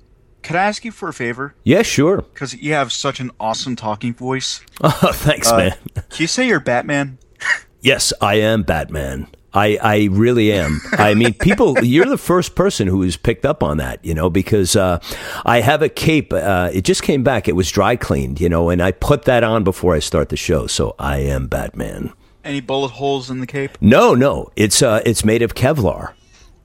could 0.42 0.56
I 0.56 0.64
ask 0.64 0.84
you 0.84 0.90
for 0.92 1.08
a 1.08 1.12
favor? 1.14 1.54
Yeah, 1.64 1.82
sure. 1.82 2.22
Because 2.22 2.54
you 2.54 2.72
have 2.72 2.92
such 2.92 3.20
an 3.20 3.30
awesome 3.38 3.76
talking 3.76 4.14
voice. 4.14 4.60
Oh, 4.82 4.90
thanks, 5.14 5.50
Uh, 5.50 5.56
man. 5.56 5.76
Can 5.94 6.04
you 6.18 6.26
say 6.26 6.46
you're 6.48 6.60
Batman? 6.60 7.18
Yes, 7.80 8.14
I 8.18 8.36
am 8.36 8.62
Batman. 8.62 9.26
I, 9.54 9.78
I 9.80 10.08
really 10.10 10.52
am. 10.52 10.80
I 10.92 11.14
mean, 11.14 11.32
people, 11.34 11.78
you're 11.84 12.06
the 12.06 12.18
first 12.18 12.54
person 12.54 12.88
who 12.88 13.02
has 13.02 13.16
picked 13.16 13.46
up 13.46 13.62
on 13.62 13.76
that, 13.78 14.04
you 14.04 14.12
know, 14.12 14.28
because 14.28 14.76
uh, 14.76 14.98
I 15.44 15.60
have 15.60 15.80
a 15.80 15.88
cape. 15.88 16.32
Uh, 16.32 16.70
it 16.72 16.82
just 16.82 17.02
came 17.02 17.22
back. 17.22 17.48
It 17.48 17.54
was 17.56 17.70
dry 17.70 17.96
cleaned, 17.96 18.40
you 18.40 18.48
know, 18.48 18.68
and 18.68 18.82
I 18.82 18.90
put 18.92 19.24
that 19.24 19.44
on 19.44 19.64
before 19.64 19.94
I 19.94 20.00
start 20.00 20.28
the 20.28 20.36
show. 20.36 20.66
So 20.66 20.96
I 20.98 21.18
am 21.18 21.46
Batman. 21.46 22.12
Any 22.44 22.60
bullet 22.60 22.90
holes 22.90 23.30
in 23.30 23.40
the 23.40 23.46
cape? 23.46 23.78
No, 23.80 24.14
no, 24.14 24.50
it's 24.54 24.82
uh, 24.82 25.00
it's 25.06 25.24
made 25.24 25.40
of 25.40 25.54
Kevlar. 25.54 26.12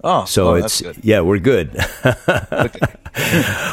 Oh, 0.01 0.23
So 0.25 0.49
oh, 0.51 0.53
it's 0.55 0.79
that's 0.79 0.97
good. 0.97 1.05
yeah, 1.05 1.19
we're 1.21 1.39
good. 1.39 1.77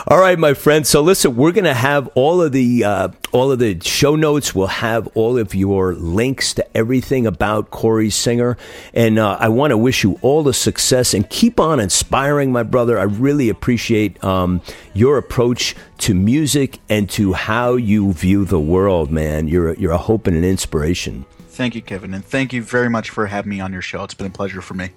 all 0.09 0.19
right, 0.19 0.39
my 0.39 0.55
friend. 0.55 0.85
So 0.87 1.01
listen, 1.01 1.37
we're 1.37 1.53
gonna 1.53 1.75
have 1.75 2.09
all 2.15 2.43
of 2.43 2.51
the 2.53 2.83
uh, 2.83 3.09
all 3.33 3.53
of 3.53 3.61
the 3.61 3.79
show 3.81 4.17
notes. 4.17 4.55
We'll 4.55 4.67
have 4.67 5.07
all 5.15 5.39
of 5.39 5.55
your 5.55 5.95
links 5.95 6.53
to 6.55 6.77
everything 6.77 7.27
about 7.27 7.71
Cory 7.71 8.11
Singer, 8.11 8.57
and 8.93 9.19
uh, 9.21 9.37
I 9.39 9.49
want 9.51 9.71
to 9.71 9.77
wish 9.79 10.03
you 10.03 10.19
all 10.21 10.43
the 10.43 10.53
success 10.53 11.15
and 11.15 11.29
keep 11.31 11.61
on 11.61 11.79
inspiring, 11.79 12.51
my 12.51 12.65
brother. 12.65 12.99
I 12.99 13.05
really 13.05 13.49
appreciate 13.49 14.23
um, 14.25 14.63
your 14.95 15.19
approach 15.19 15.77
to 15.99 16.15
music 16.15 16.81
and 16.89 17.09
to 17.11 17.35
how 17.35 17.75
you 17.77 18.13
view 18.13 18.45
the 18.45 18.61
world, 18.61 19.13
man. 19.13 19.47
You're 19.47 19.71
a, 19.71 19.79
you're 19.79 19.93
a 19.93 19.99
hope 19.99 20.27
and 20.27 20.37
an 20.37 20.45
inspiration. 20.45 21.25
Thank 21.51 21.75
you, 21.77 21.83
Kevin, 21.83 22.13
and 22.15 22.25
thank 22.25 22.53
you 22.53 22.63
very 22.63 22.91
much 22.91 23.11
for 23.11 23.27
having 23.27 23.51
me 23.51 23.61
on 23.61 23.73
your 23.73 23.81
show. 23.83 24.03
It's 24.05 24.13
been 24.15 24.27
a 24.27 24.31
pleasure 24.31 24.61
for 24.61 24.75
me. 24.75 24.91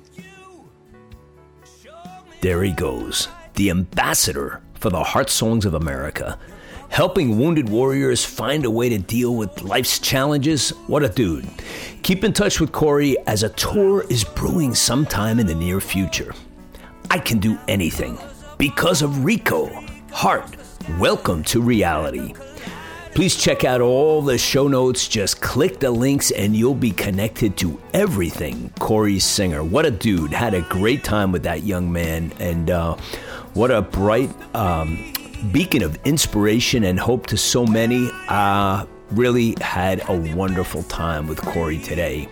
There 2.41 2.63
he 2.63 2.71
goes, 2.71 3.27
the 3.55 3.69
ambassador 3.69 4.61
for 4.75 4.89
the 4.89 5.03
Heart 5.03 5.29
Songs 5.29 5.65
of 5.65 5.73
America. 5.73 6.39
Helping 6.87 7.37
wounded 7.37 7.67
warriors 7.67 8.23
find 8.23 8.63
a 8.63 8.71
way 8.71 8.87
to 8.87 8.97
deal 8.97 9.35
with 9.35 9.61
life's 9.61 9.99
challenges. 9.99 10.69
What 10.87 11.03
a 11.03 11.09
dude. 11.09 11.49
Keep 12.01 12.23
in 12.23 12.31
touch 12.31 12.61
with 12.61 12.71
Cory 12.71 13.17
as 13.27 13.43
a 13.43 13.49
tour 13.49 14.05
is 14.09 14.23
brewing 14.23 14.73
sometime 14.73 15.37
in 15.39 15.47
the 15.47 15.53
near 15.53 15.81
future. 15.81 16.33
I 17.11 17.19
can 17.19 17.39
do 17.39 17.59
anything 17.67 18.17
because 18.57 19.01
of 19.01 19.25
Rico. 19.25 19.69
Heart, 20.13 20.55
welcome 20.97 21.43
to 21.43 21.61
reality. 21.61 22.33
Please 23.15 23.35
check 23.35 23.65
out 23.65 23.81
all 23.81 24.21
the 24.21 24.37
show 24.37 24.67
notes. 24.67 25.07
Just 25.07 25.41
click 25.41 25.79
the 25.79 25.91
links 25.91 26.31
and 26.31 26.55
you'll 26.55 26.75
be 26.75 26.91
connected 26.91 27.57
to 27.57 27.79
everything 27.93 28.71
Cory 28.79 29.19
Singer. 29.19 29.63
What 29.63 29.85
a 29.85 29.91
dude. 29.91 30.31
Had 30.31 30.53
a 30.53 30.61
great 30.61 31.03
time 31.03 31.31
with 31.31 31.43
that 31.43 31.63
young 31.63 31.91
man. 31.91 32.31
And 32.39 32.69
uh, 32.69 32.95
what 33.55 33.71
a 33.71 33.81
bright 33.81 34.29
um, 34.55 35.13
beacon 35.51 35.83
of 35.83 35.97
inspiration 36.05 36.83
and 36.85 36.99
hope 36.99 37.27
to 37.27 37.37
so 37.37 37.65
many. 37.65 38.09
Uh, 38.27 38.85
really 39.11 39.55
had 39.59 40.07
a 40.07 40.35
wonderful 40.35 40.83
time 40.83 41.27
with 41.27 41.41
Cory 41.41 41.79
today. 41.79 42.29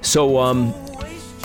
So, 0.00 0.38
um, 0.38 0.74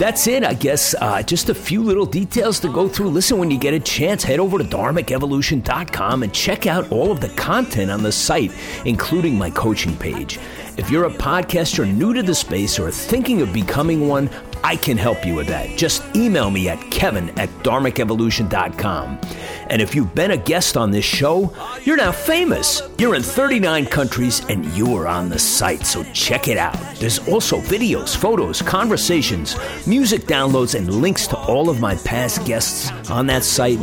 that's 0.00 0.26
it, 0.26 0.42
I 0.42 0.54
guess. 0.54 0.94
Uh, 0.98 1.22
just 1.22 1.50
a 1.50 1.54
few 1.54 1.82
little 1.82 2.06
details 2.06 2.58
to 2.60 2.72
go 2.72 2.88
through. 2.88 3.10
Listen, 3.10 3.36
when 3.36 3.50
you 3.50 3.58
get 3.58 3.74
a 3.74 3.78
chance, 3.78 4.24
head 4.24 4.40
over 4.40 4.56
to 4.56 4.64
dharmicevolution.com 4.64 6.22
and 6.22 6.32
check 6.32 6.66
out 6.66 6.90
all 6.90 7.12
of 7.12 7.20
the 7.20 7.28
content 7.30 7.90
on 7.90 8.02
the 8.02 8.10
site, 8.10 8.50
including 8.86 9.36
my 9.36 9.50
coaching 9.50 9.94
page. 9.98 10.38
If 10.78 10.90
you're 10.90 11.04
a 11.04 11.10
podcaster 11.10 11.86
new 11.86 12.14
to 12.14 12.22
the 12.22 12.34
space 12.34 12.78
or 12.78 12.90
thinking 12.90 13.42
of 13.42 13.52
becoming 13.52 14.08
one, 14.08 14.30
I 14.62 14.76
can 14.76 14.96
help 14.96 15.26
you 15.26 15.34
with 15.34 15.48
that. 15.48 15.76
Just 15.76 16.02
email 16.14 16.50
me 16.50 16.68
at 16.68 16.90
kevin 16.90 17.30
at 17.38 17.48
dharmicevolution.com. 17.64 19.20
And 19.68 19.80
if 19.80 19.94
you've 19.94 20.14
been 20.14 20.32
a 20.32 20.36
guest 20.36 20.76
on 20.76 20.90
this 20.90 21.04
show, 21.04 21.54
you're 21.84 21.96
now 21.96 22.12
famous. 22.12 22.82
You're 22.98 23.14
in 23.14 23.22
39 23.22 23.86
countries 23.86 24.42
and 24.48 24.64
you 24.66 24.96
are 24.96 25.06
on 25.06 25.28
the 25.28 25.38
site, 25.38 25.86
so 25.86 26.02
check 26.12 26.48
it 26.48 26.58
out. 26.58 26.76
There's 26.96 27.20
also 27.28 27.58
videos, 27.60 28.16
photos, 28.16 28.62
conversations, 28.62 29.56
music 29.86 30.22
downloads, 30.22 30.74
and 30.74 30.92
links 30.92 31.26
to 31.28 31.36
all 31.36 31.70
of 31.70 31.80
my 31.80 31.94
past 31.96 32.44
guests 32.44 32.90
on 33.10 33.26
that 33.26 33.44
site. 33.44 33.78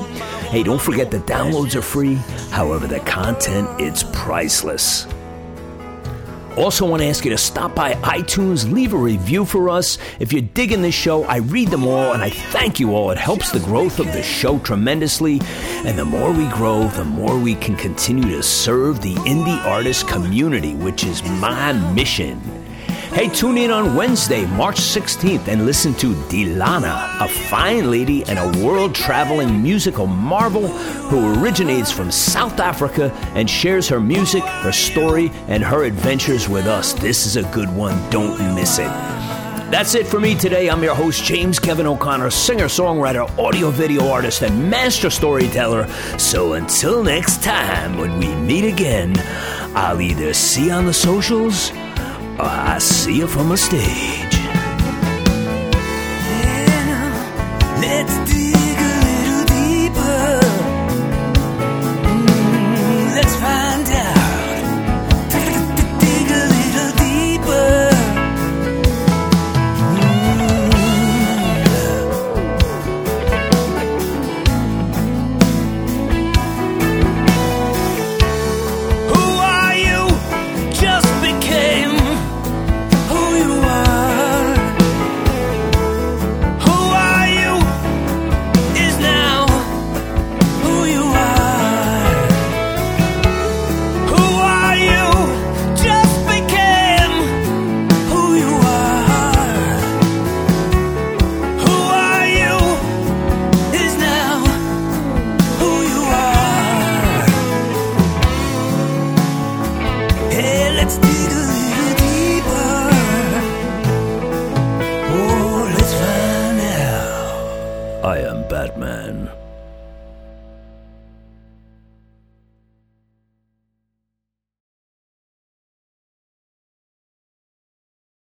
Hey, 0.51 0.63
don't 0.63 0.81
forget 0.81 1.09
the 1.09 1.19
downloads 1.19 1.75
are 1.75 1.81
free. 1.81 2.15
However, 2.51 2.87
the 2.87 2.99
content, 3.01 3.67
it's 3.79 4.03
priceless. 4.13 5.07
Also, 6.57 6.87
want 6.87 7.03
to 7.03 7.07
ask 7.07 7.23
you 7.23 7.29
to 7.29 7.37
stop 7.37 7.75
by 7.75 7.93
iTunes, 7.95 8.71
leave 8.71 8.93
a 8.93 8.97
review 8.97 9.45
for 9.45 9.69
us. 9.69 9.99
If 10.19 10.33
you're 10.33 10.41
digging 10.41 10.81
this 10.81 10.95
show, 10.95 11.23
I 11.25 11.37
read 11.37 11.67
them 11.69 11.85
all 11.85 12.13
and 12.13 12.23
I 12.23 12.31
thank 12.31 12.79
you 12.79 12.95
all. 12.95 13.11
It 13.11 13.17
helps 13.19 13.51
the 13.51 13.59
growth 13.59 13.99
of 13.99 14.07
the 14.07 14.23
show 14.23 14.57
tremendously. 14.59 15.39
And 15.85 15.99
the 15.99 16.05
more 16.05 16.31
we 16.31 16.47
grow, 16.49 16.87
the 16.87 17.05
more 17.05 17.37
we 17.37 17.53
can 17.53 17.75
continue 17.75 18.35
to 18.35 18.41
serve 18.41 19.03
the 19.03 19.13
indie 19.15 19.63
artist 19.65 20.07
community, 20.07 20.73
which 20.73 21.03
is 21.03 21.21
my 21.23 21.73
mission. 21.93 22.66
Hey, 23.13 23.29
tune 23.29 23.57
in 23.57 23.71
on 23.71 23.95
Wednesday, 23.95 24.45
March 24.45 24.75
16th, 24.75 25.47
and 25.47 25.65
listen 25.65 25.93
to 25.95 26.13
Dilana, 26.29 27.19
a 27.19 27.27
fine 27.27 27.89
lady 27.89 28.23
and 28.25 28.37
a 28.37 28.65
world 28.65 28.93
traveling 28.93 29.63
musical 29.63 30.05
marvel 30.05 30.67
who 30.67 31.41
originates 31.41 31.91
from 31.91 32.11
South 32.11 32.59
Africa 32.59 33.11
and 33.33 33.49
shares 33.49 33.87
her 33.87 33.99
music, 33.99 34.43
her 34.43 34.71
story, 34.71 35.31
and 35.47 35.63
her 35.63 35.85
adventures 35.85 36.47
with 36.47 36.67
us. 36.67 36.93
This 36.93 37.25
is 37.25 37.37
a 37.37 37.43
good 37.51 37.73
one. 37.73 37.97
Don't 38.11 38.37
miss 38.53 38.77
it. 38.77 38.91
That's 39.71 39.95
it 39.95 40.05
for 40.05 40.19
me 40.19 40.35
today. 40.35 40.69
I'm 40.69 40.83
your 40.83 40.95
host, 40.95 41.23
James 41.23 41.59
Kevin 41.59 41.87
O'Connor, 41.87 42.29
singer, 42.29 42.65
songwriter, 42.65 43.27
audio 43.39 43.71
video 43.71 44.09
artist, 44.09 44.43
and 44.43 44.69
master 44.69 45.09
storyteller. 45.09 45.87
So 46.19 46.53
until 46.53 47.03
next 47.03 47.41
time, 47.41 47.97
when 47.97 48.19
we 48.19 48.27
meet 48.35 48.65
again, 48.65 49.15
I'll 49.75 50.01
either 50.01 50.33
see 50.33 50.65
you 50.65 50.71
on 50.71 50.85
the 50.85 50.93
socials 50.93 51.71
I 52.39 52.77
see 52.79 53.17
you 53.17 53.27
from 53.27 53.51
a 53.51 53.57
stage. 53.57 54.37
Let's 57.81 58.31
dig 58.31 58.36